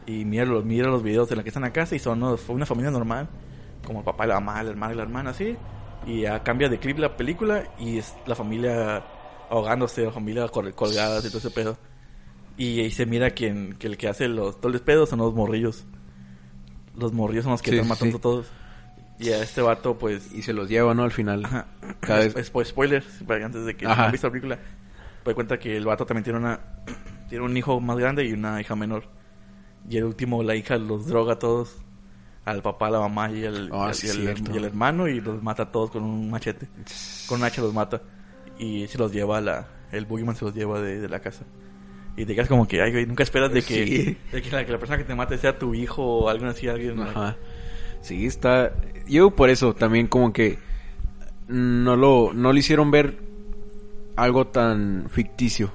Y 0.07 0.25
mira 0.25 0.45
los, 0.45 0.65
mira 0.65 0.87
los 0.87 1.03
videos 1.03 1.29
de 1.29 1.35
la 1.35 1.43
que 1.43 1.49
están 1.49 1.63
en 1.63 1.69
la 1.69 1.73
casa 1.73 1.95
y 1.95 1.99
son 1.99 2.37
fue 2.39 2.55
una 2.55 2.65
familia 2.65 2.89
normal. 2.89 3.27
Como 3.85 3.99
el 3.99 4.05
papá, 4.05 4.25
la 4.27 4.39
mamá, 4.39 4.61
el 4.61 4.67
hermano 4.69 4.93
y 4.93 4.95
la 4.97 5.03
hermana, 5.03 5.29
así. 5.31 5.55
Y 6.09 6.21
ya 6.21 6.41
cambia 6.43 6.69
de 6.69 6.79
clip 6.79 6.97
la 6.97 7.15
película 7.15 7.63
y 7.77 7.97
es 7.99 8.15
la 8.25 8.35
familia 8.35 9.03
ahogándose, 9.49 10.03
la 10.05 10.11
familia 10.11 10.47
col- 10.47 10.73
colgadas 10.73 11.23
y 11.25 11.27
todo 11.29 11.37
ese 11.39 11.51
pedo. 11.51 11.77
Y 12.57 12.79
ahí 12.81 12.91
se 12.91 13.05
mira 13.05 13.29
quien, 13.31 13.73
que 13.77 13.87
el 13.87 13.97
que 13.97 14.07
hace 14.07 14.27
los 14.27 14.59
todos 14.59 14.73
los 14.73 14.81
pedos 14.81 15.09
son 15.09 15.19
los 15.19 15.33
morrillos. 15.33 15.85
Los 16.97 17.13
morrillos 17.13 17.43
son 17.43 17.51
los 17.53 17.61
que 17.61 17.71
Sí, 17.71 17.77
están 17.77 17.87
matando 17.89 18.13
sí. 18.13 18.17
a 18.17 18.21
todos. 18.21 18.47
Y 19.19 19.29
a 19.29 19.43
este 19.43 19.61
vato, 19.61 19.97
pues, 19.97 20.31
Y 20.33 20.41
se 20.41 20.53
los 20.53 20.69
lleva, 20.69 20.93
¿no? 20.93 21.03
Al 21.03 21.11
final. 21.11 21.43
Ajá. 21.45 21.67
Cada 21.99 22.19
vez- 22.19 22.35
Es- 22.35 22.49
pues, 22.49 22.69
spoilers, 22.69 23.05
para- 23.27 23.45
antes 23.45 23.65
de 23.65 23.75
que 23.75 23.85
han 23.85 24.11
visto 24.11 24.27
la 24.27 24.31
película. 24.31 24.59
Me 25.25 25.33
cuenta 25.33 25.59
que 25.59 25.75
el 25.77 25.85
vato 25.85 26.05
también 26.05 26.23
tiene 26.23 26.39
una 26.39 26.59
tiene 27.29 27.43
un 27.45 27.55
hijo 27.55 27.79
más 27.79 27.97
grande 27.97 28.25
y 28.25 28.33
una 28.33 28.59
hija 28.59 28.75
menor. 28.75 29.03
Y 29.89 29.97
el 29.97 30.05
último, 30.05 30.41
la 30.41 30.55
hija 30.55 30.77
los 30.77 31.05
droga 31.07 31.33
a 31.33 31.39
todos. 31.39 31.75
Al 32.49 32.61
papá, 32.61 32.89
la 32.89 32.99
mamá 32.99 33.31
y 33.31 33.45
al, 33.45 33.69
Ah, 33.71 33.91
y 34.01 34.57
al 34.57 34.65
hermano 34.65 35.07
y 35.07 35.19
los 35.21 35.41
mata 35.43 35.63
a 35.63 35.71
todos 35.71 35.91
con 35.91 36.03
un 36.03 36.29
machete. 36.31 36.67
Con 37.27 37.39
un 37.39 37.45
hacha 37.45 37.61
los 37.61 37.73
mata. 37.73 38.01
Y 38.57 38.87
se 38.87 38.97
los 38.97 39.11
lleva 39.11 39.37
a 39.37 39.41
la... 39.41 39.67
El 39.91 40.05
Boogeyman 40.05 40.35
se 40.35 40.45
los 40.45 40.53
lleva 40.53 40.79
de, 40.81 40.99
de 40.99 41.09
la 41.09 41.19
casa. 41.19 41.45
Y 42.17 42.25
te 42.25 42.35
quedas 42.35 42.49
como 42.49 42.67
que, 42.67 42.81
ay, 42.81 42.91
güey, 42.91 43.05
nunca 43.05 43.23
esperas 43.23 43.51
de 43.53 43.61
que, 43.61 43.85
Sí. 43.85 44.17
de 44.31 44.41
que, 44.41 44.51
la, 44.51 44.65
que 44.65 44.71
la 44.71 44.77
persona 44.77 44.97
que 44.97 45.03
te 45.05 45.15
mate 45.15 45.37
sea 45.37 45.57
tu 45.57 45.73
hijo 45.73 46.03
o 46.03 46.29
alguien 46.29 46.49
así, 46.49 46.67
alguien... 46.67 46.99
Ajá. 47.01 47.37
Sí, 48.01 48.25
está. 48.25 48.73
Yo 49.07 49.31
por 49.31 49.49
eso 49.49 49.73
también 49.73 50.07
como 50.07 50.33
que 50.33 50.57
no 51.47 51.95
lo, 51.95 52.31
no 52.33 52.51
le 52.53 52.59
hicieron 52.59 52.91
ver 52.91 53.19
algo 54.15 54.47
tan 54.47 55.05
ficticio. 55.09 55.71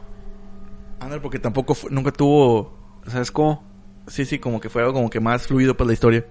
Ándale, 1.01 1.21
porque 1.21 1.39
tampoco 1.39 1.75
fue- 1.75 1.91
nunca 1.91 2.13
tuvo... 2.13 3.01
¿Sabes 3.07 3.31
cómo? 3.31 3.63
Sí, 4.07 4.25
sí, 4.27 4.39
como 4.39 4.61
que 4.61 4.69
fue 4.69 4.83
algo 4.83 4.95
como 4.95 5.11
que 5.11 5.21
más 5.21 5.47
fluido 5.47 5.77
para 5.77 5.89
la 5.89 5.93
historia. 5.95 6.27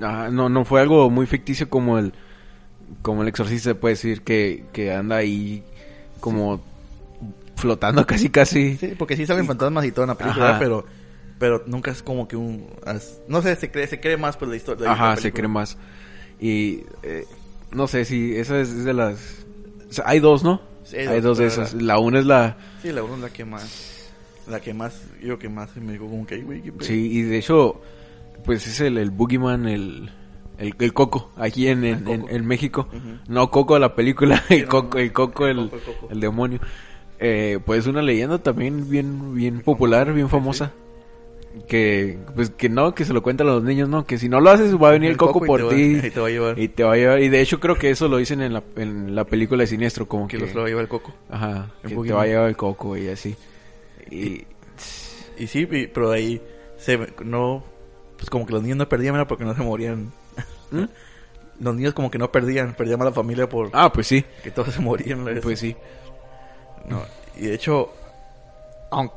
Ajá, 0.00 0.30
no, 0.30 0.48
no 0.48 0.64
fue 0.64 0.80
algo 0.80 1.08
muy 1.10 1.26
ficticio 1.26 1.68
como 1.70 1.98
el 1.98 2.12
como 3.02 3.22
el 3.22 3.28
exorcista 3.28 3.74
puede 3.74 3.94
decir 3.94 4.22
que, 4.22 4.64
que 4.72 4.92
anda 4.92 5.16
ahí 5.16 5.62
como 6.20 6.60
flotando 7.56 8.06
casi 8.06 8.30
casi. 8.30 8.76
Sí, 8.76 8.94
porque 8.98 9.16
sí 9.16 9.26
salen 9.26 9.46
fantasmas 9.46 9.84
y 9.84 9.92
todo 9.92 10.04
en 10.04 10.08
la 10.10 10.18
película, 10.18 10.58
pero 10.58 10.84
pero 11.38 11.62
nunca 11.66 11.90
es 11.90 12.02
como 12.02 12.28
que 12.28 12.36
un 12.36 12.66
no 13.28 13.42
sé, 13.42 13.56
se 13.56 13.70
cree 13.70 13.86
se 13.86 14.00
cree 14.00 14.16
más 14.16 14.36
por 14.36 14.48
la 14.48 14.56
historia. 14.56 14.86
la 14.86 14.92
Ajá, 14.92 15.16
se 15.16 15.32
cree 15.32 15.48
más. 15.48 15.76
Y 16.40 16.82
eh, 17.02 17.24
no 17.72 17.86
sé 17.86 18.04
si 18.04 18.36
esa 18.36 18.60
es, 18.60 18.68
es 18.68 18.84
de 18.84 18.92
las 18.94 19.44
o 19.88 19.92
sea, 19.92 20.04
hay 20.06 20.20
dos, 20.20 20.42
¿no? 20.44 20.60
Sí, 20.84 20.96
hay 20.96 21.20
dos 21.20 21.38
de 21.38 21.46
esas. 21.46 21.74
la- 21.74 21.98
una 21.98 22.18
es 22.20 22.26
la 22.26 22.56
Sí, 22.82 22.92
la 22.92 23.02
uno 23.02 23.14
es 23.16 23.20
la 23.20 23.30
que 23.30 23.44
más 23.44 23.92
la 24.46 24.60
que 24.60 24.72
más 24.74 25.00
yo 25.20 25.38
que 25.38 25.48
más 25.48 25.74
me 25.76 25.92
digo 25.92 26.08
como 26.08 26.24
que 26.26 26.36
"Ay, 26.36 26.42
güey, 26.42 26.62
qué 26.62 26.70
pedo". 26.72 26.86
Sí, 26.86 27.08
y 27.10 27.22
de 27.22 27.38
hecho, 27.38 27.80
pues 28.46 28.66
es 28.66 28.80
el, 28.80 28.96
el 28.98 29.10
Boogeyman, 29.10 29.66
el, 29.68 30.10
el, 30.58 30.74
el 30.78 30.92
Coco, 30.94 31.30
aquí 31.36 31.68
en, 31.68 31.98
Coco. 31.98 32.12
en- 32.12 32.26
en 32.30 32.46
México. 32.46 32.88
No 33.28 33.50
Coco 33.50 33.78
la 33.78 33.94
película, 33.94 34.42
el 34.48 34.66
Coco, 34.66 34.98
el 34.98 35.12
Coco, 35.12 35.46
El 35.46 35.58
el, 35.58 35.70
Coco, 35.70 36.08
demonio. 36.14 36.60
Eh, 37.18 37.58
pues 37.64 37.86
una 37.86 38.02
leyenda 38.02 38.38
también 38.38 38.88
bien, 38.88 39.34
bien 39.34 39.60
popular, 39.60 40.12
bien 40.12 40.28
famosa. 40.28 40.72
Que, 41.68 42.18
pues 42.34 42.50
que 42.50 42.68
no, 42.68 42.94
que 42.94 43.06
se 43.06 43.14
lo 43.14 43.22
cuentan 43.22 43.46
a 43.48 43.52
los 43.52 43.62
niños, 43.62 43.88
¿no? 43.88 44.04
Que 44.04 44.18
si 44.18 44.28
no 44.28 44.42
lo 44.42 44.50
haces 44.50 44.74
va 44.76 44.90
a 44.90 44.92
venir 44.92 45.10
el, 45.12 45.16
Coco, 45.16 45.40
por 45.40 45.70
ti. 45.70 45.96
y 46.04 46.10
te 46.10 46.20
va 46.20 46.26
a 46.26 46.30
llevar 46.30 46.58
Y 46.58 46.68
te 46.68 46.84
va 46.84 46.92
a 46.92 46.96
llevar. 46.96 47.22
Y 47.22 47.30
de 47.30 47.40
hecho 47.40 47.60
creo 47.60 47.76
que 47.76 47.88
eso 47.88 48.08
lo 48.08 48.18
dicen 48.18 48.42
en 48.42 48.52
la, 48.52 48.62
en 48.76 49.14
la 49.14 49.24
película 49.24 49.62
de 49.62 49.66
Siniestro, 49.66 50.06
como 50.06 50.28
que 50.28 50.36
que... 50.36 50.44
los 50.44 50.54
lo 50.54 50.60
va 50.60 50.66
a 50.66 50.68
llevar 50.68 50.82
el 50.82 50.88
coco. 50.90 51.14
Ajá, 51.30 51.70
que 51.82 51.94
te 51.94 52.12
va 52.12 52.22
a 52.24 52.26
llevar 52.26 52.48
el 52.50 52.56
Coco 52.56 52.94
y 52.98 53.08
así. 53.08 53.34
Y... 54.10 54.44
Y 55.38 55.46
sí, 55.46 55.66
pero 55.66 56.10
ahí 56.10 56.40
se 56.76 56.98
no 57.24 57.64
pues 58.16 58.30
como 58.30 58.46
que 58.46 58.52
los 58.52 58.62
niños 58.62 58.78
no 58.78 58.88
perdían 58.88 59.14
¿verdad? 59.14 59.28
porque 59.28 59.44
no 59.44 59.54
se 59.54 59.62
morían. 59.62 60.12
¿Mm? 60.70 60.84
Los 61.58 61.74
niños 61.74 61.94
como 61.94 62.10
que 62.10 62.18
no 62.18 62.30
perdían, 62.30 62.74
perdían 62.74 63.00
a 63.00 63.06
la 63.06 63.12
familia 63.12 63.48
por 63.48 63.70
Ah, 63.72 63.90
pues 63.90 64.06
sí, 64.06 64.22
que 64.42 64.50
todos 64.50 64.74
se 64.74 64.80
morían. 64.82 65.24
pues 65.42 65.58
sí. 65.60 65.74
No, 66.86 67.02
y 67.34 67.46
de 67.46 67.54
hecho, 67.54 67.90
aunque, 68.90 69.14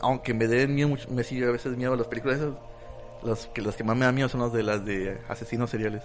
aunque 0.00 0.32
me 0.32 0.46
den 0.46 0.74
miedo, 0.74 0.96
me 1.10 1.22
sigue 1.24 1.46
a 1.46 1.50
veces 1.50 1.76
miedo 1.76 1.94
las 1.94 2.06
películas 2.06 2.38
esas, 2.38 2.54
las 3.22 3.46
que, 3.48 3.60
las 3.60 3.76
que 3.76 3.84
más 3.84 3.96
me 3.98 4.06
dan 4.06 4.14
miedo 4.14 4.30
son 4.30 4.40
las 4.40 4.52
de 4.54 4.62
las 4.62 4.82
de 4.84 5.18
asesinos 5.28 5.68
seriales. 5.68 6.02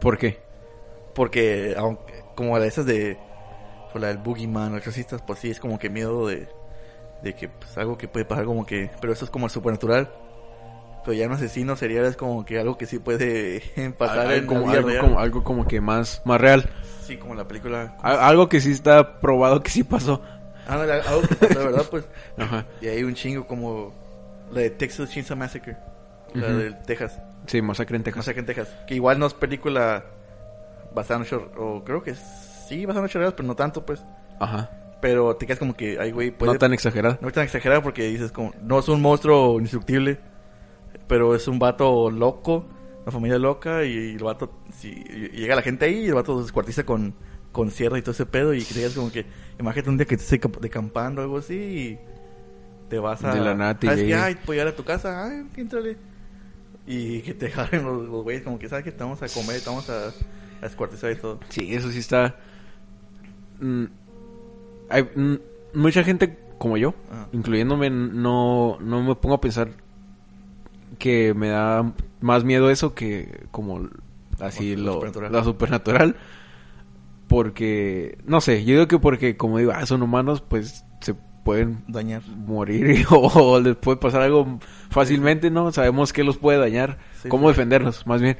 ¿Por 0.00 0.16
qué? 0.16 0.38
Porque, 1.14 1.74
aunque, 1.76 2.24
como 2.34 2.56
la 2.56 2.62
de 2.64 2.68
esas 2.68 2.86
de, 2.86 3.18
o 3.92 3.98
la 3.98 4.08
del 4.08 4.18
Boogeyman 4.18 4.72
o 4.72 4.76
exorcistas, 4.78 5.22
pues 5.22 5.38
sí, 5.38 5.50
es 5.50 5.60
como 5.60 5.78
que 5.78 5.90
miedo 5.90 6.26
de, 6.26 6.48
de 7.22 7.34
que, 7.34 7.48
pues 7.48 7.76
algo 7.78 7.96
que 7.98 8.08
puede 8.08 8.24
pasar 8.24 8.46
como 8.46 8.66
que, 8.66 8.90
pero 9.00 9.12
eso 9.12 9.24
es 9.26 9.30
como 9.30 9.46
el 9.46 9.52
supernatural. 9.52 10.10
Pero 11.04 11.12
ya 11.12 11.26
un 11.26 11.32
asesino 11.34 11.76
serial 11.76 12.06
es 12.06 12.16
como 12.16 12.44
que 12.46 12.58
algo 12.58 12.78
que 12.78 12.86
sí 12.86 12.98
puede 12.98 13.62
pasar 13.98 14.20
algo, 14.26 14.32
en 14.32 14.46
como, 14.46 14.70
algo, 14.70 14.88
real. 14.88 15.00
como, 15.04 15.20
algo 15.20 15.44
como 15.44 15.66
que 15.66 15.80
más, 15.80 16.22
más 16.24 16.40
real. 16.40 16.68
Sí, 17.02 17.16
como 17.18 17.34
la 17.34 17.46
película. 17.46 17.96
Al- 18.00 18.20
Algo 18.20 18.48
que 18.48 18.60
sí 18.60 18.72
está 18.72 19.20
probado 19.20 19.62
que 19.62 19.70
sí 19.70 19.84
pasó. 19.84 20.22
Ah, 20.66 20.76
no, 20.76 20.82
algo 20.92 21.28
que 21.28 21.34
pasó, 21.34 21.58
de 21.58 21.64
verdad, 21.66 21.84
pues. 21.90 22.06
Ajá. 22.38 22.64
Y 22.80 22.86
hay 22.88 23.02
un 23.04 23.14
chingo 23.14 23.46
como 23.46 23.92
la 24.50 24.62
de 24.62 24.70
Texas 24.70 25.10
Chainsaw 25.10 25.36
Massacre, 25.36 25.76
la 26.32 26.48
Ujú. 26.48 26.56
del 26.58 26.82
Texas, 26.84 27.18
Sí, 27.46 27.60
masacre 27.60 27.96
en 27.98 28.02
Texas. 28.02 28.18
Massacre 28.18 28.40
en 28.40 28.46
Texas, 28.46 28.68
que 28.86 28.94
igual 28.94 29.18
no 29.18 29.26
es 29.26 29.34
película 29.34 30.04
basada 30.94 31.20
en 31.20 31.26
hechos, 31.26 31.42
o 31.58 31.84
creo 31.84 32.02
que 32.02 32.14
sí 32.14 32.86
basada 32.86 33.04
en 33.04 33.12
reales, 33.12 33.34
pero 33.36 33.46
no 33.46 33.54
tanto 33.56 33.84
pues, 33.84 34.02
Ajá. 34.40 34.70
pero 35.02 35.36
te 35.36 35.44
quedas 35.46 35.58
como 35.58 35.74
que, 35.76 35.98
ay 36.00 36.12
güey, 36.12 36.30
puede, 36.30 36.52
No 36.52 36.58
tan 36.58 36.72
exagerado. 36.72 37.18
no 37.20 37.30
tan 37.30 37.44
exagerado 37.44 37.82
porque 37.82 38.04
dices 38.04 38.32
como, 38.32 38.52
no 38.62 38.78
es 38.78 38.88
un 38.88 39.02
monstruo 39.02 39.56
indestructible, 39.58 40.18
pero 41.08 41.34
es 41.34 41.48
un 41.48 41.58
vato 41.58 42.10
loco 42.10 42.66
una 43.04 43.12
familia 43.12 43.38
loca 43.38 43.84
y, 43.84 44.14
el 44.14 44.24
vato, 44.24 44.50
si, 44.72 44.88
y 44.88 45.36
llega 45.36 45.54
la 45.54 45.62
gente 45.62 45.84
ahí 45.84 46.04
y 46.04 46.06
el 46.06 46.14
vato 46.14 46.36
se 46.36 46.44
descuartiza 46.44 46.84
con, 46.84 47.14
con 47.52 47.70
sierra 47.70 47.98
y 47.98 48.02
todo 48.02 48.12
ese 48.12 48.24
pedo 48.24 48.54
y 48.54 48.64
que 48.64 48.74
digas 48.74 48.94
como 48.94 49.12
que, 49.12 49.26
imagínate 49.60 49.90
un 49.90 49.98
día 49.98 50.06
que 50.06 50.14
estés 50.14 50.40
decampando 50.60 51.20
o 51.20 51.24
algo 51.24 51.38
así 51.38 51.54
y 51.54 51.98
te 52.88 52.98
vas 52.98 53.22
a... 53.22 53.34
De 53.34 53.40
la 53.40 53.54
nati, 53.54 53.86
¿sabes 53.86 54.04
qué? 54.04 54.14
Ay, 54.14 54.38
voy 54.46 54.58
a 54.58 54.74
tu 54.74 54.84
casa, 54.84 55.26
ay, 55.26 55.46
entrale. 55.56 55.98
Y 56.86 57.20
que 57.20 57.34
te 57.34 57.50
jalen 57.50 57.84
los, 57.84 58.08
los 58.08 58.22
güeyes 58.22 58.42
como 58.42 58.58
que, 58.58 58.68
¿sabes 58.68 58.84
que 58.84 58.92
Te 58.92 59.04
vamos 59.04 59.22
a 59.22 59.28
comer, 59.28 59.60
te 59.60 59.68
vamos 59.68 59.88
a, 59.90 60.08
a 60.08 60.62
descuartizar 60.62 61.12
y 61.12 61.16
todo. 61.16 61.40
Sí, 61.50 61.74
eso 61.74 61.90
sí 61.90 61.98
está... 61.98 62.36
Mm, 63.60 63.84
hay 64.88 65.02
mm, 65.02 65.34
mucha 65.74 66.02
gente 66.04 66.38
como 66.56 66.78
yo, 66.78 66.94
Ajá. 67.10 67.28
incluyéndome, 67.32 67.90
no, 67.90 68.78
no 68.80 69.02
me 69.02 69.14
pongo 69.14 69.34
a 69.34 69.40
pensar 69.40 69.83
que 70.98 71.34
me 71.34 71.48
da 71.48 71.92
más 72.20 72.44
miedo 72.44 72.70
eso 72.70 72.94
que 72.94 73.46
como 73.50 73.88
así 74.40 74.76
Lo 74.76 74.94
supernatural. 74.94 75.44
supernatural. 75.44 76.16
Porque, 77.28 78.18
no 78.26 78.40
sé, 78.40 78.64
yo 78.64 78.74
digo 78.74 78.88
que 78.88 78.98
porque 78.98 79.36
como 79.36 79.58
digo, 79.58 79.72
ah, 79.74 79.86
son 79.86 80.02
humanos, 80.02 80.42
pues 80.46 80.84
se 81.00 81.14
pueden 81.42 81.82
Dañar. 81.88 82.22
morir 82.28 82.90
y- 82.90 83.04
o, 83.10 83.60
les 83.60 83.76
puede 83.76 83.96
pasar 83.96 84.22
algo 84.22 84.58
fácilmente, 84.90 85.50
¿no? 85.50 85.72
Sabemos 85.72 86.12
que 86.12 86.22
los 86.24 86.36
puede 86.36 86.58
dañar, 86.58 86.98
Sí, 87.22 87.28
cómo 87.28 87.48
sí. 87.48 87.52
defenderlos, 87.54 88.06
más 88.06 88.20
bien. 88.20 88.36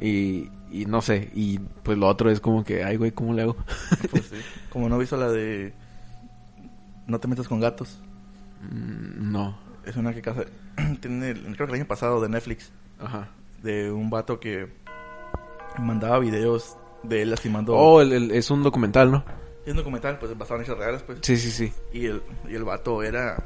Y, 0.00 0.50
y 0.72 0.86
no 0.86 1.00
sé, 1.00 1.30
y 1.34 1.58
pues 1.84 1.96
lo 1.96 2.08
otro 2.08 2.28
es 2.30 2.40
como 2.40 2.64
que, 2.64 2.82
ay, 2.82 2.96
güey, 2.96 3.12
¿cómo 3.12 3.32
le 3.34 3.42
hago? 3.42 3.56
Pues 4.10 4.24
sí. 4.26 4.36
Como 4.70 4.88
no 4.88 4.96
he 4.96 5.00
visto 5.00 5.16
la 5.16 5.30
de 5.30 5.72
No 7.06 7.20
te 7.20 7.28
metas 7.28 7.46
con 7.46 7.60
gatos. 7.60 8.00
Mm, 8.62 9.30
no. 9.32 9.56
Es 9.86 9.96
una 9.96 10.14
que 10.14 10.22
casa... 10.22 10.44
tiene, 11.00 11.30
el- 11.30 11.42
creo 11.56 11.66
que 11.66 11.74
el 11.74 11.80
año 11.80 11.86
pasado 11.86 12.20
de 12.20 12.28
Netflix. 12.28 12.70
Ajá. 12.98 13.28
De 13.62 13.90
un 13.92 14.10
vato 14.10 14.40
que 14.40 14.68
mandaba 15.78 16.18
videos 16.18 16.76
de 17.02 17.22
él 17.22 17.30
lastimando... 17.30 17.74
Oh, 17.74 18.00
el- 18.00 18.12
el- 18.12 18.30
es 18.30 18.50
un 18.50 18.62
documental, 18.62 19.10
¿no? 19.10 19.24
Es 19.64 19.70
un 19.70 19.76
documental, 19.78 20.18
pues 20.18 20.36
basado 20.36 20.56
en 20.56 20.62
hechos 20.64 20.78
reales, 20.78 21.02
pues. 21.02 21.18
Sí, 21.22 21.36
sí, 21.36 21.50
sí. 21.50 21.72
Y 21.92 22.06
el, 22.06 22.22
y 22.48 22.54
el 22.54 22.64
vato 22.64 23.02
era... 23.02 23.42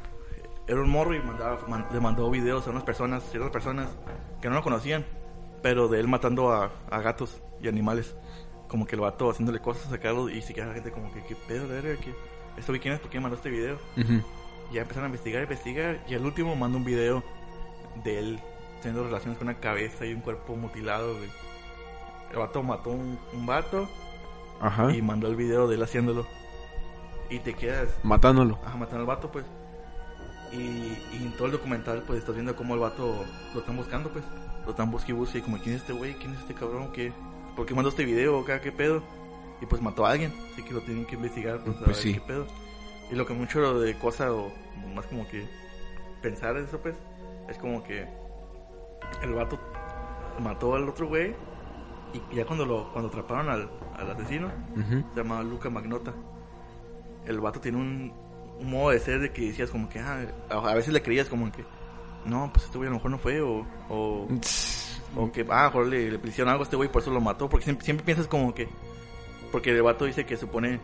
Era 0.67 0.81
un 0.81 0.89
morro 0.89 1.15
y 1.15 1.19
mandaba, 1.19 1.59
man- 1.67 1.87
le 1.91 1.99
mandó 1.99 2.29
videos 2.29 2.67
a 2.67 2.69
unas 2.69 2.83
personas, 2.83 3.23
ciertas 3.31 3.51
personas 3.51 3.87
que 4.39 4.49
no 4.49 4.55
lo 4.55 4.61
conocían, 4.61 5.03
pero 5.63 5.87
de 5.87 5.99
él 5.99 6.07
matando 6.07 6.51
a, 6.51 6.71
a 6.91 7.01
gatos 7.01 7.41
y 7.61 7.67
animales. 7.67 8.15
Como 8.67 8.85
que 8.85 8.95
el 8.95 9.01
vato 9.01 9.31
haciéndole 9.31 9.59
cosas 9.61 9.91
a 9.91 9.97
Carlos 9.97 10.31
y 10.31 10.41
se 10.43 10.53
queda 10.53 10.67
la 10.67 10.73
gente 10.75 10.91
como 10.91 11.11
que, 11.11 11.23
¿qué 11.23 11.35
pedo, 11.47 11.67
verga? 11.67 11.95
¿Qué? 11.99 12.13
¿Esto 12.55 12.71
vi 12.71 12.79
quién 12.79 12.93
es? 12.93 12.99
¿Por 12.99 13.09
qué 13.09 13.19
mandó 13.19 13.35
este 13.35 13.49
video? 13.49 13.79
Ujú. 13.97 14.21
Ya 14.71 14.81
empezaron 14.81 15.05
a 15.05 15.07
investigar, 15.09 15.43
investigar. 15.43 15.99
Y 16.07 16.13
al 16.15 16.25
último 16.25 16.55
manda 16.55 16.77
un 16.77 16.85
video 16.85 17.23
de 18.03 18.19
él 18.19 18.39
teniendo 18.81 19.03
relaciones 19.03 19.37
con 19.37 19.47
una 19.47 19.59
cabeza 19.59 20.05
y 20.05 20.13
un 20.13 20.21
cuerpo 20.21 20.55
mutilado, 20.55 21.15
güey. 21.17 21.29
El 22.31 22.37
vato 22.37 22.61
mató 22.63 22.91
un, 22.91 23.17
un 23.33 23.45
vato 23.45 23.89
Ajá. 24.61 24.93
y 24.93 25.01
mandó 25.01 25.27
el 25.27 25.35
video 25.35 25.67
de 25.67 25.75
él 25.75 25.83
haciéndolo. 25.83 26.25
Y 27.29 27.39
te 27.39 27.53
quedas, 27.53 27.89
Matándolo. 28.03 28.57
ajá, 28.65 28.77
matando 28.77 29.01
al 29.01 29.05
vato, 29.07 29.31
pues. 29.31 29.45
Y, 30.51 30.57
y 30.57 31.17
en 31.21 31.31
todo 31.33 31.45
el 31.47 31.51
documental, 31.53 32.03
pues 32.07 32.19
estás 32.19 32.33
viendo 32.35 32.55
cómo 32.55 32.73
el 32.73 32.79
vato 32.79 33.23
lo 33.53 33.59
están 33.59 33.77
buscando, 33.77 34.09
pues. 34.09 34.23
Lo 34.65 34.71
están 34.71 34.89
busque 34.91 35.11
y 35.11 35.15
busque. 35.15 35.39
Y 35.39 35.41
como, 35.41 35.57
¿quién 35.59 35.75
es 35.75 35.81
este 35.81 35.93
güey? 35.93 36.13
¿Quién 36.15 36.33
es 36.33 36.39
este 36.39 36.53
cabrón? 36.53 36.91
¿Qué? 36.91 37.11
¿Por 37.55 37.65
qué 37.65 37.73
mandó 37.75 37.89
este 37.89 38.05
video? 38.05 38.43
¿Qué, 38.45 38.59
qué 38.61 38.71
pedo? 38.71 39.03
Y 39.61 39.65
pues 39.65 39.81
mató 39.81 40.05
a 40.05 40.11
alguien. 40.11 40.33
Así 40.53 40.63
que 40.63 40.73
lo 40.73 40.81
tienen 40.81 41.05
que 41.05 41.15
investigar, 41.15 41.59
pues, 41.63 41.75
a 41.77 41.85
Pues 41.85 41.87
ver 41.87 41.95
sí. 41.97 42.13
qué 42.13 42.21
pedo. 42.21 42.47
Y 43.11 43.15
lo 43.15 43.25
que 43.25 43.33
mucho 43.33 43.79
de 43.79 43.95
cosa 43.95 44.31
o 44.33 44.51
más 44.93 45.05
como 45.07 45.27
que 45.27 45.45
pensar 46.21 46.57
eso, 46.57 46.79
pues, 46.79 46.95
es 47.47 47.57
como 47.57 47.83
que 47.83 48.07
el 49.23 49.33
vato 49.33 49.59
mató 50.39 50.75
al 50.75 50.87
otro 50.87 51.07
güey. 51.07 51.35
Y 52.13 52.35
ya 52.35 52.45
cuando 52.45 52.65
lo 52.65 52.91
cuando 52.91 53.09
atraparon 53.09 53.49
al, 53.49 53.69
al 53.95 54.11
asesino, 54.11 54.51
se 55.13 55.15
llamaba 55.15 55.43
Luca 55.43 55.69
Magnota. 55.69 56.13
El 57.25 57.39
vato 57.39 57.59
tiene 57.59 57.77
un, 57.77 58.13
un 58.59 58.69
modo 58.69 58.91
de 58.91 58.99
ser 58.99 59.19
de 59.19 59.31
que 59.31 59.47
decías 59.47 59.69
como 59.69 59.89
que, 59.89 59.99
ah, 59.99 60.25
a 60.49 60.73
veces 60.73 60.93
le 60.93 61.01
creías 61.01 61.29
como 61.29 61.51
que, 61.51 61.63
no, 62.25 62.49
pues 62.51 62.65
este 62.65 62.77
güey 62.77 62.87
a 62.87 62.91
lo 62.91 62.97
mejor 62.97 63.11
no 63.11 63.19
fue, 63.19 63.41
o, 63.41 63.65
o, 63.89 64.27
o 65.15 65.31
que, 65.31 65.45
ah, 65.49 65.65
mejor 65.65 65.87
le, 65.87 66.11
le 66.11 66.19
hicieron 66.27 66.49
algo 66.49 66.63
a 66.63 66.65
este 66.65 66.75
güey, 66.75 66.91
por 66.91 67.01
eso 67.01 67.11
lo 67.11 67.21
mató, 67.21 67.47
porque 67.49 67.65
siempre, 67.65 67.85
siempre 67.85 68.05
piensas 68.05 68.27
como 68.27 68.55
que, 68.55 68.67
porque 69.51 69.71
el 69.71 69.81
vato 69.83 70.05
dice 70.05 70.25
que 70.25 70.37
supone 70.37 70.79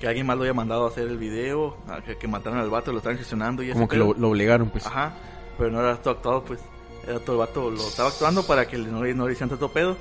que 0.00 0.06
alguien 0.08 0.26
más 0.26 0.36
lo 0.36 0.44
haya 0.44 0.52
mandado 0.54 0.84
a 0.84 0.88
hacer 0.88 1.06
el 1.08 1.16
video, 1.18 1.76
a 1.88 2.00
que, 2.02 2.16
que 2.16 2.28
mataron 2.28 2.58
al 2.58 2.68
vato, 2.70 2.92
lo 2.92 2.98
estaban 2.98 3.16
gestionando 3.18 3.62
y 3.62 3.66
ese 3.66 3.74
Como 3.74 3.88
que 3.88 3.96
lo, 3.96 4.12
lo 4.14 4.30
obligaron, 4.30 4.70
pues. 4.70 4.86
Ajá, 4.86 5.14
pero 5.58 5.70
no 5.70 5.80
era 5.80 5.96
todo 5.96 6.14
actuado, 6.14 6.44
pues. 6.44 6.60
Era 7.06 7.20
todo 7.20 7.32
el 7.32 7.38
vato, 7.38 7.70
lo 7.70 7.76
estaba 7.80 8.08
actuando 8.08 8.42
para 8.46 8.66
que 8.66 8.76
no, 8.78 9.02
le- 9.02 9.14
no 9.14 9.26
le 9.26 9.32
hicieran 9.32 9.50
tanto 9.50 9.70
pedo. 9.70 9.96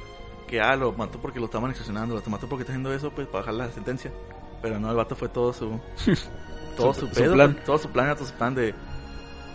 Que 0.48 0.60
ah, 0.62 0.76
lo 0.76 0.92
mató 0.94 1.18
porque 1.20 1.40
lo 1.40 1.46
estaban 1.46 1.70
extorsionando, 1.72 2.14
lo 2.16 2.22
mató 2.32 2.48
porque 2.48 2.62
está 2.64 2.72
haciendo 2.74 2.94
eso, 2.94 3.10
pues 3.12 3.28
para 3.28 3.40
bajar 3.40 3.54
la 3.56 3.72
sentencia. 3.72 4.12
Pero 4.62 4.80
no, 4.80 4.90
el 4.92 4.96
vato 4.96 5.16
fue 5.16 5.30
todo 5.30 5.54
su. 5.54 5.80
todo 6.78 6.94
Su- 6.94 7.02
su, 7.02 7.08
su 7.08 7.14
pedo, 7.14 7.34
plan. 7.34 7.54
pues, 7.54 7.66
todo 7.66 7.78
su 7.78 7.90
plan, 7.90 8.06
era 8.08 8.16
todo 8.16 8.28
su 8.28 8.34
plan 8.34 8.54
de. 8.56 8.74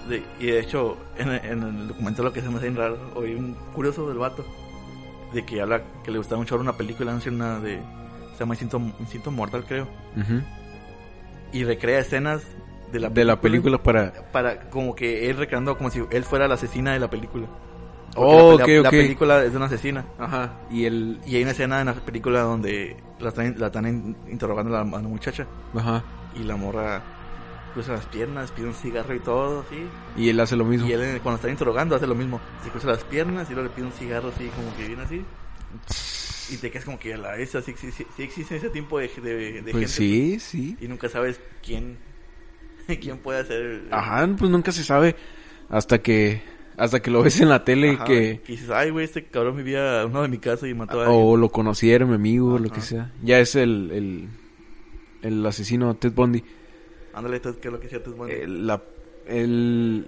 de- 0.09 0.25
y 0.41 0.47
de 0.47 0.61
hecho, 0.61 0.97
en, 1.17 1.29
en 1.31 1.63
el 1.63 1.89
documental 1.89 2.25
lo 2.27 2.33
que 2.33 2.41
se 2.41 2.49
me 2.49 2.57
hace 2.59 2.71
raro, 2.71 2.99
oí 3.15 3.35
un 3.35 3.55
curioso 3.75 4.09
del 4.09 4.19
vato. 4.19 4.45
De 5.33 5.45
que 5.45 5.61
habla 5.61 5.83
que 6.03 6.11
le 6.11 6.19
gustaba 6.19 6.41
un 6.41 6.47
chorro 6.47 6.63
una 6.63 6.77
película, 6.77 7.13
no 7.13 7.21
sé, 7.21 7.31
una 7.31 7.61
de. 7.61 7.81
Se 8.41 8.45
llama 8.45 8.55
Instinto, 8.55 8.79
Instinto 8.99 9.31
Mortal, 9.31 9.65
creo. 9.69 9.87
Y 11.53 11.63
recrea 11.65 11.99
escenas 11.99 12.43
de 12.91 12.99
la 13.01 13.11
De 13.11 13.23
la 13.27 13.39
película 13.39 13.77
para... 13.83 14.15
para 14.33 14.71
como 14.71 14.95
que 14.95 15.29
él 15.29 15.37
recreando 15.37 15.77
como 15.77 15.91
si 15.91 16.03
él 16.11 16.25
fuera 16.25 16.49
la 16.49 16.55
asesina 16.55 16.95
de 16.95 17.01
la 17.01 17.11
película. 17.11 17.47
Porque 18.15 18.17
Oh, 18.17 18.57
la, 18.57 18.65
ok, 18.65 18.71
la- 18.85 18.91
película 18.91 19.45
es 19.45 19.51
de 19.51 19.57
una 19.59 19.67
asesina. 19.67 20.07
Ajá. 20.19 20.55
Y 20.71 20.87
el... 20.87 21.21
Y 21.27 21.37
hay 21.37 21.43
una 21.43 21.51
escena 21.51 21.81
en 21.81 21.87
la 21.89 21.93
película 21.97 22.41
donde 22.41 22.97
la 23.19 23.29
están, 23.29 23.55
la 23.59 23.67
están 23.67 23.87
in- 23.87 24.17
interrogando 24.31 24.75
a 24.75 24.85
la, 24.85 24.97
a 24.97 25.03
la 25.03 25.07
muchacha. 25.09 25.47
Ajá. 25.77 26.03
Y 26.35 26.39
la 26.45 26.57
morra 26.57 27.03
cruza 27.75 27.93
las 27.93 28.07
piernas, 28.07 28.51
pide 28.53 28.69
un 28.69 28.75
cigarro 28.75 29.15
y 29.15 29.21
todo, 29.21 29.67
así. 29.69 29.87
Y 30.17 30.31
él 30.31 30.41
hace 30.41 30.57
lo 30.57 30.65
mismo. 30.65 30.89
Y 30.89 30.93
él 30.93 31.21
cuando 31.23 31.37
está 31.37 31.51
interrogando 31.51 31.95
hace 31.95 32.07
lo 32.07 32.15
mismo. 32.15 32.41
Se 32.65 32.71
cruza 32.71 32.87
las 32.89 33.05
piernas 33.05 33.51
y 33.51 33.53
luego 33.53 33.69
le 33.69 33.75
pide 33.75 33.85
un 33.85 33.93
cigarro 33.93 34.31
así, 34.35 34.49
como 34.57 34.75
que 34.79 34.87
viene 34.87 35.03
así. 35.03 35.23
Y 36.51 36.57
te 36.57 36.71
quedas 36.71 36.85
como 36.85 36.99
que 36.99 37.15
a 37.15 37.19
la 37.19 37.33
vez, 37.37 37.55
así, 37.55 37.75
sí, 37.77 37.91
sí, 37.93 38.05
sí 38.17 38.23
existe 38.23 38.57
ese 38.57 38.71
tipo 38.71 38.99
de, 38.99 39.09
de, 39.23 39.63
de 39.63 39.73
Pues 39.73 39.75
gente. 39.75 39.89
sí, 39.89 40.41
sí. 40.41 40.77
Y 40.81 40.89
nunca 40.89 41.09
sabes 41.09 41.41
quién, 41.65 41.97
quién 43.01 43.19
puede 43.19 43.41
hacer 43.41 43.61
el... 43.61 43.89
Ajá, 43.91 44.29
pues 44.39 44.51
nunca 44.51 44.73
se 44.73 44.83
sabe 44.85 45.17
hasta 45.69 46.01
que 46.03 46.43
hasta 46.77 47.01
que 47.01 47.11
lo 47.11 47.23
ves 47.23 47.39
en 47.43 47.51
la 47.51 47.63
tele 47.63 47.91
Ajá, 47.91 48.05
que 48.05 48.41
dices, 48.47 48.71
ay, 48.71 48.89
güey, 48.91 49.05
este 49.05 49.25
cabrón 49.27 49.57
vivía 49.57 50.03
uno 50.07 50.23
de 50.23 50.29
mi 50.29 50.39
casa 50.39 50.67
y 50.67 50.73
mató 50.73 51.01
a 51.01 51.07
alguien. 51.07 51.23
o 51.25 51.37
lo 51.37 51.51
conociera 51.51 52.07
mi 52.07 52.15
amigo 52.15 52.55
o 52.55 52.59
lo 52.59 52.67
Ajá. 52.67 52.75
que 52.75 52.81
sea. 52.81 53.13
Ya 53.23 53.39
es 53.39 53.55
el 53.55 53.91
el, 53.93 54.29
el 55.23 55.45
asesino 55.47 55.95
Ted 55.97 56.13
Bundy. 56.13 56.43
Ándale, 57.13 57.39
Ted, 57.41 57.57
¿qué 57.57 57.69
es 57.69 57.73
lo 57.73 57.79
que 57.81 57.85
decía 57.85 58.03
Ted 58.03 58.13
Bundy? 58.13 58.33
El- 58.33 58.67
la 58.67 58.83
el 59.27 60.07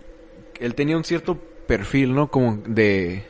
él 0.60 0.74
tenía 0.74 0.96
un 0.96 1.04
cierto 1.04 1.36
perfil, 1.66 2.14
¿no? 2.14 2.30
Como 2.30 2.56
de 2.66 3.22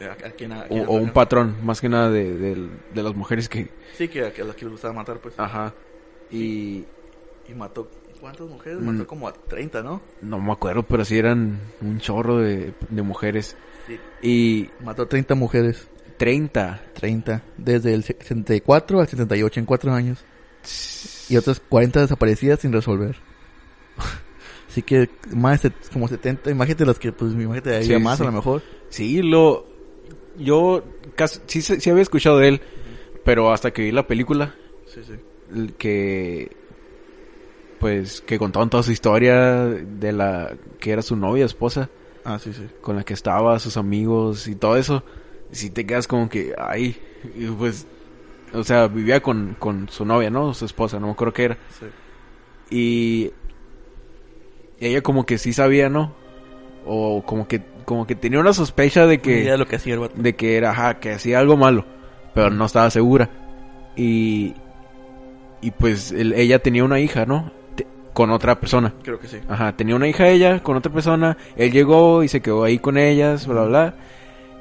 ¿A, 0.00 0.54
a 0.56 0.60
a 0.60 0.66
o, 0.70 0.76
o 0.86 0.94
un 0.96 1.10
patrón, 1.10 1.56
más 1.62 1.80
que 1.80 1.88
nada 1.88 2.10
de, 2.10 2.36
de, 2.36 2.68
de 2.94 3.02
las 3.02 3.14
mujeres 3.14 3.48
que 3.48 3.70
Sí, 3.96 4.08
que 4.08 4.22
a, 4.22 4.28
a 4.28 4.44
las 4.44 4.56
que 4.56 4.64
le 4.64 4.70
gustaba 4.72 4.92
matar, 4.94 5.18
pues. 5.18 5.38
ajá. 5.38 5.72
Y 6.30 6.84
Y 7.48 7.54
mató, 7.54 7.88
¿cuántas 8.20 8.48
mujeres? 8.48 8.80
Mm. 8.80 8.86
Mató 8.90 9.06
como 9.06 9.28
a 9.28 9.32
30, 9.32 9.82
¿no? 9.82 10.00
no 10.22 10.40
me 10.40 10.52
acuerdo, 10.52 10.82
pero 10.82 11.04
sí 11.04 11.18
eran 11.18 11.60
un 11.80 11.98
chorro 12.00 12.38
de, 12.38 12.74
de 12.88 13.02
mujeres. 13.02 13.56
Sí. 13.86 13.98
Y 14.22 14.70
Mató 14.84 15.06
30 15.06 15.34
mujeres. 15.34 15.86
30. 16.16 16.80
30. 16.94 17.42
Desde 17.58 17.92
el 17.92 18.02
64 18.04 19.00
al 19.00 19.08
78, 19.08 19.60
en 19.60 19.66
4 19.66 19.92
años. 19.92 20.24
Y 21.28 21.36
otras 21.36 21.60
40 21.60 22.00
desaparecidas 22.00 22.60
sin 22.60 22.72
resolver. 22.72 23.16
Así 24.68 24.82
que 24.82 25.08
más 25.34 25.62
de 25.62 25.72
como 25.92 26.08
70. 26.08 26.50
Imagínate 26.50 26.86
las 26.86 26.98
que, 26.98 27.12
pues, 27.12 27.32
imagínate, 27.32 27.76
había 27.76 27.98
Sí, 27.98 28.02
más 28.02 28.16
sí. 28.18 28.22
a 28.22 28.26
lo 28.26 28.32
mejor. 28.32 28.62
Sí, 28.88 29.22
lo. 29.22 29.66
Yo 30.38 30.82
casi, 31.14 31.40
sí, 31.46 31.62
sí 31.62 31.90
había 31.90 32.02
escuchado 32.02 32.38
de 32.38 32.48
él, 32.48 32.60
pero 33.24 33.52
hasta 33.52 33.72
que 33.72 33.82
vi 33.82 33.92
la 33.92 34.06
película, 34.06 34.54
Sí, 34.86 35.00
sí. 35.04 35.14
el 35.54 35.74
que. 35.74 36.50
Pues 37.80 38.20
que 38.22 38.38
contaban 38.38 38.70
toda 38.70 38.82
su 38.82 38.92
historia 38.92 39.64
de 39.64 40.12
la. 40.12 40.54
que 40.80 40.92
era 40.92 41.02
su 41.02 41.16
novia, 41.16 41.44
esposa, 41.44 41.90
Ah, 42.24 42.38
sí, 42.38 42.52
sí. 42.52 42.66
con 42.80 42.96
la 42.96 43.04
que 43.04 43.12
estaba, 43.14 43.58
sus 43.58 43.76
amigos 43.76 44.46
y 44.48 44.54
todo 44.54 44.76
eso. 44.76 45.02
Si 45.50 45.70
te 45.70 45.84
quedas 45.86 46.06
como 46.06 46.28
que. 46.28 46.54
Ay, 46.58 46.96
y 47.36 47.46
pues. 47.46 47.86
O 48.52 48.62
sea, 48.64 48.86
vivía 48.86 49.20
con, 49.20 49.56
con 49.58 49.88
su 49.88 50.04
novia, 50.04 50.30
¿no? 50.30 50.54
Su 50.54 50.64
esposa, 50.64 51.00
no 51.00 51.06
me 51.08 51.12
acuerdo 51.12 51.34
qué 51.34 51.44
era. 51.44 51.58
sí. 51.78 51.86
Y 52.70 53.32
ella 54.80 55.02
como 55.02 55.26
que 55.26 55.38
sí 55.38 55.52
sabía, 55.52 55.88
¿no? 55.88 56.14
O 56.86 57.22
como 57.26 57.46
que 57.46 57.60
como 57.84 58.06
que 58.06 58.14
tenía 58.14 58.40
una 58.40 58.52
sospecha 58.52 59.06
de 59.06 59.14
idea 59.14 59.22
que 59.22 59.50
de 59.50 59.58
lo 59.58 59.66
que 59.66 59.76
hacía 59.76 59.94
el 59.94 60.00
vato. 60.00 60.14
de 60.16 60.34
que 60.34 60.56
era 60.56 60.70
ajá, 60.70 60.94
que 61.00 61.12
hacía 61.12 61.38
algo 61.38 61.56
malo, 61.56 61.84
pero 62.34 62.50
no 62.50 62.64
estaba 62.66 62.90
segura. 62.90 63.30
Y 63.96 64.54
y 65.60 65.70
pues 65.70 66.12
él- 66.12 66.34
ella 66.34 66.58
tenía 66.58 66.84
una 66.84 67.00
hija, 67.00 67.24
¿no? 67.26 67.50
Te- 67.74 67.86
con 68.12 68.30
otra 68.30 68.60
persona. 68.60 68.92
Creo 69.02 69.18
que 69.18 69.28
sí. 69.28 69.38
Ajá, 69.48 69.72
tenía 69.76 69.96
una 69.96 70.06
hija 70.08 70.28
ella 70.28 70.62
con 70.62 70.76
otra 70.76 70.92
persona, 70.92 71.36
él 71.56 71.72
llegó 71.72 72.22
y 72.22 72.28
se 72.28 72.40
quedó 72.42 72.64
ahí 72.64 72.78
con 72.78 72.98
ellas, 72.98 73.46
bla 73.46 73.64
bla. 73.64 73.94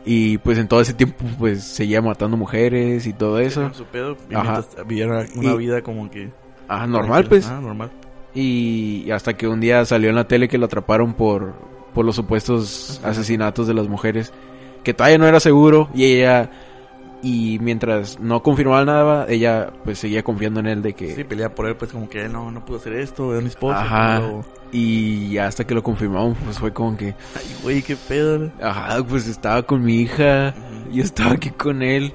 Y 0.05 0.37
pues 0.39 0.57
en 0.57 0.67
todo 0.67 0.81
ese 0.81 0.93
tiempo 0.93 1.23
pues 1.39 1.63
seguía 1.63 2.01
matando 2.01 2.35
mujeres 2.37 3.07
y 3.07 3.13
todo 3.13 3.39
eso. 3.39 3.73
Su 3.73 3.85
pedo, 3.85 4.17
y 4.29 4.35
Ajá. 4.35 4.63
viviera 4.85 5.25
una 5.35 5.53
Y- 5.53 5.57
vida 5.57 5.81
como 5.81 6.09
que... 6.11 6.29
Ah, 6.67 6.87
normal 6.87 7.25
pues. 7.27 7.47
Ah, 7.47 7.59
normal. 7.61 7.89
Y 8.35 9.11
hasta 9.11 9.33
que 9.35 9.47
un 9.47 9.59
día 9.59 9.85
salió 9.85 10.09
en 10.09 10.15
la 10.15 10.27
tele 10.27 10.47
que 10.47 10.57
lo 10.57 10.65
atraparon 10.65 11.13
por, 11.13 11.53
por 11.93 12.05
los 12.05 12.15
supuestos 12.15 12.99
asesinatos 13.03 13.67
de 13.67 13.73
las 13.73 13.87
mujeres. 13.87 14.33
Que 14.83 14.93
todavía 14.93 15.17
no 15.17 15.27
era 15.27 15.39
seguro 15.39 15.89
y 15.93 16.05
ella... 16.05 16.49
Y 17.25 17.57
mientras 17.61 18.19
no 18.19 18.43
confirmaba 18.43 18.83
nada, 18.83 19.25
ella 19.29 19.71
pues 19.85 19.97
seguía 19.97 20.23
confiando 20.23 20.59
en 20.59 20.65
él 20.67 20.81
de 20.81 20.91
que... 20.93 21.15
Sí, 21.15 21.23
peleaba 21.23 21.55
por 21.55 21.67
él, 21.67 21.77
pues 21.77 21.89
como 21.93 22.09
que 22.09 22.27
no, 22.27 22.51
no 22.51 22.65
pudo 22.65 22.79
hacer 22.79 22.91
esto, 22.95 23.31
era 23.31 23.39
mi 23.39 23.47
esposo. 23.47 23.77
Ajá. 23.79 24.19
pero- 24.19 24.43
Y 24.73 25.37
hasta 25.37 25.65
que 25.65 25.73
lo 25.73 25.81
confirmamos, 25.81 26.37
pues 26.43 26.59
fue 26.59 26.73
como 26.73 26.97
que... 26.97 27.15
Ay, 27.35 27.55
güey, 27.63 27.81
qué 27.81 27.95
pedo. 27.95 28.51
Ajá, 28.61 29.01
pues 29.07 29.25
estaba 29.29 29.63
con 29.63 29.85
mi 29.85 30.01
hija, 30.01 30.53
yo 30.91 31.01
estaba 31.01 31.31
aquí 31.31 31.49
con 31.51 31.81
él. 31.81 32.11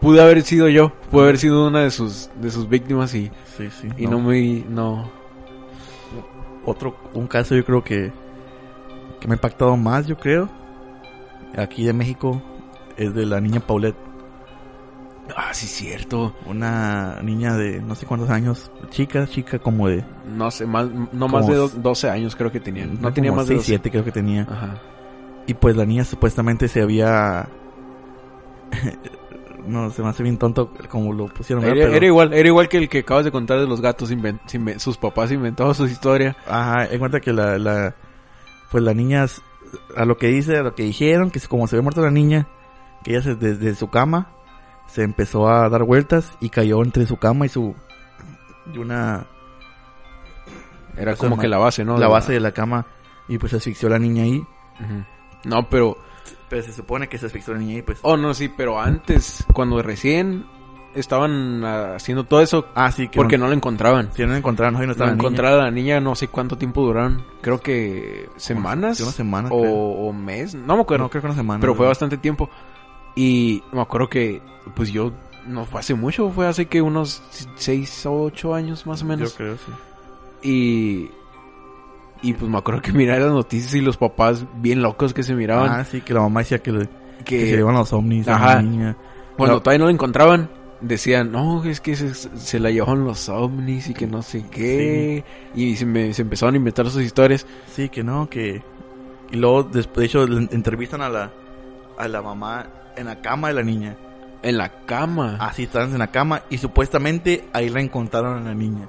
Pude 0.00 0.22
haber 0.22 0.42
sido 0.42 0.68
yo, 0.68 0.92
pude 1.10 1.22
haber 1.24 1.38
sido 1.38 1.66
una 1.66 1.80
de 1.80 1.90
sus 1.90 2.30
de 2.40 2.50
sus 2.52 2.68
víctimas 2.68 3.12
y, 3.16 3.28
Sí, 3.56 3.70
sí. 3.80 3.88
y 3.98 4.06
no. 4.06 4.20
me 4.20 4.62
no 4.68 5.10
Otro, 6.64 6.94
un 7.14 7.26
caso 7.26 7.56
yo 7.56 7.64
creo 7.64 7.82
que, 7.82 8.12
que 9.22 9.28
me 9.28 9.34
ha 9.34 9.36
impactado 9.36 9.76
más, 9.76 10.06
yo 10.06 10.16
creo, 10.18 10.48
aquí 11.56 11.84
de 11.84 11.92
México, 11.92 12.42
es 12.96 13.14
de 13.14 13.24
la 13.24 13.40
niña 13.40 13.60
Paulette. 13.60 13.96
Ah, 15.36 15.54
sí 15.54 15.66
cierto. 15.66 16.34
Una 16.46 17.20
niña 17.22 17.56
de 17.56 17.80
no 17.80 17.94
sé 17.94 18.04
cuántos 18.06 18.28
años, 18.28 18.70
chica, 18.90 19.26
chica 19.26 19.58
como 19.60 19.88
de... 19.88 20.04
No 20.26 20.50
sé, 20.50 20.66
más 20.66 20.88
no 21.12 21.28
más 21.28 21.46
de 21.46 21.54
do- 21.54 21.66
s- 21.66 21.78
12 21.80 22.10
años 22.10 22.36
creo 22.36 22.50
que 22.52 22.60
tenía. 22.60 22.84
No, 22.86 23.12
tenía 23.12 23.30
como 23.30 23.40
más 23.40 23.48
de 23.48 23.54
12. 23.54 23.66
7 23.66 23.90
creo 23.90 24.04
que 24.04 24.10
tenía. 24.12 24.42
Ajá. 24.42 24.74
Y 25.46 25.54
pues 25.54 25.76
la 25.76 25.86
niña 25.86 26.04
supuestamente 26.04 26.66
se 26.68 26.82
había... 26.82 27.48
no, 29.66 29.90
se 29.90 30.02
me 30.02 30.08
hace 30.08 30.22
bien 30.22 30.38
tonto 30.38 30.72
como 30.88 31.12
lo 31.12 31.26
pusieron. 31.28 31.64
Era. 31.64 31.74
Pero- 31.74 31.92
era 31.94 32.06
igual, 32.06 32.32
era 32.32 32.48
igual 32.48 32.68
que 32.68 32.78
el 32.78 32.88
que 32.88 32.98
acabas 32.98 33.24
de 33.24 33.30
contar 33.30 33.60
de 33.60 33.66
los 33.66 33.80
gatos 33.80 34.10
sus 34.78 34.98
papás 34.98 35.30
inventaban 35.32 35.74
su 35.74 35.86
historia. 35.86 36.36
Ajá, 36.46 36.86
en 36.86 36.98
cuenta 36.98 37.20
que 37.20 37.32
la, 37.32 37.58
la, 37.58 37.94
pues 38.72 38.82
la 38.82 38.94
niña, 38.94 39.26
a 39.96 40.04
lo 40.04 40.16
que 40.16 40.28
dice, 40.28 40.56
a 40.56 40.62
lo 40.62 40.74
que 40.74 40.82
dijeron, 40.82 41.30
que 41.30 41.38
como 41.40 41.68
se 41.68 41.76
había 41.76 41.82
muerto 41.82 42.00
la 42.02 42.10
niña, 42.10 42.48
que 43.04 43.12
ella 43.12 43.22
se, 43.22 43.34
desde 43.36 43.74
su 43.74 43.90
cama 43.90 44.32
se 44.86 45.02
empezó 45.02 45.48
a 45.48 45.68
dar 45.68 45.84
vueltas 45.84 46.32
y 46.40 46.48
cayó 46.48 46.82
entre 46.82 47.06
su 47.06 47.16
cama 47.18 47.46
y 47.46 47.48
su, 47.50 47.74
y 48.72 48.78
una, 48.78 49.26
Era 50.96 51.12
Eso 51.12 51.24
como 51.24 51.38
que 51.38 51.48
la 51.48 51.58
base, 51.58 51.84
¿no? 51.84 51.96
la 51.98 52.08
base 52.08 52.32
de 52.32 52.40
la 52.40 52.52
cama 52.52 52.86
y 53.28 53.38
pues 53.38 53.54
asfixió 53.54 53.88
a 53.88 53.92
la 53.92 53.98
niña 53.98 54.24
ahí. 54.24 54.42
No, 55.44 55.68
pero 55.68 55.96
Pero 56.48 56.62
se 56.62 56.72
supone 56.72 57.08
que 57.08 57.18
se 57.18 57.26
asfixió 57.26 57.52
a 57.52 57.56
la 57.56 57.62
niña 57.62 57.76
ahí, 57.76 57.82
pues. 57.82 57.98
oh 58.02 58.16
no, 58.16 58.34
sí, 58.34 58.48
pero 58.48 58.80
antes 58.80 59.44
cuando 59.52 59.80
recién 59.82 60.44
estaban 60.94 61.64
ah, 61.64 61.94
haciendo 61.96 62.24
todo 62.24 62.40
eso 62.40 62.66
Ah, 62.74 62.90
sí, 62.92 63.08
que 63.08 63.16
porque 63.16 63.38
no, 63.38 63.44
no 63.44 63.50
la 63.50 63.56
encontraban. 63.56 64.10
si 64.14 64.22
no 64.22 64.28
la 64.32 64.38
encontraron, 64.38 64.74
ahí 64.76 64.82
no 64.82 64.86
No 64.88 64.92
estaba 64.92 65.10
la 65.10 65.16
niña. 65.16 65.22
encontrar 65.26 65.52
a 65.54 65.56
la 65.64 65.70
niña 65.70 66.00
no 66.00 66.14
sé 66.14 66.28
cuánto 66.28 66.56
tiempo 66.58 66.82
duraron. 66.82 67.24
Creo 67.40 67.60
que 67.60 68.28
semanas. 68.36 68.96
Sí, 68.98 69.02
una 69.02 69.12
semana, 69.12 69.48
o, 69.50 69.60
creo. 69.60 69.72
o 69.74 70.12
mes. 70.12 70.54
No 70.54 70.76
me 70.76 70.82
acuerdo. 70.82 71.04
No, 71.04 71.10
creo 71.10 71.22
que 71.22 71.26
una 71.28 71.36
semana. 71.36 71.60
pero 71.60 71.74
fue 71.74 71.86
bastante 71.86 72.16
tiempo. 72.18 72.48
Y 73.14 73.62
me 73.72 73.80
acuerdo 73.82 74.08
que, 74.08 74.40
pues 74.74 74.90
yo, 74.92 75.12
no 75.46 75.64
fue 75.64 75.80
hace 75.80 75.94
mucho, 75.94 76.30
fue 76.30 76.46
hace 76.46 76.66
que 76.66 76.80
unos 76.82 77.22
6 77.56 78.06
o 78.06 78.22
8 78.24 78.54
años 78.54 78.86
más 78.86 79.02
o 79.02 79.04
menos. 79.06 79.30
Yo 79.32 79.36
creo, 79.36 79.56
sí. 79.56 79.72
Y, 80.48 81.10
y 82.22 82.32
pues 82.34 82.50
me 82.50 82.58
acuerdo 82.58 82.80
que 82.82 82.92
mirar 82.92 83.20
las 83.20 83.32
noticias 83.32 83.74
y 83.74 83.80
los 83.80 83.96
papás 83.96 84.44
bien 84.60 84.82
locos 84.82 85.12
que 85.14 85.22
se 85.22 85.34
miraban. 85.34 85.70
Ah, 85.70 85.84
sí, 85.84 86.00
que 86.00 86.14
la 86.14 86.20
mamá 86.20 86.40
decía 86.40 86.58
que, 86.60 86.72
le- 86.72 86.88
que 87.24 87.38
que 87.38 87.50
se 87.50 87.56
llevan 87.56 87.74
los 87.74 87.92
ovnis 87.92 88.26
a 88.28 88.36
Ajá. 88.36 88.54
la 88.56 88.62
niña. 88.62 88.96
cuando 89.36 89.60
todavía 89.60 89.78
no 89.80 89.84
la 89.86 89.92
encontraban, 89.92 90.50
decían, 90.82 91.32
no, 91.32 91.64
es 91.64 91.80
que 91.80 91.96
se, 91.96 92.12
se 92.14 92.60
la 92.60 92.70
llevaron 92.70 93.04
los 93.04 93.28
ovnis 93.28 93.88
y 93.88 93.94
que 93.94 94.06
no 94.06 94.22
sé 94.22 94.44
qué. 94.50 95.24
Y 95.54 95.76
se, 95.76 95.86
me- 95.86 96.12
se 96.12 96.22
empezaron 96.22 96.54
a 96.54 96.58
inventar 96.58 96.88
sus 96.90 97.02
historias. 97.02 97.46
Sí, 97.72 97.88
que 97.88 98.02
no, 98.04 98.28
que... 98.28 98.62
Y 99.30 99.36
luego, 99.36 99.62
después, 99.62 99.96
de 99.98 100.06
hecho, 100.06 100.24
entrevistan 100.24 101.00
a 101.00 101.08
la, 101.08 101.32
a 101.98 102.08
la 102.08 102.20
mamá 102.20 102.66
en 102.96 103.06
la 103.06 103.20
cama 103.22 103.48
de 103.48 103.54
la 103.54 103.62
niña. 103.62 103.96
En 104.42 104.58
la 104.58 104.84
cama. 104.84 105.38
Así, 105.40 105.62
estaban 105.62 105.92
en 105.92 105.98
la 106.00 106.08
cama 106.10 106.42
y 106.50 106.58
supuestamente 106.58 107.44
ahí 107.52 107.68
la 107.70 107.80
encontraron 107.80 108.38
a 108.42 108.48
la 108.48 108.54
niña. 108.54 108.88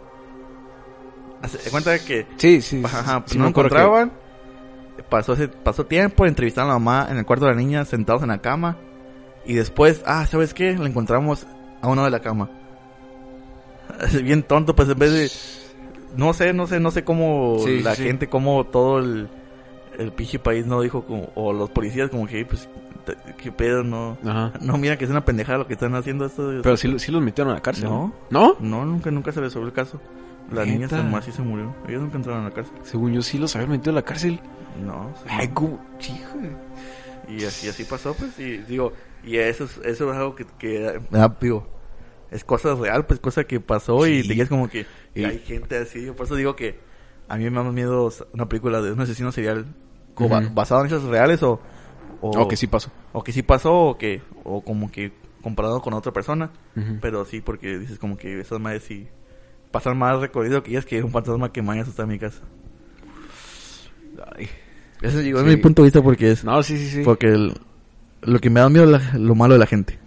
De 1.63 1.71
cuenta 1.71 1.97
que... 1.99 2.25
Sí, 2.37 2.61
sí. 2.61 2.81
Ajá, 2.83 3.23
sí 3.25 3.37
no 3.37 3.47
acuerdo 3.47 3.69
que- 3.69 3.75
encontraban. 3.81 4.11
Pasó, 5.09 5.35
pasó 5.63 5.85
tiempo, 5.85 6.25
entrevistaron 6.25 6.69
a 6.69 6.73
la 6.73 6.79
mamá 6.79 7.07
en 7.09 7.17
el 7.17 7.25
cuarto 7.25 7.45
de 7.45 7.51
la 7.51 7.57
niña, 7.57 7.83
sentados 7.85 8.21
en 8.23 8.29
la 8.29 8.39
cama. 8.39 8.77
Y 9.45 9.53
después, 9.53 10.01
ah, 10.05 10.25
¿sabes 10.25 10.53
qué? 10.53 10.77
La 10.77 10.87
encontramos 10.87 11.45
a 11.83 11.87
uno 11.89 12.03
de 12.05 12.09
la 12.11 12.19
cama. 12.21 12.49
Es 14.01 14.21
bien 14.23 14.41
tonto, 14.43 14.75
pues 14.75 14.89
en 14.89 14.97
vez 14.97 15.11
de... 15.13 16.17
No 16.17 16.33
sé, 16.33 16.53
no 16.53 16.65
sé, 16.67 16.79
no 16.79 16.91
sé 16.91 17.03
cómo 17.03 17.57
Sí, 17.63 17.81
la 17.81 17.93
sí. 17.95 18.03
gente, 18.03 18.27
cómo 18.29 18.65
todo 18.65 18.99
el, 18.99 19.27
el 19.97 20.11
pinche 20.13 20.39
país 20.39 20.65
no 20.65 20.81
dijo 20.81 21.03
como... 21.05 21.29
O 21.35 21.51
los 21.53 21.69
policías 21.71 22.09
como 22.09 22.25
que, 22.25 22.45
pues, 22.45 22.69
qué 23.37 23.51
pedo, 23.51 23.83
no... 23.83 24.17
Ajá. 24.25 24.53
No, 24.61 24.77
mira 24.77 24.97
que 24.97 25.03
es 25.05 25.11
una 25.11 25.25
pendejada 25.25 25.57
lo 25.59 25.67
que 25.67 25.73
están 25.73 25.93
haciendo 25.95 26.25
esto. 26.25 26.49
de- 26.49 26.61
Pero 26.61 26.77
sí, 26.77 26.97
sí 26.99 27.11
los 27.11 27.21
metieron 27.21 27.51
a 27.51 27.55
la 27.55 27.61
cárcel. 27.61 27.85
No. 27.89 28.13
¿No? 28.29 28.55
No, 28.61 28.85
nunca, 28.85 29.11
nunca 29.11 29.31
se 29.33 29.41
resolvió 29.41 29.67
el 29.67 29.73
caso. 29.73 29.99
La 30.51 30.65
niña 30.65 30.87
se, 30.87 30.95
así 30.95 31.31
se 31.31 31.41
murió. 31.41 31.73
Ellos 31.87 32.01
nunca 32.03 32.17
entraron 32.17 32.43
a 32.43 32.49
la 32.49 32.53
cárcel. 32.53 32.75
Según 32.83 33.11
yo 33.13 33.21
sí 33.21 33.37
los 33.37 33.55
habían 33.55 33.71
metido 33.71 33.91
a 33.91 33.95
la 33.95 34.01
cárcel. 34.03 34.39
No. 34.85 35.11
sí, 35.23 35.29
Ay, 35.29 35.47
como... 35.49 35.79
Y 37.27 37.43
así, 37.45 37.67
así 37.69 37.83
pasó, 37.85 38.13
pues, 38.13 38.37
y 38.39 38.57
digo, 38.57 38.93
y 39.23 39.37
eso 39.37 39.63
es, 39.63 39.77
eso 39.85 40.11
es 40.11 40.17
algo 40.17 40.35
que, 40.35 40.45
que 40.59 40.99
digo, 41.39 41.65
es 42.33 42.43
cosa 42.43 42.75
real, 42.75 43.05
pues, 43.05 43.19
cosa 43.19 43.43
que 43.45 43.59
pasó 43.59 44.05
y 44.07 44.27
te 44.27 44.35
quedas 44.35 44.49
como 44.49 44.67
que 44.69 44.85
y 45.15 45.23
hay 45.23 45.39
gente 45.39 45.77
así, 45.77 46.03
yo 46.05 46.15
por 46.15 46.25
eso 46.25 46.35
digo 46.35 46.55
que 46.55 46.79
a 47.29 47.37
mí 47.37 47.43
me 47.49 47.51
da 47.57 47.63
más 47.63 47.73
miedo 47.73 48.11
una 48.33 48.49
película 48.49 48.81
de 48.81 48.91
un 48.91 48.99
asesino 48.99 49.31
serial 49.31 49.65
basado 50.53 50.81
en 50.81 50.87
hechos 50.87 51.03
reales 51.03 51.41
o, 51.43 51.59
o, 52.21 52.29
O 52.41 52.47
que 52.47 52.57
sí 52.57 52.67
pasó. 52.67 52.91
o 53.13 53.23
que 53.23 53.31
sí 53.31 53.41
pasó 53.43 53.73
o 53.73 53.97
que, 53.97 54.21
o 54.43 54.61
como 54.63 54.91
que 54.91 55.11
comparado 55.41 55.81
con 55.81 55.93
otra 55.93 56.11
persona, 56.13 56.51
pero 57.01 57.25
sí, 57.25 57.41
porque 57.41 57.77
dices 57.77 57.99
como 57.99 58.17
que 58.17 58.39
esas 58.39 58.59
madres 58.59 58.83
sí 58.83 59.07
pasan 59.71 59.97
más 59.97 60.19
recorrido 60.19 60.63
que 60.63 60.71
ellas 60.71 60.85
que 60.85 61.01
un 61.03 61.11
fantasma 61.11 61.51
que 61.51 61.61
mañana 61.61 61.87
está 61.89 62.03
en 62.03 62.09
mi 62.09 62.19
casa. 62.19 62.41
Ay. 64.35 64.47
Ese 65.01 65.19
es 65.19 65.25
Sí. 65.37 65.43
mi 65.43 65.57
punto 65.57 65.81
de 65.81 65.87
vista 65.87 66.01
porque 66.01 66.31
es... 66.31 66.43
No, 66.45 66.61
sí, 66.63 66.77
sí, 66.77 66.89
sí. 66.89 67.01
Porque 67.03 67.27
el- 67.27 67.53
lo 68.21 68.39
que 68.39 68.49
me 68.49 68.59
da 68.61 68.69
miedo 68.69 68.95
es 68.95 69.13
lo 69.15 69.35
malo 69.35 69.53
de 69.55 69.59
la 69.59 69.65
gente. 69.65 69.99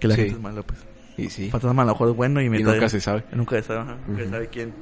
Que 0.00 0.08
la 0.08 0.14
Sí. 0.14 0.20
gente 0.22 0.36
es 0.36 0.40
mala, 0.42 0.62
pues. 0.62 0.78
Y 1.18 1.28
sí. 1.30 1.50
Fantasma 1.50 1.82
a 1.82 1.84
lo 1.86 1.92
mejor 1.92 2.08
es 2.10 2.16
bueno 2.16 2.40
y 2.40 2.48
me 2.48 2.58
Y 2.60 2.62
trae- 2.62 2.74
nunca 2.74 2.88
se 2.88 3.00
sabe. 3.00 3.24
Nunca 3.32 3.56
se 3.56 3.62
sabe, 3.64 3.80
ajá, 3.80 3.96
se 4.16 4.28
sabe 4.30 4.48
quién, 4.48 4.72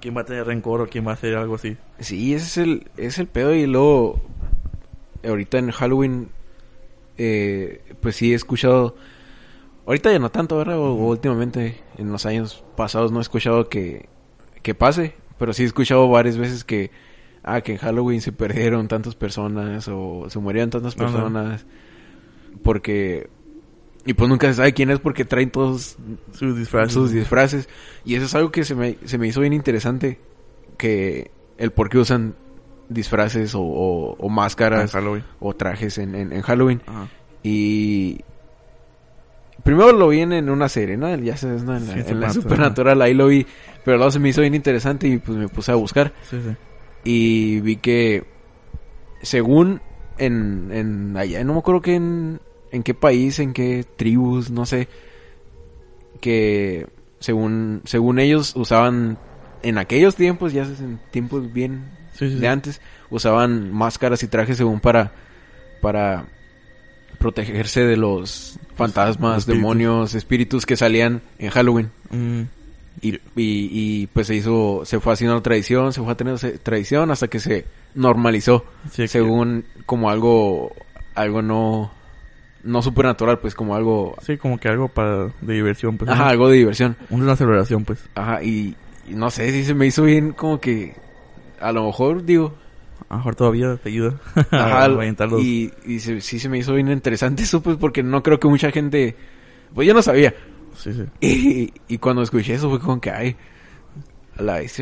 quién 0.00 0.16
va 0.16 0.20
a 0.20 0.24
tener 0.24 0.46
rencor 0.46 0.80
o 0.82 0.86
quién 0.88 1.06
va 1.06 1.12
a 1.12 1.14
hacer 1.14 1.34
algo 1.36 1.54
así. 1.56 1.76
Sí, 1.98 2.34
ese 2.34 2.44
es 2.46 2.56
el, 2.58 2.90
es 2.96 3.18
el 3.18 3.26
pedo. 3.26 3.54
Y 3.54 3.66
luego, 3.66 4.20
ahorita 5.26 5.58
en 5.58 5.70
Halloween, 5.70 6.28
eh, 7.18 7.82
pues 8.00 8.16
sí 8.16 8.32
he 8.32 8.34
escuchado. 8.34 8.94
Ahorita 9.86 10.12
ya 10.12 10.18
no 10.18 10.30
tanto, 10.30 10.58
¿verdad? 10.58 10.78
O, 10.78 10.92
o 10.94 11.06
últimamente, 11.08 11.80
en 11.96 12.12
los 12.12 12.26
años 12.26 12.62
pasados, 12.76 13.10
no 13.12 13.18
he 13.18 13.22
escuchado 13.22 13.68
que, 13.68 14.08
que 14.62 14.74
pase. 14.74 15.14
Pero 15.38 15.52
sí 15.52 15.62
he 15.62 15.66
escuchado 15.66 16.08
varias 16.08 16.36
veces 16.36 16.64
que. 16.64 16.90
Ah, 17.42 17.60
que 17.60 17.72
en 17.72 17.78
Halloween 17.78 18.20
se 18.20 18.32
perdieron 18.32 18.88
tantas 18.88 19.14
personas 19.14 19.86
o 19.88 20.28
se 20.28 20.38
murieron 20.40 20.70
tantas 20.70 20.94
Ajá. 20.96 21.04
personas. 21.04 21.64
Porque. 22.62 23.28
Y 24.06 24.14
pues 24.14 24.30
nunca 24.30 24.46
se 24.46 24.54
sabe 24.54 24.72
quién 24.72 24.90
es 24.90 25.00
porque 25.00 25.24
traen 25.24 25.50
todos 25.50 25.96
Sus 26.32 26.56
disfraces. 26.56 26.92
sus 26.94 27.10
disfraces. 27.12 27.68
Y 28.04 28.14
eso 28.14 28.24
es 28.26 28.34
algo 28.36 28.50
que 28.52 28.64
se 28.64 28.74
me, 28.74 28.96
se 29.04 29.18
me 29.18 29.26
hizo 29.26 29.40
bien 29.40 29.52
interesante. 29.52 30.18
Que 30.78 31.30
el 31.58 31.72
por 31.72 31.88
qué 31.88 31.98
usan 31.98 32.34
disfraces 32.88 33.54
o, 33.56 33.60
o- 33.62 34.16
o 34.16 34.28
máscaras 34.28 34.94
o 35.40 35.54
trajes 35.54 35.98
en, 35.98 36.14
en- 36.14 36.32
en 36.32 36.42
Halloween. 36.42 36.80
Ajá. 36.86 37.08
Y 37.42 38.20
primero 39.64 39.92
lo 39.92 40.08
vi 40.08 40.20
en, 40.20 40.32
en 40.32 40.50
una 40.50 40.68
serie, 40.68 40.96
¿no? 40.96 41.14
Ya 41.16 41.36
sabes, 41.36 41.64
¿no? 41.64 41.76
En 41.76 41.86
la, 41.86 41.94
Sí, 41.94 41.98
en 42.06 42.20
la 42.20 42.30
Supernatural. 42.30 42.32
Supernatural, 42.32 43.02
ahí 43.02 43.14
lo 43.14 43.26
vi. 43.26 43.46
Pero 43.84 43.96
luego 43.96 44.10
se 44.12 44.18
me 44.20 44.28
hizo 44.28 44.40
bien 44.40 44.54
interesante 44.54 45.08
y 45.08 45.18
pues 45.18 45.36
me 45.36 45.48
puse 45.48 45.72
a 45.72 45.74
buscar. 45.74 46.12
Sí, 46.30 46.36
sí. 46.42 46.56
Y 47.04 47.60
vi 47.60 47.76
que 47.76 48.24
según 49.22 49.80
en, 50.18 50.70
en 50.72 51.16
allá, 51.16 51.42
no 51.44 51.54
me 51.54 51.58
acuerdo 51.60 51.80
que 51.80 51.94
en, 51.94 52.40
en 52.72 52.82
qué 52.82 52.94
país, 52.94 53.38
en 53.38 53.52
qué 53.52 53.84
tribus, 53.96 54.50
no 54.50 54.66
sé, 54.66 54.88
que 56.20 56.86
según, 57.20 57.82
según 57.84 58.18
ellos 58.18 58.54
usaban 58.56 59.18
en 59.62 59.78
aquellos 59.78 60.14
tiempos, 60.16 60.52
ya 60.52 60.62
en 60.62 61.00
tiempos 61.10 61.52
bien 61.52 61.84
Sí, 62.12 62.28
sí, 62.28 62.34
sí. 62.34 62.40
de 62.40 62.48
antes, 62.48 62.80
usaban 63.10 63.72
máscaras 63.72 64.22
y 64.22 64.28
trajes 64.28 64.56
según 64.56 64.80
para, 64.80 65.12
para 65.82 66.26
protegerse 67.18 67.84
de 67.84 67.96
los 67.96 68.58
fantasmas, 68.74 69.38
espíritus. 69.38 69.46
demonios, 69.62 70.14
espíritus 70.14 70.64
que 70.66 70.76
salían 70.76 71.20
en 71.38 71.50
Halloween. 71.50 71.90
Mm, 72.10 72.42
Y, 73.02 73.14
y, 73.14 73.20
y, 73.36 74.06
pues 74.06 74.28
se 74.28 74.34
hizo, 74.34 74.82
se 74.86 74.98
fue 75.00 75.12
haciendo 75.12 75.42
tradición, 75.42 75.92
se 75.92 76.00
fue 76.00 76.12
a 76.12 76.16
tener 76.16 76.38
tradición 76.60 77.10
hasta 77.10 77.28
que 77.28 77.38
se 77.40 77.66
normalizó, 77.94 78.64
según 78.90 79.66
como 79.84 80.08
algo 80.08 80.72
algo 81.14 81.42
no 81.42 81.90
no 82.66 82.82
supernatural, 82.82 83.38
pues 83.38 83.54
como 83.54 83.74
algo 83.74 84.14
Sí, 84.22 84.36
como 84.36 84.58
que 84.58 84.68
algo 84.68 84.88
para 84.88 85.26
de 85.40 85.54
diversión, 85.54 85.96
pues. 85.96 86.10
ajá, 86.10 86.24
¿no? 86.24 86.30
algo 86.30 86.48
de 86.48 86.56
diversión. 86.58 86.96
Una 87.10 87.36
celebración, 87.36 87.84
pues. 87.84 88.00
Ajá, 88.14 88.42
y, 88.42 88.76
y 89.08 89.14
no 89.14 89.30
sé 89.30 89.50
si 89.52 89.64
se 89.64 89.74
me 89.74 89.86
hizo 89.86 90.02
bien 90.02 90.32
como 90.32 90.60
que 90.60 90.94
a 91.60 91.72
lo 91.72 91.86
mejor 91.86 92.24
digo, 92.24 92.54
A 93.08 93.14
lo 93.14 93.18
mejor 93.18 93.34
todavía 93.36 93.76
te 93.76 93.88
ayuda 93.88 94.14
ajá, 94.50 94.84
a 94.84 95.40
y, 95.40 95.72
y 95.86 96.00
se- 96.00 96.20
sí 96.20 96.38
se 96.38 96.48
me 96.48 96.58
hizo 96.58 96.74
bien 96.74 96.88
interesante 96.90 97.44
eso 97.44 97.62
pues 97.62 97.76
porque 97.76 98.02
no 98.02 98.22
creo 98.22 98.38
que 98.40 98.48
mucha 98.48 98.70
gente 98.70 99.16
pues 99.74 99.86
yo 99.86 99.94
no 99.94 100.02
sabía. 100.02 100.34
Sí, 100.76 100.92
sí. 100.92 101.04
Y, 101.20 101.72
y 101.88 101.98
cuando 101.98 102.22
escuché 102.22 102.54
eso 102.54 102.68
fue 102.68 102.80
como 102.80 103.00
que 103.00 103.10
ay, 103.10 103.36
a 104.36 104.42
la 104.42 104.54
vez 104.58 104.80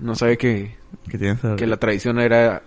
no 0.00 0.14
sabía 0.14 0.36
que 0.36 0.74
Que 1.08 1.18
que 1.56 1.66
la 1.66 1.76
tradición 1.76 2.18
era 2.18 2.62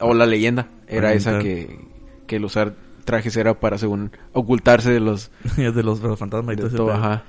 o 0.00 0.14
la 0.14 0.26
leyenda 0.26 0.68
era 0.86 1.12
esa 1.12 1.38
que 1.40 1.78
que 2.26 2.36
el 2.36 2.44
usar 2.44 2.74
trajes 3.08 3.36
era 3.36 3.58
para 3.58 3.78
según 3.78 4.12
ocultarse 4.32 4.90
de 4.92 5.00
los 5.00 5.30
de 5.56 5.82
los, 5.82 6.00
fantasmas 6.18 6.52
y 6.54 6.56
de 6.56 6.68
todo 6.68 6.76
todo, 6.76 6.86
pedo. 6.88 6.96
ajá. 6.96 7.22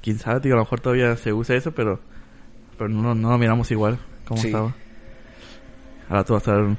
Quién 0.00 0.18
sabe, 0.18 0.40
tío, 0.40 0.52
a 0.54 0.56
lo 0.56 0.62
mejor 0.62 0.80
todavía 0.80 1.16
se 1.16 1.32
usa 1.32 1.56
eso, 1.56 1.72
pero... 1.72 2.00
Pero 2.76 2.88
no, 2.88 3.16
no 3.16 3.30
lo 3.30 3.38
miramos 3.38 3.68
igual, 3.72 3.98
como 4.24 4.40
Sí. 4.40 4.46
estaba. 4.46 4.72
Ahora 6.08 6.24
tú 6.24 6.34
vas 6.34 6.46
a 6.46 6.52
estar... 6.52 6.76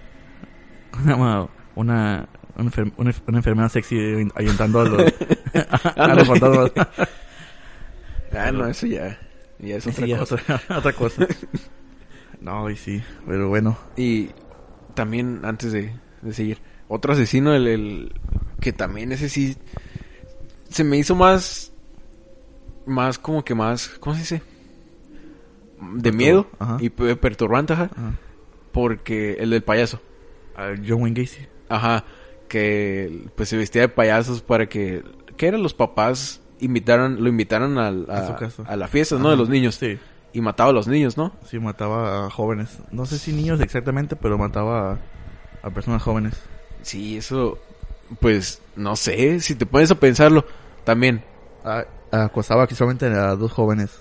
Una... 1.04 1.48
Una... 1.76 2.30
Una, 2.56 2.72
una, 2.98 3.38
enfermera 3.38 3.70
sexy 3.70 4.28
ayuntando 4.36 4.82
a 4.82 4.86
los, 4.86 5.02
a 5.96 6.14
los 6.16 6.28
fantasmas. 6.28 6.72
Ah, 8.34 8.52
no, 8.52 8.68
eso 8.68 8.86
ya 8.88 9.18
ya 9.60 9.76
es 9.76 9.88
otra 9.88 10.06
Sí, 10.06 10.14
cosa. 10.16 10.36
otra, 10.36 10.78
otra 10.78 10.94
cosa. 10.94 11.28
No, 12.42 12.70
y 12.70 12.76
sí, 12.76 13.02
pero 13.28 13.50
bueno. 13.50 13.78
Y 13.98 14.30
también, 14.94 15.42
antes 15.44 15.72
de, 15.74 15.94
de 16.22 16.34
seguir, 16.34 16.60
otro 16.90 17.14
asesino, 17.14 17.54
el, 17.56 17.68
el- 17.68 18.14
que 18.60 18.74
también 18.74 19.14
ese 19.14 19.30
sí 19.30 19.56
se 20.70 20.84
me 20.84 20.98
hizo 20.98 21.16
más, 21.16 21.72
más 22.86 23.18
como 23.18 23.46
que 23.46 23.56
más, 23.56 23.88
¿cómo 24.02 24.16
se 24.16 24.20
dice? 24.22 24.42
De 25.94 26.12
Pertur- 26.12 26.16
miedo 26.16 26.48
ajá. 26.60 26.78
y 26.82 26.90
pe- 26.90 27.16
perturbante, 27.16 27.72
ajá, 27.74 27.84
Ajá. 27.96 28.14
porque 28.74 29.34
el 29.40 29.52
del 29.52 29.64
payaso, 29.64 30.02
A 30.58 30.74
John 30.86 31.04
Wayne 31.04 31.22
Gacy. 31.22 31.48
ajá, 31.70 32.04
que 32.50 33.28
pues 33.36 33.48
se 33.50 33.56
vestía 33.58 33.84
de 33.84 33.90
payasos 33.90 34.42
para 34.42 34.68
que, 34.68 35.04
que 35.38 35.48
eran 35.48 35.64
los 35.64 35.74
papás 35.74 36.42
invitaron, 36.60 37.24
lo 37.24 37.30
invitaron 37.30 37.78
a, 37.78 37.88
A 37.88 38.38
a 38.68 38.76
la 38.76 38.88
fiesta, 38.90 39.16
¿no? 39.16 39.22
Ajá. 39.22 39.32
De 39.32 39.38
los 39.38 39.48
niños. 39.50 39.76
Sí, 39.76 39.98
Y 40.34 40.42
mataba 40.42 40.72
a 40.72 40.74
los 40.74 40.88
niños, 40.88 41.16
¿no? 41.16 41.32
sí, 41.46 41.58
mataba 41.60 42.26
a 42.26 42.30
jóvenes. 42.30 42.78
No 42.92 43.06
sé 43.06 43.18
si 43.18 43.32
niños 43.32 43.62
exactamente, 43.62 44.18
pero 44.18 44.38
mataba 44.38 44.94
a, 45.64 45.68
a 45.68 45.70
personas 45.70 46.02
jóvenes. 46.04 46.34
Sí, 46.82 47.18
eso, 47.18 47.58
pues, 48.20 48.62
no 48.76 48.96
sé, 48.96 49.40
si 49.42 49.56
te 49.56 49.66
pones 49.66 49.92
a 49.92 49.96
pensarlo, 50.00 50.46
también. 50.84 51.24
A- 51.64 51.86
acosaba 52.12 52.64
aquí 52.64 52.76
solamente 52.76 53.06
a 53.06 53.36
dos 53.36 53.52
jóvenes. 53.52 54.00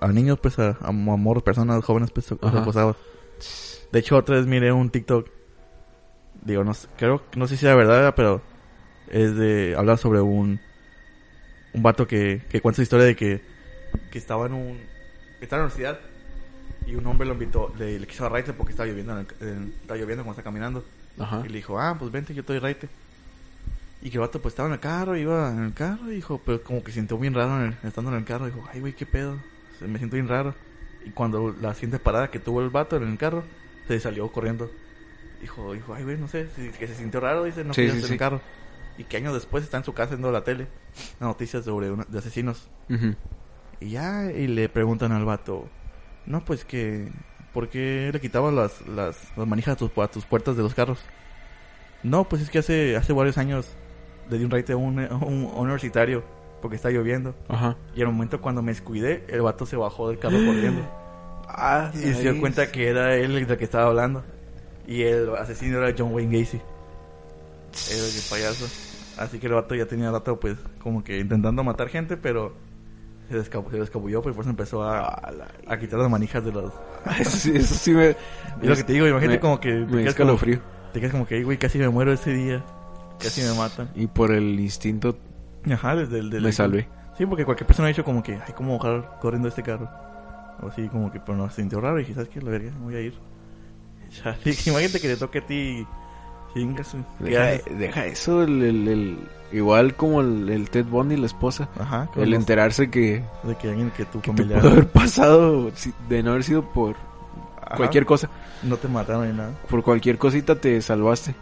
A 0.00 0.08
niños, 0.08 0.38
pues, 0.40 0.58
a, 0.58 0.76
a 0.80 0.88
amor, 0.88 1.42
personas 1.42 1.84
jóvenes, 1.84 2.10
pues, 2.10 2.32
Ajá. 2.40 2.60
acosaba. 2.60 2.96
De 3.90 3.98
hecho, 3.98 4.16
otra 4.16 4.36
vez 4.36 4.46
miré 4.46 4.72
un 4.72 4.90
TikTok. 4.90 5.28
Digo, 6.44 6.62
no 6.64 6.74
sé, 6.74 6.86
creo, 6.96 7.22
no 7.36 7.48
sé 7.48 7.56
si 7.56 7.66
era 7.66 7.74
verdad, 7.74 8.14
pero 8.14 8.40
es 9.10 9.34
de 9.36 9.74
hablar 9.76 9.98
sobre 9.98 10.20
un 10.20 10.60
un 11.74 11.82
vato 11.82 12.06
que, 12.06 12.42
que 12.48 12.60
cuenta 12.60 12.76
su 12.76 12.82
historia 12.82 13.04
de 13.06 13.14
que, 13.16 13.42
que 14.10 14.18
estaba 14.18 14.46
en 14.46 14.54
un 14.54 14.78
que 15.38 15.44
estaba 15.44 15.62
en 15.62 15.68
la 15.68 15.74
universidad 15.74 16.00
y 16.86 16.94
un 16.94 17.06
hombre 17.06 17.26
lo 17.26 17.34
invitó, 17.34 17.72
le, 17.78 17.98
le 18.00 18.06
quiso 18.06 18.22
dar 18.24 18.32
raite 18.32 18.52
porque 18.52 18.72
estaba 18.72 18.88
lloviendo, 18.88 19.12
en 19.12 19.26
el- 19.40 19.48
en- 19.48 19.74
estaba 19.82 19.98
lloviendo 19.98 20.24
cuando 20.24 20.32
estaba 20.40 20.44
caminando. 20.44 20.84
Ajá. 21.18 21.42
Y 21.44 21.48
le 21.48 21.56
dijo, 21.56 21.78
ah, 21.80 21.96
pues 21.98 22.10
vente, 22.12 22.34
yo 22.34 22.44
te 22.44 22.52
doy 22.52 22.60
raite. 22.60 22.88
Y 24.00 24.10
que 24.10 24.16
el 24.16 24.20
vato 24.20 24.40
pues 24.40 24.52
estaba 24.52 24.68
en 24.68 24.74
el 24.74 24.80
carro, 24.80 25.16
iba 25.16 25.50
en 25.50 25.64
el 25.64 25.74
carro 25.74 26.10
y 26.10 26.14
dijo, 26.16 26.40
pero 26.44 26.62
como 26.62 26.84
que 26.84 26.92
sintió 26.92 27.18
bien 27.18 27.34
raro 27.34 27.56
en 27.64 27.72
el- 27.82 27.88
estando 27.88 28.10
en 28.12 28.18
el 28.18 28.24
carro. 28.24 28.46
Dijo, 28.46 28.64
ay, 28.72 28.80
güey, 28.80 28.92
qué 28.92 29.06
pedo. 29.06 29.36
Se 29.78 29.86
me 29.86 29.98
siento 29.98 30.14
bien 30.14 30.28
raro. 30.28 30.54
Y 31.04 31.10
cuando 31.10 31.54
la 31.60 31.74
siguiente 31.74 31.98
parada 31.98 32.30
que 32.30 32.38
tuvo 32.38 32.60
el 32.62 32.70
vato 32.70 32.96
en 32.96 33.08
el 33.08 33.18
carro, 33.18 33.42
se 33.88 33.98
salió 33.98 34.30
corriendo. 34.30 34.70
Dijo, 35.40 35.72
dijo, 35.72 35.94
ay, 35.94 36.04
güey, 36.04 36.16
no 36.16 36.28
sé, 36.28 36.48
si- 36.54 36.70
que 36.70 36.86
se 36.86 36.94
sintió 36.94 37.20
raro, 37.20 37.44
dice, 37.44 37.64
no 37.64 37.74
Sí, 37.74 37.82
quería 37.82 37.94
sí, 38.00 38.06
sí. 38.06 38.12
el 38.12 38.18
carro. 38.18 38.40
Y 38.98 39.04
que 39.04 39.16
años 39.16 39.34
después 39.34 39.62
está 39.64 39.76
en 39.78 39.84
su 39.84 39.92
casa 39.94 40.10
viendo 40.10 40.30
la 40.32 40.42
tele, 40.44 40.66
noticias 41.20 41.64
sobre 41.64 41.90
una- 41.90 42.04
de 42.04 42.18
asesinos. 42.18 42.68
Y 43.80 43.90
ya, 43.90 44.30
y 44.32 44.46
le 44.48 44.68
preguntan 44.68 45.12
al 45.12 45.24
vato, 45.24 45.68
no, 46.26 46.44
pues 46.44 46.64
que, 46.64 47.08
¿por 47.52 47.68
qué 47.68 48.10
le 48.12 48.20
quitabas 48.20 48.52
las, 48.52 48.86
las, 48.86 49.16
las 49.36 49.46
manijas 49.46 49.74
a 49.74 49.76
tus, 49.76 49.90
a 49.98 50.08
tus 50.08 50.24
puertas 50.24 50.56
de 50.56 50.62
los 50.62 50.74
carros? 50.74 50.98
No, 52.02 52.28
pues 52.28 52.42
es 52.42 52.50
que 52.50 52.58
hace, 52.58 52.96
hace 52.96 53.12
varios 53.12 53.38
años 53.38 53.66
le 54.30 54.38
di 54.38 54.44
un 54.44 54.50
raite 54.50 54.72
a 54.72 54.76
un, 54.76 55.00
a 55.00 55.14
un, 55.14 55.44
universitario 55.56 56.22
porque 56.62 56.76
está 56.76 56.90
lloviendo. 56.90 57.34
Ajá. 57.48 57.76
Y 57.94 58.02
en 58.02 58.08
el 58.08 58.12
momento 58.12 58.40
cuando 58.40 58.62
me 58.62 58.72
descuidé, 58.72 59.24
el 59.28 59.42
vato 59.42 59.66
se 59.66 59.76
bajó 59.76 60.08
del 60.08 60.18
carro 60.18 60.38
corriendo. 60.44 60.82
Ah, 61.48 61.90
Y 61.94 61.98
se 61.98 62.20
dio 62.22 62.40
cuenta 62.40 62.70
que 62.70 62.88
era 62.88 63.16
él 63.16 63.36
el 63.36 63.46
que 63.56 63.64
estaba 63.64 63.86
hablando. 63.86 64.22
Y 64.86 65.02
el 65.02 65.34
asesino 65.36 65.78
era 65.78 65.94
John 65.96 66.12
Wayne 66.12 66.40
Gacy. 66.40 66.60
Era 67.90 68.04
el 68.04 68.22
payaso. 68.30 68.66
Así 69.18 69.38
que 69.38 69.46
el 69.46 69.54
vato 69.54 69.74
ya 69.74 69.86
tenía 69.86 70.10
rato, 70.10 70.38
pues, 70.38 70.56
como 70.82 71.02
que 71.02 71.18
intentando 71.18 71.64
matar 71.64 71.88
gente, 71.88 72.16
pero 72.16 72.54
se 73.28 73.34
le 73.34 73.40
escabu- 73.40 73.70
se 73.70 73.76
le 73.76 73.84
escabulló, 73.84 74.22
pues 74.22 74.34
por 74.34 74.42
eso 74.42 74.50
empezó 74.50 74.82
a, 74.82 75.20
a 75.66 75.78
quitar 75.78 75.98
las 76.00 76.10
manijas 76.10 76.44
de 76.44 76.52
los... 76.52 76.72
Eso 77.20 77.36
sí, 77.36 77.52
eso 77.54 77.74
sí 77.74 77.92
me... 77.92 78.08
Es 78.10 78.16
lo 78.62 78.74
que 78.76 78.84
te 78.84 78.92
digo, 78.94 79.06
imagínate 79.06 79.36
me- 79.36 79.40
como 79.40 79.60
que... 79.60 79.72
Me 79.72 79.86
te 79.86 79.92
como, 79.92 79.98
escalofrío. 80.08 80.60
te 80.92 81.00
quedas 81.00 81.12
como 81.12 81.26
que, 81.26 81.36
"Ay, 81.36 81.42
güey, 81.44 81.58
casi 81.58 81.78
me 81.78 81.88
muero 81.88 82.12
ese 82.12 82.32
día. 82.32 82.64
Casi 83.20 83.42
me 83.42 83.52
matan. 83.54 83.88
Y 83.94 84.06
por 84.06 84.32
el 84.32 84.58
instinto 84.60 85.18
Ajá, 85.70 85.94
desde 85.96 86.18
el... 86.20 86.40
me 86.40 86.52
salvé. 86.52 86.88
Sí, 87.16 87.26
porque 87.26 87.44
cualquier 87.44 87.66
persona 87.66 87.86
ha 87.86 87.88
dicho 87.88 88.04
como 88.04 88.22
que, 88.22 88.34
ay, 88.46 88.52
¿cómo 88.54 88.78
bajar 88.78 89.18
corriendo 89.20 89.48
este 89.48 89.62
carro? 89.62 89.88
O 90.62 90.68
así, 90.68 90.88
como 90.88 91.10
que, 91.12 91.20
pero 91.20 91.36
no, 91.36 91.48
se 91.50 91.56
sintió 91.62 91.80
raro 91.80 91.98
y 91.98 92.02
dije, 92.02 92.14
¿sabes 92.14 92.28
qué? 92.30 92.40
La 92.40 92.50
verga, 92.50 92.70
me 92.72 92.84
voy 92.84 92.94
a 92.96 93.00
ir. 93.00 93.14
Imagínate 94.66 95.00
que 95.00 95.08
te 95.08 95.16
toque 95.16 95.38
a 95.38 95.46
ti, 95.46 95.86
chingas, 95.86 95.86
¿qué 95.86 96.07
Deja, 97.70 98.06
eso, 98.06 98.42
el, 98.42 98.62
el- 98.62 98.88
el- 98.88 99.28
igual 99.52 99.94
como 99.94 100.20
el, 100.20 100.48
el 100.50 100.70
Ted 100.70 100.86
Bundy, 100.86 101.16
la 101.16 101.26
esposa. 101.26 101.68
Ajá, 101.78 102.08
El 102.16 102.30
los- 102.30 102.40
enterarse 102.40 102.90
que, 102.90 103.22
de 103.42 103.54
que 103.56 103.68
alguien 103.70 103.90
que 103.92 104.04
tu 104.04 104.20
que 104.20 104.32
te 104.32 104.42
pudo 104.44 104.56
haber 104.70 104.88
pasado 104.88 105.70
si- 105.74 105.94
de 106.08 106.22
no 106.22 106.30
haber 106.32 106.44
sido 106.44 106.62
por 106.62 106.96
Ajá, 107.64 107.76
cualquier 107.76 108.04
cosa. 108.06 108.28
No 108.62 108.76
te 108.76 108.88
mataron 108.88 109.28
ni 109.30 109.36
nada. 109.36 109.52
Por 109.68 109.82
cualquier 109.82 110.18
cosita 110.18 110.54
te 110.56 110.80
salvaste. 110.82 111.34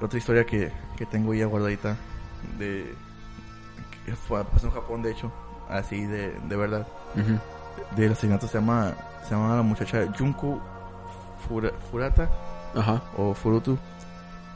Otra 0.00 0.18
historia 0.18 0.44
que, 0.44 0.70
que 0.96 1.06
tengo 1.06 1.32
ya 1.34 1.46
guardadita, 1.46 1.96
de... 2.58 2.92
que 4.04 4.12
fue, 4.16 4.44
pasó 4.44 4.66
en 4.66 4.72
Japón, 4.72 5.02
de 5.02 5.12
hecho, 5.12 5.30
así 5.68 6.04
de, 6.06 6.32
de 6.48 6.56
verdad. 6.56 6.86
Del 7.96 8.12
asesinato 8.12 8.46
se 8.48 8.58
llama, 8.58 8.92
se 9.22 9.30
llama 9.34 9.54
la 9.56 9.62
muchacha 9.62 10.06
Junko 10.18 10.60
Fura- 11.48 11.72
Furata. 11.90 12.28
Ajá. 12.74 13.00
o 13.16 13.32
Furutu. 13.34 13.78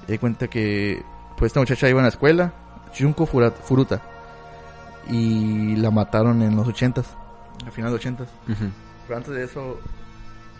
Y 0.09 0.13
di 0.13 0.19
cuenta 0.19 0.49
que 0.49 1.03
pues 1.37 1.51
esta 1.51 1.61
muchacha 1.61 1.89
iba 1.89 2.01
a 2.01 2.03
la 2.05 2.09
escuela, 2.09 2.53
Junko 2.99 3.27
Furuta, 3.27 4.01
y 5.09 5.77
la 5.77 5.91
mataron 5.91 6.43
en 6.43 6.57
los 6.57 6.67
ochentas, 6.67 7.07
al 7.65 7.73
final 7.73 7.91
de 7.91 7.97
los 7.97 8.01
ochentas. 8.01 8.29
Pero 9.07 9.17
antes 9.17 9.35
de 9.35 9.45
eso, 9.45 9.79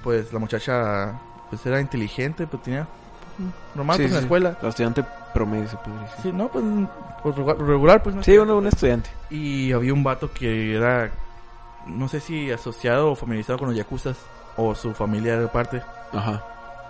pues 0.03 0.33
la 0.33 0.39
muchacha 0.39 1.19
pues 1.51 1.65
era 1.67 1.81
inteligente, 1.81 2.47
pues 2.47 2.63
tenía 2.63 2.87
normal 3.75 3.97
Sí, 3.97 4.03
pues, 4.03 4.11
en 4.11 4.15
la 4.15 4.21
sí. 4.21 4.25
escuela. 4.25 4.59
La 4.63 4.69
estudiante 4.69 5.05
promedio 5.35 5.69
se 5.69 5.77
podría 5.77 6.03
decir. 6.03 6.17
Sí, 6.23 6.33
no, 6.33 6.49
pues, 6.49 6.65
pues, 7.23 7.37
regular, 7.59 8.03
pues 8.03 8.15
no 8.15 8.23
Sí, 8.23 8.37
uno, 8.39 8.57
un 8.57 8.67
estudiante. 8.67 9.11
Y 9.31 9.73
había 9.73 9.93
un 9.93 10.03
vato 10.05 10.31
que 10.33 10.77
era, 10.77 11.11
no 11.87 12.09
sé 12.09 12.21
si 12.21 12.51
asociado 12.51 13.11
o 13.13 13.15
familiarizado 13.15 13.59
con 13.59 13.69
los 13.69 13.77
yakuzas, 13.77 14.17
o 14.57 14.75
su 14.75 14.93
familia 14.95 15.35
era 15.35 15.51
parte. 15.53 15.83
Ajá. 16.13 16.43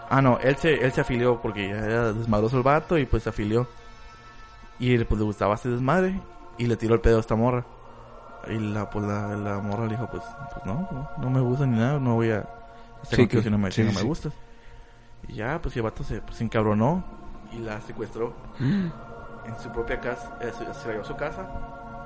Ah, 0.09 0.22
no, 0.22 0.38
él 0.38 0.57
se, 0.57 0.74
él 0.74 0.92
se 0.92 1.00
afilió 1.00 1.40
porque 1.40 1.68
ya 1.68 1.76
era 1.76 2.12
desmadroso 2.12 2.57
el 2.57 2.62
vato 2.62 2.96
y 2.98 3.07
pues 3.07 3.24
se 3.24 3.28
afilió. 3.30 3.66
Y 4.78 4.98
pues 5.04 5.18
le 5.18 5.24
gustaba 5.24 5.54
este 5.54 5.68
desmadre 5.70 6.20
y 6.59 6.66
le 6.66 6.76
tiró 6.76 6.94
el 6.94 7.00
pedo 7.00 7.16
a 7.16 7.20
esta 7.20 7.34
morra. 7.34 7.64
Y 8.48 8.59
la, 8.59 8.88
pues 8.88 9.04
la, 9.04 9.28
la 9.36 9.59
morra 9.59 9.84
le 9.86 9.92
dijo, 9.92 10.09
pues, 10.11 10.22
pues 10.52 10.64
no, 10.66 10.86
no, 10.92 11.11
no 11.18 11.30
me 11.30 11.40
gusta 11.40 11.66
ni 11.66 11.76
nada, 11.78 11.98
no 11.98 12.14
voy 12.14 12.30
a 12.30 12.44
estar 13.02 13.18
Sí, 13.18 13.26
que- 13.26 13.42
si 13.42 13.50
no 13.50 13.59
me, 13.59 13.70
si 13.72 13.80
sí, 13.80 13.82
no 13.82 13.90
sí, 13.90 13.96
me 13.96 14.02
sí. 14.02 14.07
gustas. 14.07 14.32
Y 15.28 15.34
ya, 15.34 15.59
pues 15.61 15.74
el 15.76 15.82
vato 15.82 16.04
se, 16.04 16.20
pues, 16.20 16.36
se 16.36 16.44
encabronó 16.44 17.02
y 17.52 17.59
la 17.59 17.80
secuestró 17.80 18.34
en 18.61 19.59
su 19.62 19.70
propia 19.70 20.00
casa, 20.00 20.38
eh, 20.40 20.52
se, 20.57 20.59
se 20.74 20.86
la 20.86 20.92
llevó 20.92 21.02
a 21.04 21.07
su 21.07 21.16
casa, 21.16 21.48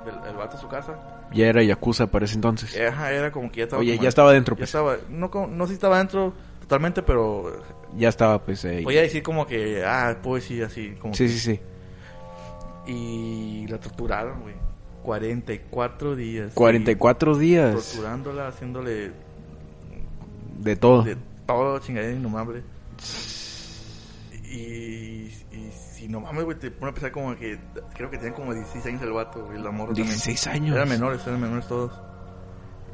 el, 0.05 0.29
el 0.29 0.35
vato 0.35 0.57
a 0.57 0.59
su 0.59 0.67
casa. 0.67 0.95
Ya 1.31 1.47
era 1.47 1.61
Yakuza 1.61 2.07
para 2.07 2.25
ese 2.25 2.35
entonces. 2.35 2.75
Ajá, 2.79 3.11
era 3.11 3.31
como 3.31 3.51
que 3.51 3.59
ya 3.59 3.63
estaba... 3.65 3.81
Oye, 3.81 3.97
ya 3.99 4.09
estaba 4.09 4.31
dentro, 4.33 4.55
Ya 4.55 4.59
pues. 4.59 4.69
estaba, 4.69 4.95
no, 5.09 5.29
no 5.47 5.65
sé 5.65 5.69
si 5.69 5.73
estaba 5.75 5.97
dentro 5.99 6.33
totalmente, 6.61 7.03
pero 7.03 7.51
Ya 7.97 8.09
estaba, 8.09 8.43
pues. 8.43 8.63
ahí. 8.65 8.83
Voy 8.83 8.97
a 8.97 9.01
decir 9.01 9.21
como 9.23 9.45
que, 9.45 9.83
ah, 9.85 10.17
puedo 10.23 10.35
decir 10.35 10.63
así, 10.63 10.91
como 10.99 11.13
Sí, 11.13 11.25
que- 11.25 11.29
sí, 11.29 11.39
sí. 11.39 11.59
Y 12.87 13.67
la 13.67 13.79
torturaron, 13.79 14.41
güey. 14.41 14.55
44 15.03 16.15
días. 16.15 16.53
44 16.53 17.33
Sí, 17.35 17.39
días 17.41 17.73
Torturándola, 17.93 18.47
haciéndole 18.47 19.11
de 20.59 20.75
todo. 20.75 21.03
de 21.03 21.17
todo 21.47 21.79
chingadera 21.79 22.13
innomable. 22.13 22.61
Y, 24.43 24.57
y 25.51 25.71
sí, 25.93 26.07
no 26.07 26.19
mames, 26.19 26.43
güey, 26.43 26.57
te 26.59 26.71
pone 26.71 26.91
a 26.91 26.93
pensar 26.93 27.11
como 27.11 27.35
que, 27.37 27.57
creo 27.95 28.09
que 28.09 28.17
tenían 28.17 28.33
como 28.35 28.53
16 28.53 28.85
años 28.85 29.01
el 29.01 29.11
vato, 29.11 29.45
güey, 29.45 29.57
la 29.61 29.71
morra 29.71 29.87
también. 29.93 30.07
16 30.07 30.47
años. 30.47 30.75
Eran 30.75 30.89
menores, 30.89 31.21
eran 31.25 31.39
menores 31.41 31.67
todos. 31.67 31.91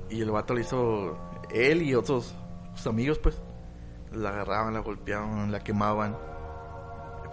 Y 0.09 0.21
el 0.21 0.31
vato 0.31 0.53
le 0.53 0.61
hizo, 0.61 1.17
él 1.53 1.81
y 1.81 1.95
otros, 1.95 2.35
sus 2.75 2.87
amigos, 2.87 3.19
pues, 3.19 3.41
la 4.13 4.29
agarraban, 4.29 4.73
la 4.73 4.79
golpeaban, 4.79 5.51
la 5.51 5.59
quemaban. 5.59 6.15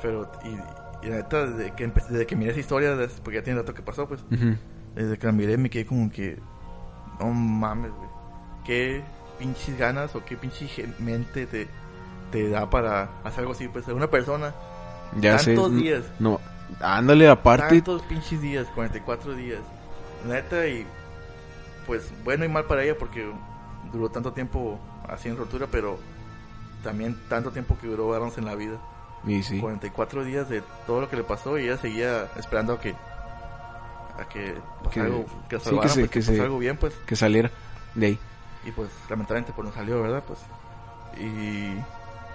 Pero, 0.02 0.30
y, 0.44 1.06
y 1.06 1.10
la 1.10 1.16
neta, 1.16 1.46
desde 1.46 1.74
que, 1.74 1.84
empecé, 1.84 2.12
desde 2.12 2.26
que 2.26 2.36
miré 2.36 2.50
esa 2.50 2.60
historia, 2.60 2.94
porque 3.22 3.38
ya 3.38 3.44
tiene 3.44 3.60
rato 3.60 3.74
que 3.74 3.82
pasó, 3.82 4.06
pues, 4.08 4.24
desde 4.94 5.18
que 5.18 5.26
la 5.26 5.32
miré 5.32 5.56
me 5.56 5.70
quedé 5.70 5.86
como 5.86 6.10
que, 6.10 6.38
no 7.20 7.26
mames, 7.30 7.92
güey, 7.92 8.08
qué 8.64 9.02
pinches 9.38 9.78
ganas 9.78 10.14
o 10.14 10.24
qué 10.24 10.36
pinche 10.36 10.68
mente 10.98 11.46
te, 11.46 11.68
te 12.30 12.48
da 12.50 12.68
para 12.70 13.08
hacer 13.24 13.40
algo 13.40 13.52
así, 13.52 13.68
pues, 13.68 13.86
una 13.88 14.08
persona, 14.10 14.52
Ya 15.20 15.38
sé. 15.38 15.54
tantos 15.54 15.74
días. 15.76 16.04
No, 16.18 16.40
ándale, 16.80 17.28
aparte. 17.28 17.76
Tantos 17.76 18.02
pinches 18.02 18.40
días, 18.42 18.66
44 18.74 19.34
días. 19.34 19.60
Neta, 20.26 20.66
y 20.66 20.86
pues 21.86 22.10
bueno 22.24 22.46
y 22.46 22.48
mal 22.48 22.64
para 22.64 22.82
ella 22.82 22.96
porque 22.98 23.30
duró 23.92 24.08
tanto 24.08 24.32
tiempo 24.32 24.80
haciendo 25.06 25.42
tortura, 25.42 25.66
pero 25.70 25.98
también 26.84 27.18
tanto 27.28 27.50
tiempo 27.50 27.76
que 27.80 27.88
duró 27.88 28.08
Barnes 28.08 28.38
en 28.38 28.44
la 28.44 28.54
vida. 28.54 28.76
Y 29.26 29.42
sí. 29.42 29.58
44 29.58 30.22
días 30.24 30.48
de 30.48 30.62
todo 30.86 31.00
lo 31.00 31.08
que 31.10 31.16
le 31.16 31.24
pasó 31.24 31.58
y 31.58 31.64
ella 31.64 31.78
seguía 31.78 32.28
esperando 32.36 32.74
a 32.74 32.80
que 32.80 32.94
a 34.18 34.28
que 34.28 34.54
Que- 34.92 35.00
algo 35.00 35.24
que 35.48 35.58
sí, 35.58 35.70
que 35.80 35.88
se- 35.88 36.00
pues, 36.00 36.10
que 36.10 36.22
se- 36.22 36.40
algo 36.40 36.58
bien 36.58 36.76
pues 36.76 36.94
Que 37.06 37.16
saliera 37.16 37.50
de 37.94 38.06
ahí. 38.06 38.18
y 38.64 38.70
pues 38.70 38.88
lamentablemente 39.10 39.52
pues 39.56 39.66
no 39.66 39.74
salió 39.74 40.00
verdad 40.02 40.22
pues 40.26 40.38
y 41.18 41.74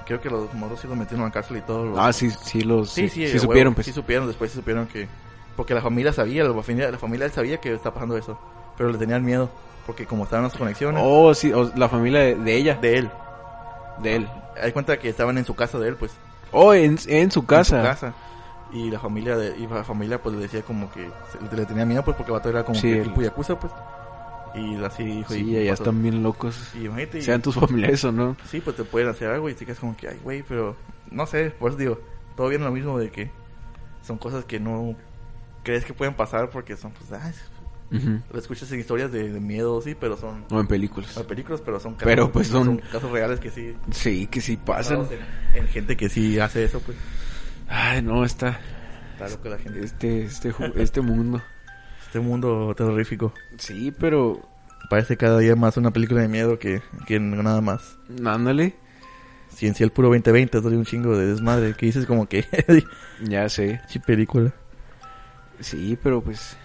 creo 0.05 0.19
que 0.19 0.29
los 0.29 0.53
moros 0.55 0.79
sí 0.79 0.87
los 0.87 0.97
metieron 0.97 1.21
a 1.21 1.25
la 1.27 1.31
cárcel 1.31 1.57
y 1.57 1.61
todo 1.61 1.85
los- 1.85 1.99
Ah, 1.99 2.11
sí, 2.11 2.29
sí, 2.31 2.61
los. 2.61 2.89
Sí, 2.89 3.07
Sí, 3.07 3.27
sí, 3.27 3.31
sí 3.33 3.39
supieron, 3.39 3.67
huevo, 3.71 3.75
pues. 3.75 3.85
Sí 3.87 3.93
supieron, 3.93 4.27
después 4.27 4.51
sí 4.51 4.57
supieron 4.57 4.87
que... 4.87 5.07
Porque 5.55 5.73
la 5.73 5.81
familia 5.81 6.11
sabía, 6.13 6.43
la 6.43 6.53
familia, 6.63 6.89
la 6.89 6.97
familia 6.97 7.29
sabía 7.29 7.59
que 7.61 7.73
estaba 7.73 7.93
pasando 7.95 8.17
eso. 8.17 8.39
Pero 8.77 8.89
le 8.91 8.97
tenían 8.97 9.23
miedo. 9.25 9.49
Porque 9.85 10.05
como 10.05 10.23
estaban 10.23 10.43
las 10.45 10.53
conexiones 10.55 11.01
Oh, 11.05 11.33
sí, 11.33 11.51
o- 11.51 11.71
la 11.75 11.89
familia 11.89 12.21
de, 12.21 12.35
de 12.35 12.55
ella. 12.55 12.75
de 12.75 12.97
él. 12.97 13.11
De 14.01 14.15
él. 14.17 14.29
Hay 14.61 14.71
cuenta 14.71 14.97
que 14.99 15.09
estaban 15.09 15.37
en 15.37 15.45
su 15.45 15.55
casa 15.55 15.79
de 15.79 15.89
él, 15.89 15.95
pues. 15.95 16.11
Oh, 16.51 16.73
en, 16.73 16.97
en 17.07 17.31
su 17.31 17.45
casa. 17.45 17.77
En 17.77 17.81
su 17.83 17.87
casa. 17.89 18.13
Y 18.71 18.91
la 18.91 18.99
familia 18.99 19.35
de, 19.35 19.57
y 19.57 19.65
la 19.67 19.83
familia 19.83 20.21
pues 20.21 20.35
le 20.35 20.41
decía 20.41 20.61
como 20.61 20.91
que 20.91 21.09
se- 21.31 21.55
le 21.55 21.65
tenía 21.65 21.85
miedo 21.85 22.03
pues 22.05 22.15
porque 22.15 22.31
el 22.31 22.37
vato 22.37 22.49
era 22.49 22.63
como 22.63 22.75
Sí, 22.79 22.87
que 22.91 22.99
el- 23.01 23.07
tipo 23.07 23.21
yakuza 23.21 23.59
pues. 23.59 23.73
Y 24.55 24.75
así 24.83 25.03
dijo 25.03 25.33
Sí, 25.33 25.43
y 25.43 25.57
allá 25.57 25.73
están 25.73 26.01
bien 26.01 26.21
locos. 26.23 26.55
Y 26.75 26.85
imagínate, 26.85 27.19
y- 27.19 27.21
Sean 27.21 27.41
tus 27.41 27.55
familiares 27.55 28.03
o 28.03 28.11
no. 28.11 28.35
sí, 28.49 28.61
pues 28.61 28.75
te 28.75 28.83
pueden 28.83 29.07
hacer 29.09 29.29
algo 29.29 29.49
y 29.49 29.53
te 29.55 29.65
quedas 29.65 29.79
como 29.79 29.95
que, 29.97 30.07
ay, 30.09 30.19
güey, 30.23 30.43
pero 30.43 30.75
no 31.11 31.25
sé, 31.25 31.49
por 31.51 31.69
eso 31.71 31.77
digo, 31.79 31.99
todo 32.35 32.47
viene 32.49 32.63
lo 32.65 32.71
mismo 32.71 32.97
de 32.99 33.09
que 33.11 33.31
son 34.03 34.17
cosas 34.17 34.45
que 34.45 34.59
no 34.59 34.95
crees 35.63 35.83
que 35.85 35.93
pueden 35.93 36.13
pasar 36.15 36.49
porque 36.49 36.75
son, 36.77 36.91
pues, 36.91 37.11
ay, 37.11 37.33
Lo 37.91 38.39
escuchas 38.39 38.71
en 38.71 38.79
historias 38.79 39.11
de, 39.11 39.31
de 39.31 39.39
miedo, 39.39 39.81
sí, 39.81 39.95
pero 39.99 40.15
son 40.17 40.45
O 40.51 40.59
en 40.59 40.67
películas. 40.67 41.09
son 41.11 41.25
películas, 41.25 41.61
pero 41.65 41.79
son 41.79 41.93
casos, 41.93 42.05
Pero, 42.05 42.31
pues, 42.31 42.47
son- 42.47 42.77
casos 42.91 43.11
reales 43.11 43.39
que 43.39 43.49
sí 43.49 43.75
Sí, 43.91 44.27
que 44.27 44.41
sí 44.41 44.57
pasan. 44.57 45.07
en, 45.53 45.61
en 45.61 45.67
gente 45.67 45.97
que 45.97 46.07
sí 46.09 46.39
hace 46.39 46.63
eso, 46.65 46.79
pues, 46.81 46.97
Ay, 47.67 48.01
no, 48.01 48.23
está. 48.25 48.59
está 49.13 49.29
loco 49.29 49.49
la 49.49 49.57
gente. 49.57 49.79
Este, 49.83 50.23
este, 50.23 50.53
este 50.75 51.01
mundo. 51.01 51.41
Este 52.09 52.19
mundo 52.19 52.73
terrorífico 52.75 53.31
Sí, 53.59 53.91
pero. 53.91 54.41
parece 54.89 55.15
cada 55.15 55.37
día 55.37 55.55
más 55.55 55.77
una 55.77 55.91
película 55.91 56.21
de 56.21 56.27
miedo 56.27 56.57
que, 56.57 56.81
que 57.05 57.19
nada 57.19 57.61
más. 57.61 57.97
Ándale. 58.25 58.75
Si 59.55 59.67
en 59.67 59.75
sí 59.75 59.83
el 59.83 59.91
puro 59.91 60.07
2020 60.09 60.57
es 60.57 60.63
un 60.63 60.85
chingo 60.85 61.15
de 61.15 61.27
desmadre, 61.27 61.75
que 61.75 61.85
dices 61.85 62.05
como 62.07 62.27
que, 62.27 62.45
Ya 63.23 63.47
sé. 63.49 63.79
chi 63.87 63.99
película. 63.99 64.53
Sí, 65.59 65.97
pero 66.01 66.21
pues. 66.23 66.57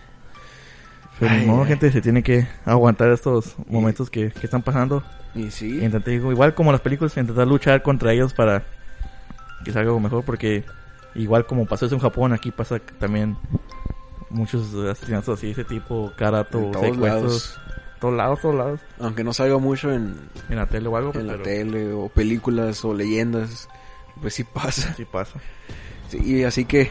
Pero 1.19 1.33
Ay, 1.33 1.47
modo, 1.47 1.62
ay. 1.62 1.69
gente, 1.69 1.93
se 1.93 2.01
tiene 2.01 2.23
que 2.23 2.47
aguantar 2.65 3.11
estos 3.11 3.55
momentos 3.69 4.11
que, 4.11 4.31
que 4.31 4.47
están 4.47 4.62
pasando. 4.62 5.03
Y 5.35 5.51
sí. 5.51 5.79
Y 5.81 5.85
intentar, 5.85 6.12
digo, 6.12 6.33
igual 6.33 6.55
como 6.55 6.73
las 6.73 6.81
películas, 6.81 7.17
intentar 7.17 7.47
luchar 7.47 7.83
contra 7.83 8.12
ellos 8.12 8.35
para 8.35 8.65
que 9.65 9.73
salga 9.73 9.89
algo 9.89 10.01
mejor, 10.01 10.25
porque 10.25 10.65
igual 11.15 11.47
como 11.47 11.67
pasó 11.67 11.87
eso 11.87 11.95
en 11.95 12.01
Japón, 12.01 12.33
aquí 12.33 12.51
pasa 12.51 12.79
también 12.99 13.37
muchos 14.31 14.75
asesinatos 14.75 15.39
así, 15.39 15.51
ese 15.51 15.65
tipo, 15.65 16.12
todos 16.51 16.77
secuestros, 16.81 17.61
todos 18.01 18.15
lados, 18.15 18.41
todos 18.41 18.55
lados, 18.55 18.81
Aunque 18.99 19.25
no 19.25 19.33
salga 19.33 19.59
mucho 19.59 19.93
en, 19.93 20.17
en 20.51 20.57
la 20.57 20.67
tele 20.67 20.89
o 20.89 20.97
algo, 20.97 21.12
en 21.15 21.27
la 21.27 21.33
pero 21.35 21.45
tele 21.45 21.93
o 21.93 22.09
películas 22.09 22.85
o 22.85 22.93
leyendas, 22.93 23.69
pues 24.21 24.35
sí 24.35 24.45
pasa. 24.45 24.93
sí 24.95 25.05
pasa. 25.05 25.39
Sí, 26.09 26.45
así 26.45 26.65
que, 26.65 26.91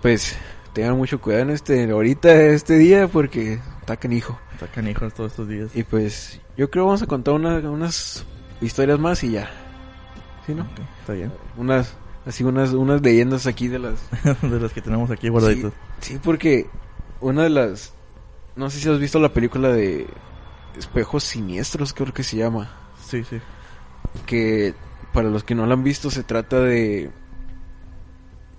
pues, 0.00 0.36
tengan 0.74 0.96
mucho 0.98 1.20
cuidado 1.20 1.44
en 1.44 1.50
este, 1.50 1.90
ahorita, 1.90 2.34
este 2.48 2.76
día, 2.76 3.08
porque 3.08 3.60
está 3.80 3.96
canijo. 3.96 4.38
Está 4.52 4.66
canijo 4.68 5.08
todos 5.10 5.32
estos 5.32 5.48
días. 5.48 5.70
Y 5.74 5.82
pues, 5.84 6.40
yo 6.56 6.70
creo 6.70 6.84
vamos 6.86 7.02
a 7.02 7.06
contar 7.06 7.34
una- 7.34 7.58
unas 7.70 8.24
historias 8.60 8.98
más 8.98 9.22
y 9.24 9.32
ya. 9.32 9.48
¿Sí, 10.46 10.54
no? 10.54 10.66
Está 11.00 11.14
bien. 11.14 11.32
Unas, 11.56 11.94
así 12.26 12.44
unas, 12.44 12.72
unas 12.72 13.00
leyendas 13.00 13.46
aquí 13.46 13.68
de 13.68 13.78
las... 13.78 13.94
de 14.42 14.60
los 14.60 14.72
que 14.72 14.82
tenemos 14.82 15.10
aquí 15.10 15.28
guardaditos. 15.28 15.72
Sí, 16.00 16.18
porque 16.22 16.66
una 17.20 17.44
de 17.44 17.50
las... 17.50 17.94
No 18.56 18.68
sé 18.70 18.78
si 18.80 18.88
has 18.90 18.98
visto 19.00 19.18
la 19.20 19.32
película 19.32 19.68
de 19.70 20.06
Espejos 20.78 21.24
Siniestros, 21.24 21.92
creo 21.92 22.12
que 22.12 22.22
se 22.22 22.36
llama. 22.36 22.70
Sí, 23.06 23.24
sí. 23.24 23.38
que 24.26 24.74
para 25.12 25.28
los 25.28 25.44
que 25.44 25.54
no 25.54 25.66
la 25.66 25.74
han 25.74 25.84
visto 25.84 26.10
se 26.10 26.22
trata 26.24 26.60
de 26.60 27.10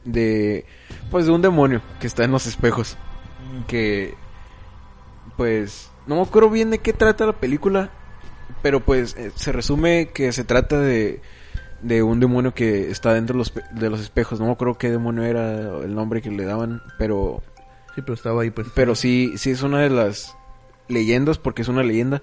de 0.05 0.65
pues 1.11 1.25
de 1.25 1.31
un 1.31 1.41
demonio 1.41 1.81
que 1.99 2.07
está 2.07 2.23
en 2.23 2.31
los 2.31 2.45
espejos 2.47 2.95
que 3.67 4.13
pues 5.37 5.91
no 6.07 6.15
me 6.15 6.21
acuerdo 6.21 6.49
bien 6.49 6.69
de 6.71 6.79
qué 6.79 6.93
trata 6.93 7.25
la 7.25 7.33
película 7.33 7.89
pero 8.61 8.79
pues 8.79 9.15
eh, 9.17 9.31
se 9.35 9.51
resume 9.51 10.09
que 10.13 10.31
se 10.31 10.43
trata 10.43 10.79
de 10.79 11.21
de 11.81 12.03
un 12.03 12.19
demonio 12.19 12.53
que 12.53 12.89
está 12.89 13.13
dentro 13.13 13.33
de 13.33 13.39
los, 13.39 13.53
de 13.71 13.89
los 13.89 13.99
espejos 13.99 14.39
no 14.39 14.45
me 14.45 14.51
acuerdo 14.53 14.77
qué 14.77 14.89
demonio 14.89 15.23
era 15.23 15.77
el 15.79 15.93
nombre 15.93 16.21
que 16.21 16.31
le 16.31 16.45
daban 16.45 16.81
pero 16.97 17.41
Sí, 17.95 18.01
pero 18.01 18.13
estaba 18.13 18.41
ahí, 18.41 18.51
pues. 18.51 18.67
pero 18.75 18.93
sí 18.93 19.33
sí 19.37 19.51
es 19.51 19.63
una 19.63 19.79
de 19.79 19.89
las 19.89 20.35
leyendas 20.89 21.37
porque 21.37 21.61
es 21.61 21.69
una 21.69 21.81
leyenda 21.81 22.21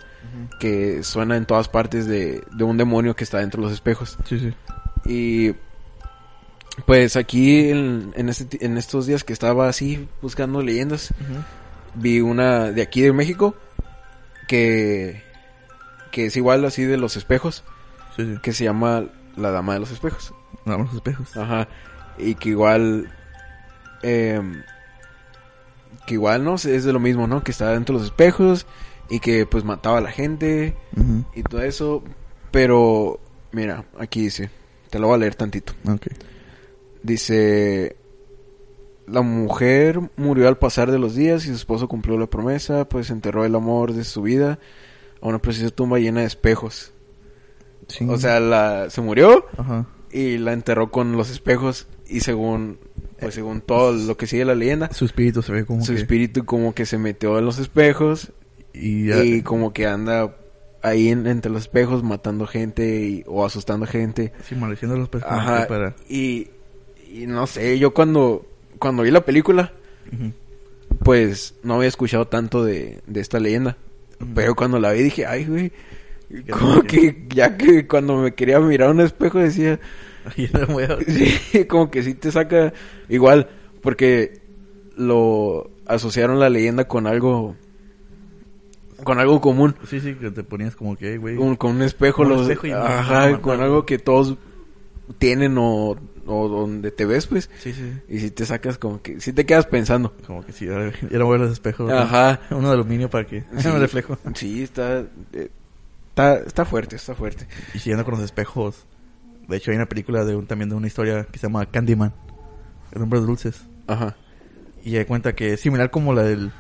que 0.61 1.03
suena 1.03 1.37
en 1.39 1.47
todas 1.47 1.69
partes 1.69 2.07
de, 2.07 2.45
de 2.53 2.65
un 2.65 2.77
demonio 2.77 3.17
que 3.17 3.25
está 3.25 3.39
dentro 3.39 3.63
de 3.63 3.69
los 3.69 3.73
espejos. 3.75 4.19
Sí, 4.27 4.39
sí. 4.39 4.55
Y 5.07 5.55
pues 6.87 7.17
aquí 7.17 7.71
en, 7.71 8.13
en, 8.17 8.29
este 8.29 8.65
en 8.65 8.79
estos 8.79 9.07
días 9.07 9.25
que 9.25 9.33
estaba 9.33 9.69
así 9.69 10.09
buscando 10.23 10.63
leyendas, 10.63 11.13
vi 11.95 12.21
una 12.21 12.71
de 12.73 12.83
aquí 12.83 13.03
de 13.03 13.13
México 13.13 13.55
que, 14.49 15.23
que 16.11 16.27
es 16.27 16.37
igual 16.37 16.65
así 16.65 16.85
de 16.85 16.97
los 16.97 17.17
espejos, 17.17 17.65
Sí, 18.17 18.25
sí. 18.35 18.41
que 18.43 18.53
se 18.53 18.65
llama 18.65 19.05
La 19.37 19.51
Dama 19.51 19.75
de 19.75 19.81
los 19.81 19.91
Espejos. 19.91 20.35
Nada 20.67 20.79
más 20.79 20.89
los 20.89 20.97
espejos. 20.97 21.37
Ajá. 21.37 21.69
Y 22.19 22.35
que 22.35 22.51
igual... 22.51 23.11
em, 24.03 24.63
que 26.07 26.15
igual, 26.15 26.43
¿no? 26.45 26.57
Es 26.57 26.85
de 26.85 26.93
lo 26.93 27.01
mismo, 27.01 27.27
¿no? 27.27 27.43
Que 27.45 27.53
está 27.53 27.71
dentro 27.71 27.95
de 27.95 28.01
los 28.01 28.11
espejos 28.11 28.67
y 29.09 29.21
que 29.21 29.47
pues 29.47 29.65
mataba 29.65 29.99
a 29.99 30.01
la 30.03 30.11
gente 30.11 30.77
y 31.35 31.43
todo 31.43 31.63
eso. 31.63 32.03
Pero, 32.51 33.19
mira, 33.53 33.85
aquí 33.99 34.23
dice, 34.23 34.51
te 34.91 34.99
lo 34.99 35.07
voy 35.07 35.15
a 35.17 35.19
leer 35.19 35.35
tantito. 35.37 35.73
Dice, 37.03 37.97
la 39.07 39.23
mujer 39.23 40.01
murió 40.17 40.49
al 40.49 40.59
pasar 40.59 40.91
de 40.91 40.99
los 40.99 41.15
días 41.17 41.45
y 41.45 41.49
su 41.49 41.55
esposo 41.55 41.89
cumplió 41.89 42.19
la 42.19 42.27
promesa, 42.29 42.89
pues 42.89 43.11
enterró 43.11 43.45
el 43.45 43.55
amor 43.55 43.93
de 43.93 44.05
su 44.05 44.23
vida 44.23 44.59
a 45.21 45.27
una 45.29 45.41
preciosa 45.41 45.75
tumba 45.75 45.99
llena 45.99 46.21
de 46.21 46.27
espejos. 46.27 46.93
Sí. 47.89 48.07
O 48.09 48.17
sea, 48.19 48.39
la, 48.41 48.89
se 48.91 49.01
murió 49.01 49.45
Ajá. 49.57 49.87
y 50.13 50.39
la 50.39 50.53
enterró 50.53 50.91
con 50.91 51.13
los 51.17 51.31
espejos 51.31 51.89
y 52.07 52.21
según, 52.21 52.79
pues 53.19 53.35
según 53.35 53.61
todo 53.61 53.93
lo 53.93 54.17
que 54.17 54.27
sigue 54.27 54.45
la 54.45 54.55
leyenda, 54.55 54.93
Su 54.93 55.05
espíritu 55.05 55.43
se 55.43 55.53
ve 55.53 55.65
como 55.67 55.85
su 55.85 55.93
que... 55.95 55.99
espíritu 56.01 56.45
como 56.45 56.75
que 56.75 56.87
se 56.87 56.99
metió 56.99 57.39
en 57.39 57.45
los 57.45 57.59
espejos 57.59 58.33
Y, 58.73 59.09
ya- 59.09 59.25
y 59.25 59.43
como 59.43 59.73
que 59.73 59.87
anda 59.87 60.37
ahí 60.83 61.09
en- 61.09 61.27
entre 61.27 61.51
los 61.51 61.63
espejos 61.63 62.03
matando 62.03 62.47
gente 62.47 63.01
y- 63.05 63.25
o 63.27 63.45
asustando 63.45 63.87
gente. 63.87 64.33
Sí, 64.45 64.55
maldiciendo 64.55 64.95
a 64.97 64.99
los 64.99 65.09
que 65.09 65.19
Para... 65.19 65.95
Y, 66.09 66.51
y 67.13 67.27
no 67.27 67.47
sé, 67.47 67.79
yo 67.79 67.93
cuando, 67.93 68.47
cuando 68.79 69.03
vi 69.03 69.11
la 69.11 69.25
película, 69.25 69.73
pues 71.05 71.55
no 71.63 71.75
había 71.75 71.89
escuchado 71.89 72.27
tanto 72.27 72.65
de, 72.65 73.01
de 73.07 73.21
esta 73.21 73.41
leyenda. 73.41 73.77
Pero 74.35 74.55
cuando 74.55 74.79
la 74.79 74.93
vi 74.93 75.03
dije, 75.03 75.27
ay, 75.27 75.45
güey. 75.47 75.73
¿Qué 76.29 76.53
Como 76.53 76.83
que 76.83 77.25
ya 77.29 77.57
que 77.59 77.87
cuando 77.87 78.17
me 78.17 78.33
quería 78.35 78.59
mirar 78.61 78.89
a 78.89 78.93
un 78.93 79.01
espejo 79.01 79.39
decía, 79.39 79.79
Ahí 80.37 80.49
era 80.53 80.67
muy- 80.67 80.85
sí, 81.07 81.65
como 81.67 81.91
que 81.91 82.03
sí 82.03 82.15
te 82.15 82.31
saca 82.31 82.73
igual, 83.09 83.49
porque 83.83 84.41
lo 84.97 85.71
asociaron 85.87 86.39
la 86.39 86.49
leyenda 86.49 86.87
con 86.87 87.07
algo, 87.07 87.57
con 89.05 89.19
algo 89.19 89.41
común. 89.41 89.75
Sí, 89.89 90.01
sí, 90.01 90.15
que 90.15 90.31
te 90.31 90.45
ponías 90.45 90.77
como 90.77 90.97
que, 90.97 91.19
güey. 91.19 91.37
Con 91.37 91.73
un 91.77 91.83
espejo, 91.83 92.19
Con 92.19 92.27
un 92.29 92.33
los, 92.39 92.43
espejo 92.43 92.69
y- 92.69 92.71
ajá, 92.71 93.31
no, 93.31 93.43
con 93.43 93.59
no. 93.59 93.65
algo 93.65 93.85
que 93.85 93.99
todos 93.99 94.37
tienen 95.19 95.57
o, 95.59 95.97
o 96.27 96.49
donde 96.49 96.91
te 96.91 97.05
ves, 97.05 97.27
pues. 97.27 97.51
Sí, 97.59 97.73
sí. 97.73 97.93
Y 98.09 98.21
si 98.21 98.31
te 98.31 98.47
sacas 98.47 98.79
como 98.79 99.03
que, 99.03 99.21
si 99.21 99.33
te 99.33 99.47
quedas 99.47 99.67
pensando. 99.67 100.15
Como 100.27 100.45
que 100.45 100.53
sí, 100.53 100.67
ya 100.67 101.19
no 101.19 101.29
ver 101.29 101.41
los 101.41 101.53
espejos. 101.53 101.89
¿no? 101.89 101.97
Ajá. 101.97 102.41
Uno 102.51 102.69
de 102.69 102.75
aluminio 102.75 103.11
para 103.11 103.27
que 103.27 103.41
Sí. 103.59 103.69
no 103.69 103.79
reflejo. 103.79 104.19
Sí, 104.35 104.63
está, 104.63 105.05
eh, 105.33 105.51
está, 106.11 106.37
está 106.37 106.65
fuerte, 106.65 106.97
está 106.97 107.15
fuerte. 107.15 107.47
Y 107.75 107.79
siguiendo 107.79 108.05
con 108.05 108.15
los 108.15 108.23
espejos. 108.23 108.87
De 109.49 109.57
hecho, 109.57 109.71
hay 109.71 109.77
una 109.77 109.87
película 109.87 110.25
de 110.25 110.37
un, 110.37 110.47
también 110.47 110.69
de 110.69 110.77
una 110.77 110.87
historia 110.87 111.25
que 111.25 111.39
se 111.39 111.47
llama 111.47 111.67
Candyman. 111.67 112.15
El 112.93 113.01
nombre 113.01 113.21
de 113.21 113.27
dulces. 113.27 113.63
Ajá. 113.87 114.17
Y 114.85 114.97
hay 114.97 115.05
cuenta 115.05 115.35
que 115.35 115.55
es 115.55 115.61
similar 115.61 115.91
como 115.91 116.15
la 116.15 116.23
del. 116.23 116.53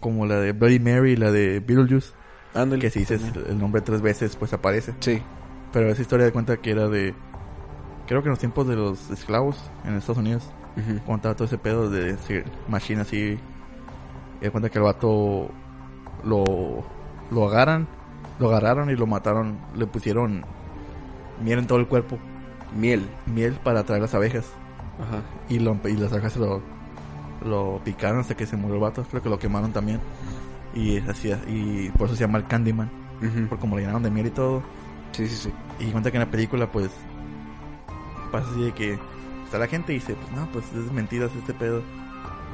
Como 0.00 0.26
la 0.26 0.38
de 0.40 0.52
Bloody 0.52 0.78
Mary 0.78 1.16
la 1.16 1.32
de 1.32 1.60
Beetlejuice. 1.60 2.10
Ándale. 2.54 2.80
Que 2.80 2.90
si 2.90 3.00
dices 3.00 3.20
el 3.48 3.58
nombre 3.58 3.80
tres 3.80 4.00
veces, 4.02 4.36
pues 4.36 4.52
aparece. 4.52 4.94
Sí. 5.00 5.20
Pero 5.72 5.90
esa 5.90 6.02
historia 6.02 6.26
de 6.26 6.32
cuenta 6.32 6.56
que 6.58 6.70
era 6.70 6.88
de. 6.88 7.14
Creo 8.06 8.22
que 8.22 8.28
en 8.28 8.30
los 8.30 8.38
tiempos 8.38 8.66
de 8.68 8.76
los 8.76 9.10
esclavos 9.10 9.56
en 9.84 9.94
Estados 9.96 10.18
Unidos. 10.18 10.44
Ujú. 10.76 11.00
contaba 11.06 11.34
todo 11.34 11.46
ese 11.46 11.56
pedo 11.56 11.88
de 11.88 12.12
decir 12.12 12.44
machine 12.68 13.00
así. 13.00 13.38
Y 14.40 14.44
de 14.44 14.50
cuenta 14.50 14.68
que 14.68 14.76
el 14.78 14.84
vato 14.84 15.48
lo, 16.22 16.84
lo 17.30 17.48
agarran, 17.48 17.88
lo 18.38 18.48
agarraron 18.48 18.90
y 18.90 18.94
lo 18.96 19.06
mataron. 19.06 19.58
Le 19.74 19.86
pusieron 19.86 20.44
miel 21.42 21.60
en 21.60 21.66
todo 21.66 21.78
el 21.78 21.86
cuerpo, 21.86 22.18
Miel. 22.78 23.08
miel 23.26 23.54
para 23.64 23.80
atraer 23.80 24.02
las 24.02 24.14
abejas. 24.14 24.44
Ajá. 25.00 25.22
Y, 25.48 25.58
lo, 25.58 25.78
y 25.84 25.96
las 25.96 26.12
abejas 26.12 26.36
lo, 26.36 26.60
lo 27.44 27.80
picaron 27.84 28.20
hasta 28.20 28.36
que 28.36 28.46
se 28.46 28.56
murió 28.56 28.74
el 28.76 28.82
vato. 28.82 29.04
Creo 29.10 29.22
que 29.22 29.30
lo 29.30 29.38
quemaron 29.38 29.72
también. 29.72 30.00
Y 30.74 30.98
así, 31.08 31.32
y 31.48 31.88
por 31.96 32.06
eso 32.06 32.16
se 32.16 32.24
llama 32.24 32.36
el 32.38 32.44
Candyman. 32.44 32.90
Ujú. 33.22 33.46
Por 33.48 33.58
como 33.58 33.76
lo 33.76 33.80
llenaron 33.80 34.02
de 34.02 34.10
miel 34.10 34.26
y 34.26 34.30
todo. 34.30 34.62
Sí, 35.12 35.26
sí, 35.26 35.36
sí. 35.48 35.52
Y 35.78 35.90
cuenta 35.90 36.10
que 36.10 36.18
en 36.18 36.24
la 36.24 36.30
película, 36.30 36.70
pues, 36.70 36.90
pasa 38.26 38.48
así 38.50 38.64
de 38.64 38.72
que 38.72 38.98
está 39.44 39.58
la 39.58 39.66
gente 39.66 39.92
y 39.92 39.96
dice, 39.96 40.14
pues 40.14 40.32
no, 40.32 40.48
pues 40.52 40.64
es 40.72 40.92
mentiras 40.92 41.30
este 41.38 41.54
pedo. 41.54 41.82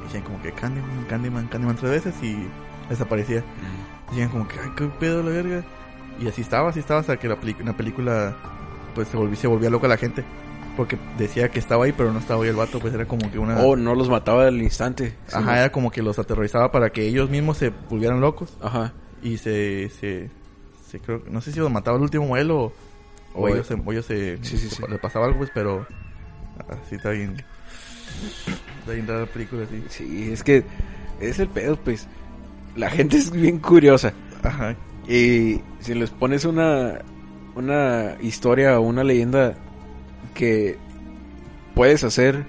Y 0.01 0.05
dicen 0.05 0.21
como 0.23 0.41
que 0.41 0.51
Candyman, 0.51 1.05
Candyman, 1.09 1.47
Candyman 1.47 1.75
tres 1.75 1.91
veces 1.91 2.15
y 2.21 2.47
desaparecía. 2.89 3.43
Y 4.07 4.11
decían 4.11 4.29
como 4.29 4.47
que, 4.47 4.59
ay, 4.59 4.69
qué 4.75 4.85
pedo 4.99 5.23
la 5.23 5.29
verga. 5.29 5.63
Y 6.19 6.27
así 6.27 6.41
estaba, 6.41 6.69
así 6.69 6.79
estaba 6.79 6.99
hasta 6.99 7.17
que 7.17 7.27
la, 7.27 7.37
la 7.63 7.73
película, 7.73 8.35
pues 8.95 9.07
se 9.07 9.17
volvía, 9.17 9.35
se 9.35 9.47
volvía 9.47 9.69
loca 9.69 9.87
la 9.87 9.97
gente. 9.97 10.23
Porque 10.77 10.97
decía 11.17 11.49
que 11.49 11.59
estaba 11.59 11.85
ahí, 11.85 11.91
pero 11.91 12.11
no 12.11 12.19
estaba 12.19 12.43
ahí 12.43 12.49
el 12.49 12.55
vato, 12.55 12.79
pues 12.79 12.93
era 12.93 13.05
como 13.05 13.29
que 13.31 13.37
una... 13.37 13.59
Oh, 13.59 13.75
no 13.75 13.93
los 13.93 14.09
mataba 14.09 14.47
al 14.47 14.59
instante. 14.61 15.15
Sí, 15.27 15.35
Ajá, 15.35 15.59
era 15.59 15.71
como 15.71 15.91
que 15.91 16.01
los 16.01 16.17
aterrorizaba 16.17 16.71
para 16.71 16.91
que 16.91 17.07
ellos 17.07 17.29
mismos 17.29 17.57
se 17.57 17.71
volvieran 17.89 18.21
locos. 18.21 18.57
Ajá. 18.59 18.93
Y 19.21 19.37
se, 19.37 19.89
se, 19.89 20.31
se 20.87 20.99
creo, 20.99 21.21
no 21.29 21.41
sé 21.41 21.51
si 21.51 21.59
los 21.59 21.71
mataba 21.71 21.97
el 21.97 22.03
último 22.03 22.25
modelo 22.25 22.57
o, 22.57 22.73
o 23.33 23.47
ellos, 23.47 23.67
se, 23.67 23.73
o 23.75 23.91
ellos 23.91 24.05
se, 24.05 24.37
Sí, 24.43 24.57
sí, 24.57 24.69
se- 24.69 24.75
sí. 24.77 24.83
le 24.89 24.97
pasaba 24.97 25.25
algo, 25.25 25.37
pues, 25.39 25.49
pero 25.53 25.85
así 26.85 26.95
está 26.95 27.09
bien, 27.11 27.35
está 28.79 28.91
bien 28.93 29.07
rara 29.07 29.21
la 29.21 29.25
película, 29.27 29.63
así. 29.63 29.83
Sí, 29.89 30.31
es 30.31 30.43
que 30.43 30.63
es 31.19 31.39
el 31.39 31.47
pedo, 31.47 31.75
pues. 31.77 32.07
La 32.75 32.89
gente 32.89 33.17
es 33.17 33.31
bien 33.31 33.59
curiosa. 33.59 34.13
Ajá, 34.43 34.75
Y 35.07 35.61
si 35.79 35.93
les 35.93 36.09
pones 36.09 36.45
una, 36.45 36.99
una 37.55 38.15
historia 38.21 38.79
o 38.79 38.83
una 38.83 39.03
leyenda 39.03 39.53
que 40.33 40.77
puedes 41.75 42.03
hacer, 42.03 42.43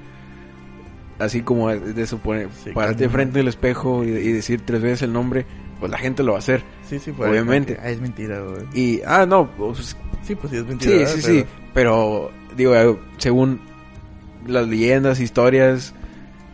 así 1.19 1.43
como 1.43 1.69
de 1.71 2.07
suponer, 2.07 2.49
pararte 2.75 3.05
claro. 3.05 3.13
frente 3.13 3.39
del 3.39 3.49
espejo 3.49 4.05
y, 4.05 4.09
y 4.09 4.33
decir 4.33 4.63
tres 4.65 4.83
veces 4.83 5.03
el 5.03 5.13
nombre, 5.13 5.47
pues 5.81 5.91
la 5.91 5.99
gente 5.99 6.23
lo 6.23 6.33
va 6.33 6.39
a 6.39 6.41
hacer. 6.41 6.63
sí, 6.89 6.99
sí, 6.99 7.13
pues, 7.13 7.31
Obviamente. 7.31 7.79
Ah, 7.83 7.91
es 7.91 8.01
mentira, 8.01 8.41
güey. 8.41 8.63
Y, 8.75 9.03
ah, 9.07 9.27
no, 9.27 9.49
pues, 9.57 9.97
Sí, 10.23 10.35
pues 10.35 10.51
sí, 10.53 10.57
es 10.59 10.67
mentira. 10.67 10.91
sí, 10.93 10.99
¿verdad? 10.99 11.15
sí, 11.15 11.21
sí, 11.23 11.45
pero 11.75 12.31
digo, 12.57 12.75
eh, 12.75 12.97
según 13.19 13.61
las 14.47 14.67
leyendas, 14.69 15.21
historias 15.21 15.93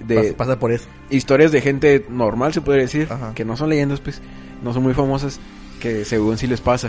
de 0.01 0.17
pasa, 0.17 0.37
pasa 0.37 0.59
por 0.59 0.73
eso. 0.73 0.87
historias 1.11 1.53
de 1.53 1.61
gente 1.61 2.05
normal, 2.09 2.53
se 2.53 2.61
puede 2.63 2.81
decir, 2.81 3.07
Ajá. 3.11 3.33
que 3.35 3.45
no 3.45 3.57
son 3.57 3.69
leyendas, 3.69 4.01
pues, 4.01 4.21
no 4.63 4.73
son 4.73 4.83
muy 4.83 4.95
famosas, 4.95 5.39
que 5.81 6.05
según 6.05 6.37
sí 6.39 6.47
les 6.47 6.61
pasa. 6.61 6.89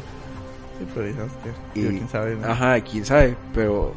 Sí, 0.80 0.86
pero 0.94 1.06
digamos 1.06 1.32
que, 1.74 1.80
Y- 1.82 1.88
quién 1.88 2.10
sabe, 2.10 2.36
¿no? 2.36 2.48
Ajá, 2.48 2.80
quién 2.82 3.06
sabe, 3.06 3.36
pero 3.54 3.94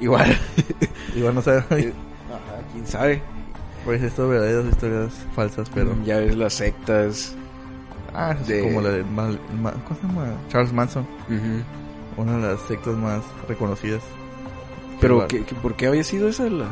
igual. 0.00 0.36
Igual 1.16 1.34
no 1.34 1.42
sabe, 1.42 1.58
Ajá, 1.68 1.92
quién 2.72 2.86
sabe. 2.86 3.20
pues 3.84 4.00
esto 4.02 4.28
verdaderas 4.28 4.66
historias 4.66 5.12
falsas, 5.34 5.68
pero... 5.74 5.96
Ya 6.04 6.18
ves 6.18 6.36
las 6.36 6.54
sectas. 6.54 7.34
Ah, 8.14 8.34
de- 8.34 8.62
como 8.62 8.80
la 8.80 8.90
de, 8.90 9.04
Mal- 9.04 9.38
Ma- 9.60 9.72
¿cómo 9.86 10.00
se 10.00 10.06
llama? 10.06 10.26
Charles 10.48 10.72
Manson, 10.72 11.06
una 12.16 12.36
de 12.38 12.52
las 12.54 12.60
sectas 12.62 12.94
más 12.96 13.22
reconocidas. 13.48 14.02
Pero, 15.00 15.22
el, 15.22 15.28
¿qué, 15.28 15.44
qué- 15.44 15.54
por 15.54 15.74
qué 15.74 15.86
había 15.86 16.04
sido 16.04 16.28
esa 16.28 16.48
la...? 16.48 16.66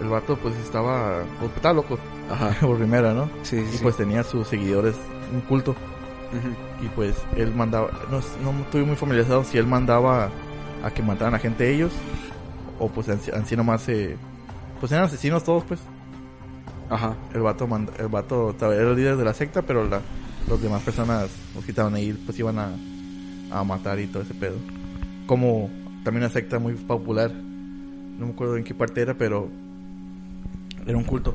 el 0.00 0.08
vato 0.08 0.36
pues 0.36 0.54
estaba, 0.56 1.22
pues, 1.40 1.50
estaba 1.56 1.72
loco, 1.74 1.98
Ajá, 2.30 2.54
por 2.60 2.76
primera, 2.76 3.14
¿no? 3.14 3.30
sí, 3.42 3.56
sí. 3.60 3.64
Y 3.72 3.76
sí. 3.78 3.82
pues 3.82 3.96
tenía 3.96 4.22
sus 4.24 4.46
seguidores, 4.46 4.94
un 5.32 5.40
culto. 5.42 5.70
Ujú. 5.70 6.84
Y 6.84 6.88
pues 6.88 7.16
él 7.36 7.54
mandaba, 7.54 7.88
no, 8.10 8.20
no 8.44 8.60
estuve 8.60 8.82
muy 8.84 8.96
familiarizado 8.96 9.42
si 9.44 9.56
él 9.56 9.66
mandaba 9.66 10.28
a 10.84 10.90
que 10.90 11.02
mataran 11.02 11.34
a 11.34 11.38
gente 11.38 11.72
ellos. 11.72 11.92
O 12.78 12.88
pues 12.90 13.08
así, 13.08 13.56
nomás 13.56 13.80
se... 13.82 14.16
Pues 14.80 14.92
eran 14.92 15.04
asesinos 15.04 15.44
todos 15.44 15.64
pues. 15.64 15.80
Ajá, 16.90 17.14
El 17.32 17.40
vato, 17.40 17.66
el 17.98 18.08
vato 18.08 18.54
era 18.60 18.90
el 18.90 18.96
líder 18.96 19.16
de 19.16 19.24
la 19.24 19.32
secta, 19.32 19.62
pero 19.62 19.84
la, 19.88 20.00
los 20.48 20.62
demás 20.62 20.82
personas, 20.82 21.30
los 21.54 21.64
que 21.64 21.72
estaban 21.72 21.94
ahí, 21.94 22.12
pues 22.24 22.38
iban 22.38 22.58
a, 22.58 22.70
a 23.50 23.64
matar 23.64 23.98
y 24.00 24.06
todo 24.06 24.22
ese 24.22 24.34
pedo. 24.34 24.56
Como 25.26 25.70
también 26.04 26.24
una 26.24 26.32
secta 26.32 26.58
muy 26.58 26.74
popular. 26.74 27.32
No 27.32 28.26
me 28.26 28.32
acuerdo 28.32 28.56
en 28.56 28.64
qué 28.64 28.74
parte 28.74 29.00
era, 29.00 29.14
pero 29.14 29.48
era 30.86 30.96
un 30.96 31.04
culto. 31.04 31.34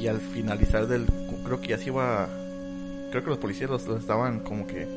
Y 0.00 0.06
al 0.06 0.18
finalizar 0.18 0.86
del... 0.86 1.06
Creo 1.44 1.60
que 1.60 1.68
ya 1.68 1.78
se 1.78 1.86
iba... 1.88 2.28
Creo 3.10 3.22
que 3.22 3.30
los 3.30 3.38
policías 3.38 3.70
los, 3.70 3.86
los 3.86 4.00
estaban 4.00 4.40
como 4.40 4.66
que 4.66 4.88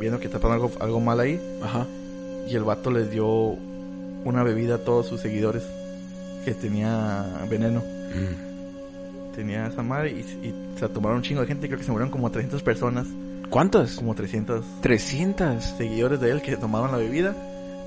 viendo 0.00 0.18
que 0.18 0.26
estaban 0.26 0.52
algo, 0.52 0.72
algo 0.80 1.00
mal 1.00 1.20
ahí. 1.20 1.38
ajá. 1.62 1.86
Y 2.48 2.56
el 2.56 2.64
vato 2.64 2.90
les 2.90 3.10
dio 3.10 3.26
una 4.24 4.42
bebida 4.42 4.76
a 4.76 4.78
todos 4.78 5.06
sus 5.06 5.20
seguidores 5.20 5.62
que 6.44 6.54
tenía 6.54 7.26
veneno. 7.48 7.82
Tenía 9.40 9.66
esa 9.68 9.82
madre 9.82 10.10
y, 10.10 10.20
y 10.46 10.54
se 10.78 10.86
tomaron 10.90 11.16
un 11.18 11.22
chingo 11.22 11.40
de 11.40 11.46
gente. 11.46 11.66
Creo 11.66 11.78
que 11.78 11.84
se 11.84 11.90
murieron 11.90 12.10
como 12.10 12.30
300 12.30 12.62
personas, 12.62 13.06
¿Cuántas? 13.48 13.96
como 13.96 14.14
300 14.14 14.62
300. 14.82 15.64
seguidores 15.64 16.20
de 16.20 16.30
él 16.30 16.42
que 16.42 16.56
tomaban 16.56 16.92
la 16.92 16.98
bebida 16.98 17.34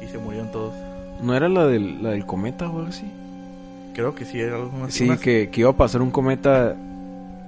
y 0.04 0.08
se 0.08 0.18
murieron 0.18 0.51
todos. 0.51 0.74
¿No 1.22 1.36
era 1.36 1.47
la 1.49 1.68
del, 1.68 2.01
la 2.01 2.10
del 2.10 2.26
cometa 2.26 2.66
o 2.68 2.78
algo 2.80 2.89
así? 2.89 3.06
Creo 3.93 4.16
que 4.16 4.26
sí, 4.26 4.39
era 4.39 4.56
algo 4.56 4.72
más. 4.72 4.93
Sí, 4.93 5.08
que, 5.22 5.49
que 5.51 5.62
iba 5.62 5.70
a 5.70 5.78
pasar 5.78 6.01
un 6.01 6.10
cometa 6.10 6.76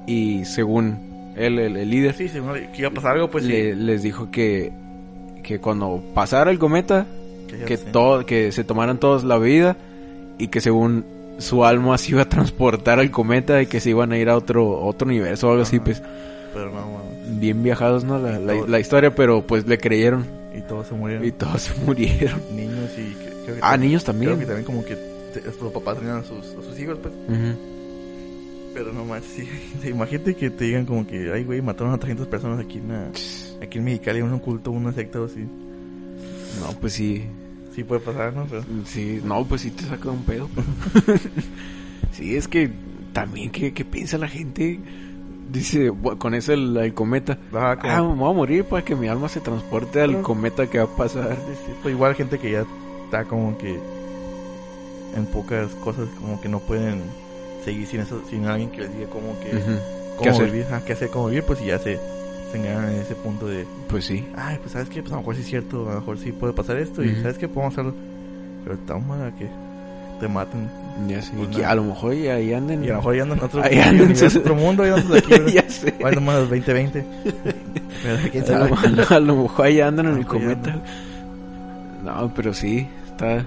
y 0.06 0.46
según 0.46 1.34
él, 1.36 1.58
el, 1.58 1.76
el 1.78 1.90
líder, 1.90 2.14
Sí, 2.14 2.30
según 2.30 2.54
que 2.54 2.76
iba 2.78 2.90
a 2.90 2.94
pasar 2.94 3.16
algo, 3.16 3.32
pues 3.32 3.44
le- 3.44 3.74
sí. 3.74 3.80
les 3.80 4.04
dijo 4.04 4.30
que, 4.30 4.72
que 5.44 5.60
cuando 5.60 6.04
pasara 6.14 6.52
el 6.52 6.60
cometa, 6.60 7.08
que 7.66 7.78
todo, 7.80 8.24
que 8.26 8.52
se 8.52 8.64
tomaran 8.64 9.00
todos 9.00 9.24
la 9.24 9.38
bebida 9.40 9.76
y 10.38 10.50
que 10.50 10.62
según 10.62 11.06
su 11.38 11.66
alma 11.66 11.98
se 11.98 12.12
iba 12.12 12.22
a 12.22 12.30
transportar 12.30 13.00
al 13.00 13.12
cometa 13.12 13.62
y 13.62 13.68
que 13.68 13.80
se 13.80 13.90
iban 13.92 14.12
a 14.12 14.18
ir 14.18 14.30
a 14.30 14.38
otro 14.38 14.82
otro 14.82 15.08
universo 15.08 15.48
o 15.48 15.52
algo 15.52 15.64
así, 15.64 15.78
Ajá. 15.78 15.86
pues 15.86 16.02
Pero 16.54 16.72
no, 16.72 16.82
mames. 16.82 17.40
bien 17.40 17.62
viajados, 17.64 18.04
¿no? 18.04 18.18
La, 18.20 18.40
la, 18.40 18.54
todo- 18.54 18.68
la 18.68 18.80
historia, 18.80 19.14
pero 19.16 19.46
pues 19.46 19.68
le 19.68 19.78
creyeron 19.78 20.26
Y 20.56 20.62
todos 20.62 20.88
se 20.88 20.94
murieron. 20.96 21.26
y 21.26 21.32
todos 21.32 21.62
se 21.64 21.74
murieron. 21.86 22.40
Niños 22.56 22.92
y. 22.98 23.02
cre- 23.02 23.44
creo 23.46 23.56
que 23.56 23.62
Ah, 23.62 23.72
también- 23.72 23.82
niños 23.90 24.04
Creo 24.04 24.14
también. 24.14 24.40
que 24.40 24.46
también 24.46 24.66
como 24.66 24.84
que 24.86 24.98
los 25.62 25.74
papás 25.74 25.98
tenían 26.00 26.18
a 26.18 26.24
sus, 26.24 26.46
a 26.58 26.62
sus 26.64 26.80
hijos, 26.80 26.98
pues. 27.02 27.14
Ujú. 27.28 27.58
Pero 28.74 28.92
no 28.94 29.04
más, 29.06 29.24
sí. 29.24 29.48
Imagínate 29.90 30.36
que 30.36 30.50
te 30.50 30.66
digan 30.66 30.86
como 30.86 31.06
que, 31.08 31.32
ay, 31.34 31.44
güey, 31.44 31.62
mataron 31.62 31.94
a 31.94 31.98
300 31.98 32.28
personas 32.28 32.60
aquí 32.60 32.78
en, 32.78 32.88
la- 32.90 33.10
aquí 33.62 33.78
en 33.78 33.84
Mexicali, 33.84 34.22
un 34.22 34.40
culto, 34.40 34.72
una 34.72 34.92
secta 34.94 35.20
o 35.22 35.26
así. 35.26 35.42
No, 35.42 36.72
pues 36.80 36.94
sí. 36.94 37.24
Sí 37.76 37.84
puede 37.84 38.02
pasar, 38.02 38.34
¿no? 38.34 38.46
Pero, 38.46 38.64
Sí, 38.86 39.20
no, 39.24 39.44
pues 39.46 39.62
sí 39.62 39.72
te 39.72 39.84
saca 39.84 40.10
un 40.10 40.24
pedo. 40.24 40.48
sí, 42.12 42.36
es 42.36 42.48
que 42.48 42.72
también, 43.14 43.52
¿qué, 43.52 43.74
qué 43.74 43.84
piensa 43.86 44.18
la 44.18 44.28
gente? 44.28 44.80
Dice, 45.52 45.92
con 46.18 46.34
eso 46.34 46.54
el, 46.54 46.76
el 46.78 46.94
cometa. 46.94 47.38
ah, 47.54 47.78
como- 47.80 47.94
Ah, 47.94 48.02
me 48.02 48.16
voy 48.22 48.32
a 48.32 48.34
morir 48.34 48.66
para 48.66 48.84
que 48.84 48.96
mi 48.96 49.08
alma 49.08 49.30
se 49.30 49.40
transporte 49.42 50.02
al 50.02 50.12
Pero- 50.12 50.24
cometa 50.24 50.68
que 50.68 50.80
va 50.80 50.86
a 50.86 50.96
pasar. 50.96 51.38
pues 51.84 51.94
igual 51.94 52.16
gente 52.16 52.40
que 52.40 52.52
ya 52.52 52.66
está 53.06 53.26
como 53.26 53.58
que 53.58 53.78
en 55.16 55.26
pocas 55.28 55.72
cosas 55.76 56.08
como 56.20 56.42
que 56.42 56.50
no 56.50 56.60
pueden 56.60 57.04
seguir 57.64 57.88
sin 57.88 58.02
eso, 58.02 58.22
sin 58.30 58.46
alguien 58.46 58.70
que 58.72 58.82
les 58.82 58.94
diga 58.98 59.10
como 59.10 59.40
que 59.40 59.50
cómo 59.52 60.22
¿Qué 60.24 60.30
hacer? 60.30 60.46
vivir, 60.52 60.66
ajá, 60.66 60.84
qué 60.86 60.94
hacer, 60.94 61.10
cómo 61.10 61.28
vivir, 61.28 61.44
pues 61.44 61.64
ya 61.64 61.80
se, 61.80 62.00
en 62.64 62.90
ese 63.02 63.16
punto 63.16 63.48
de, 63.48 63.66
Pues 63.90 64.06
sí. 64.06 64.26
ay, 64.38 64.58
pues 64.60 64.72
sabes 64.72 64.88
qué, 64.90 65.02
pues 65.02 65.12
a 65.12 65.16
lo 65.16 65.22
mejor 65.22 65.36
sí 65.36 65.42
es 65.42 65.48
cierto, 65.48 65.90
a 65.90 65.94
lo 65.96 66.00
mejor 66.00 66.18
sí 66.18 66.32
puede 66.32 66.54
pasar 66.54 66.78
esto 66.78 67.04
y 67.04 67.16
sabes 67.16 67.38
qué, 67.38 67.48
podemos 67.48 67.74
hacerlo, 67.74 67.94
pero 68.64 68.78
toma 68.88 69.32
que 69.38 69.48
te 70.20 70.28
maten 70.30 70.70
Ya 71.08 71.22
sé. 71.22 71.34
Pues 71.36 71.50
y 71.50 71.56
que 71.56 71.66
a 71.66 71.76
lo 71.76 71.84
mejor 71.84 72.14
y 72.14 72.28
ahí 72.30 72.54
anden. 72.54 72.84
y 72.84 72.88
a 72.88 72.92
lo 72.92 72.96
mejor 72.98 73.16
ya 73.16 73.24
andan 73.24 73.38
en 73.40 73.44
otro, 73.44 73.62
Ahí 73.66 73.80
andan 73.80 74.16
sus- 74.16 74.36
otro 74.38 74.56
mundo, 74.56 74.86
ya 74.86 74.96
andan 74.96 75.18
aquí, 75.18 75.30
¿verdad? 75.32 75.48
ya 75.48 75.70
sé. 75.70 75.94
Bueno, 76.00 76.16
nomás 76.22 76.36
los 76.42 76.50
2020. 76.52 77.06
Pero 78.04 78.18
quién 78.32 78.44
A 78.56 78.60
lo, 78.60 79.06
a 79.10 79.20
lo 79.20 79.36
mejor 79.44 79.66
ahí 79.66 79.82
andan 79.82 80.06
en 80.06 80.12
el 80.14 80.18
mejor 80.20 80.40
cometa. 80.42 80.82
No, 82.04 82.32
pero 82.36 82.54
sí, 82.54 82.88
está, 83.08 83.44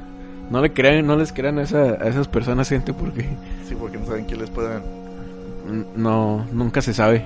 No 0.50 0.60
le 0.60 0.72
crean, 0.72 1.06
no 1.06 1.16
les 1.16 1.32
crean 1.32 1.58
a, 1.58 1.62
esa- 1.62 1.96
a 2.00 2.08
esas 2.08 2.26
personas, 2.28 2.68
gente, 2.68 2.92
porque 2.92 3.22
Sí, 3.68 3.74
porque 3.78 3.98
no 3.98 4.06
saben 4.06 4.24
quién 4.24 4.40
les 4.40 4.50
puedan. 4.50 4.82
n- 5.68 5.84
no, 5.96 6.44
nunca 6.52 6.80
se 6.82 6.92
sabe. 6.94 7.22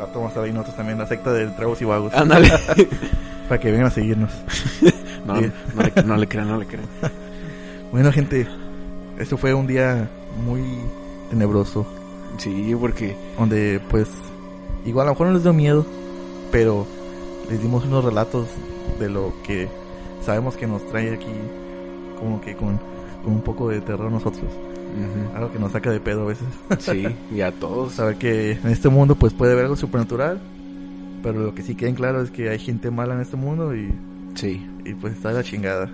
A 0.00 0.06
Tomás 0.06 0.36
ahí 0.36 0.52
nosotros 0.52 0.76
también, 0.76 0.98
la 0.98 1.06
secta 1.06 1.32
de 1.32 1.46
tragos 1.48 1.80
y 1.82 1.84
vagos. 1.84 2.14
Ándale. 2.14 2.50
Para 3.48 3.60
que 3.60 3.70
vengan 3.70 3.86
a 3.86 3.90
seguirnos. 3.90 4.30
No, 5.24 5.34
no, 5.34 5.40
le, 5.40 6.02
no 6.04 6.16
le 6.16 6.26
crean, 6.26 6.48
no 6.48 6.56
le 6.56 6.66
crean. 6.66 6.86
Bueno, 7.92 8.10
gente, 8.10 8.48
esto 9.18 9.36
fue 9.36 9.54
un 9.54 9.68
día 9.68 10.08
muy 10.44 10.64
tenebroso. 11.30 11.86
Sí, 12.38 12.74
porque 12.80 13.14
Donde, 13.38 13.80
pues, 13.88 14.08
igual 14.84 15.06
a 15.06 15.10
lo 15.10 15.14
mejor 15.14 15.26
no 15.28 15.34
les 15.34 15.42
dio 15.44 15.52
miedo, 15.52 15.86
pero 16.50 16.86
les 17.48 17.62
dimos 17.62 17.84
unos 17.84 18.04
relatos 18.04 18.48
de 18.98 19.10
lo 19.10 19.32
que 19.44 19.68
sabemos 20.24 20.56
que 20.56 20.66
nos 20.66 20.84
trae 20.88 21.14
aquí, 21.14 21.32
como 22.18 22.40
que 22.40 22.56
con, 22.56 22.80
con 23.22 23.34
un 23.34 23.42
poco 23.42 23.68
de 23.68 23.80
terror 23.80 24.10
nosotros. 24.10 24.50
Algo 25.34 25.52
que 25.52 25.58
nos 25.58 25.72
saca 25.72 25.90
de 25.90 26.00
pedo 26.00 26.22
a 26.22 26.26
veces. 26.26 26.46
sí, 26.78 27.06
y 27.34 27.40
a 27.40 27.52
todos. 27.52 27.92
Saber 27.94 28.16
que 28.16 28.52
en 28.52 28.68
este 28.68 28.88
mundo, 28.88 29.14
pues, 29.14 29.32
puede 29.32 29.52
haber 29.52 29.64
algo 29.64 29.76
supernatural. 29.76 30.40
Pero 31.22 31.38
lo 31.40 31.54
que 31.54 31.62
sí 31.62 31.74
queda 31.76 31.88
en 31.88 31.94
claro 31.94 32.20
es 32.20 32.30
que 32.30 32.48
hay 32.50 32.58
gente 32.58 32.90
mala 32.90 33.14
en 33.14 33.20
este 33.20 33.36
mundo 33.36 33.74
y 33.76 33.92
Sí, 34.34 34.66
y 34.84 34.94
pues 34.94 35.14
está 35.14 35.28
de 35.28 35.34
la 35.34 35.42
chingada. 35.44 35.88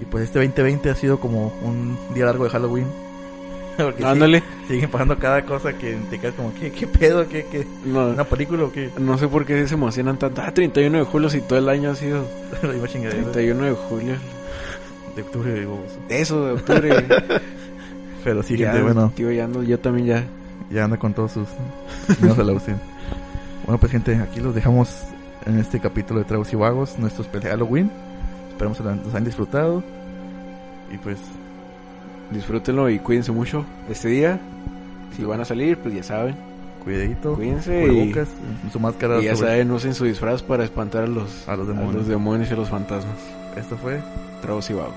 Y 0.00 0.04
pues 0.04 0.24
este 0.24 0.38
2020 0.40 0.90
ha 0.90 0.94
sido 0.96 1.18
como 1.20 1.52
un 1.62 1.96
día 2.14 2.26
largo 2.26 2.44
de 2.44 2.50
Halloween. 2.50 2.86
Porque 3.76 4.04
ándale. 4.04 4.42
siguen 4.68 4.90
pasando 4.90 5.18
cada 5.18 5.44
cosa 5.46 5.72
que 5.72 5.96
te 6.10 6.18
quedas 6.18 6.34
como, 6.34 6.52
¿qué, 6.54 6.70
qué 6.72 6.86
pedo? 6.86 7.26
¿Qué, 7.28 7.46
qué? 7.50 7.66
No, 7.84 8.08
¿Una 8.08 8.24
película 8.24 8.64
o 8.64 8.72
qué? 8.72 8.90
no 8.98 9.16
sé 9.18 9.28
por 9.28 9.46
qué 9.46 9.66
se 9.66 9.74
emocionan 9.74 10.18
tanto. 10.18 10.42
Ah, 10.44 10.52
31 10.52 10.98
de 10.98 11.04
julio, 11.04 11.30
si 11.30 11.40
todo 11.40 11.58
el 11.58 11.68
año 11.68 11.90
ha 11.90 11.94
sido 11.94 12.24
La 12.62 12.68
misma 12.70 12.88
chingadera 12.88 13.22
31 13.32 13.64
de 13.64 13.72
julio. 13.72 14.14
de 15.16 15.22
octubre, 15.22 15.54
digo. 15.60 15.84
Eso, 16.08 16.44
de 16.46 16.52
octubre. 16.52 17.06
Pero 18.24 18.42
sí, 18.42 18.56
Ya, 18.56 18.72
gente, 18.72 18.82
bueno, 18.82 19.12
Tío, 19.14 19.30
ya 19.30 19.44
ando, 19.44 19.62
yo 19.62 19.78
también 19.78 20.06
ya. 20.06 20.24
ya 20.70 20.84
anda 20.84 20.96
con 20.96 21.12
todos 21.14 21.32
sus 21.32 21.48
miedos 22.20 22.38
a 22.38 22.42
la 22.44 22.52
UCI. 22.52 22.72
Bueno, 23.66 23.78
pues 23.78 23.92
gente, 23.92 24.16
aquí 24.16 24.40
los 24.40 24.54
dejamos 24.54 24.88
en 25.46 25.58
este 25.58 25.78
capítulo 25.78 26.20
de 26.20 26.24
Tragos 26.26 26.52
y 26.52 26.56
Vagos, 26.56 26.98
nuestro 26.98 27.22
especial 27.22 27.52
Halloween. 27.52 27.90
Esperamos 28.50 28.78
que 28.78 28.84
los 28.84 29.08
hayan 29.08 29.24
disfrutado. 29.24 29.82
Y 30.92 30.98
pues, 30.98 31.18
Disfrútenlo 32.30 32.88
y 32.88 32.98
cuídense 32.98 33.30
mucho 33.32 33.64
este 33.90 34.08
día. 34.08 34.40
Si 35.14 35.22
van 35.24 35.40
a 35.40 35.44
salir, 35.44 35.76
pues 35.78 35.94
ya 35.94 36.02
saben. 36.02 36.34
cuidadito. 36.82 37.34
Cuídense 37.34 37.86
y, 37.86 38.14
su 38.72 38.80
máscara 38.80 39.20
y 39.20 39.24
ya 39.24 39.36
sobre- 39.36 39.50
saben, 39.50 39.70
usen 39.70 39.94
su 39.94 40.04
disfraz 40.06 40.42
para 40.42 40.64
espantar 40.64 41.04
a 41.04 41.06
los, 41.06 41.46
a 41.48 41.54
los 41.56 41.66
a 41.68 41.70
demonios. 41.72 41.94
los 41.94 42.08
demonios 42.08 42.50
y 42.50 42.54
a 42.54 42.56
los 42.56 42.68
fantasmas. 42.70 43.16
Esto 43.56 43.76
fue 43.76 44.00
Tragos 44.42 44.68
y 44.70 44.72
vagos. 44.74 44.94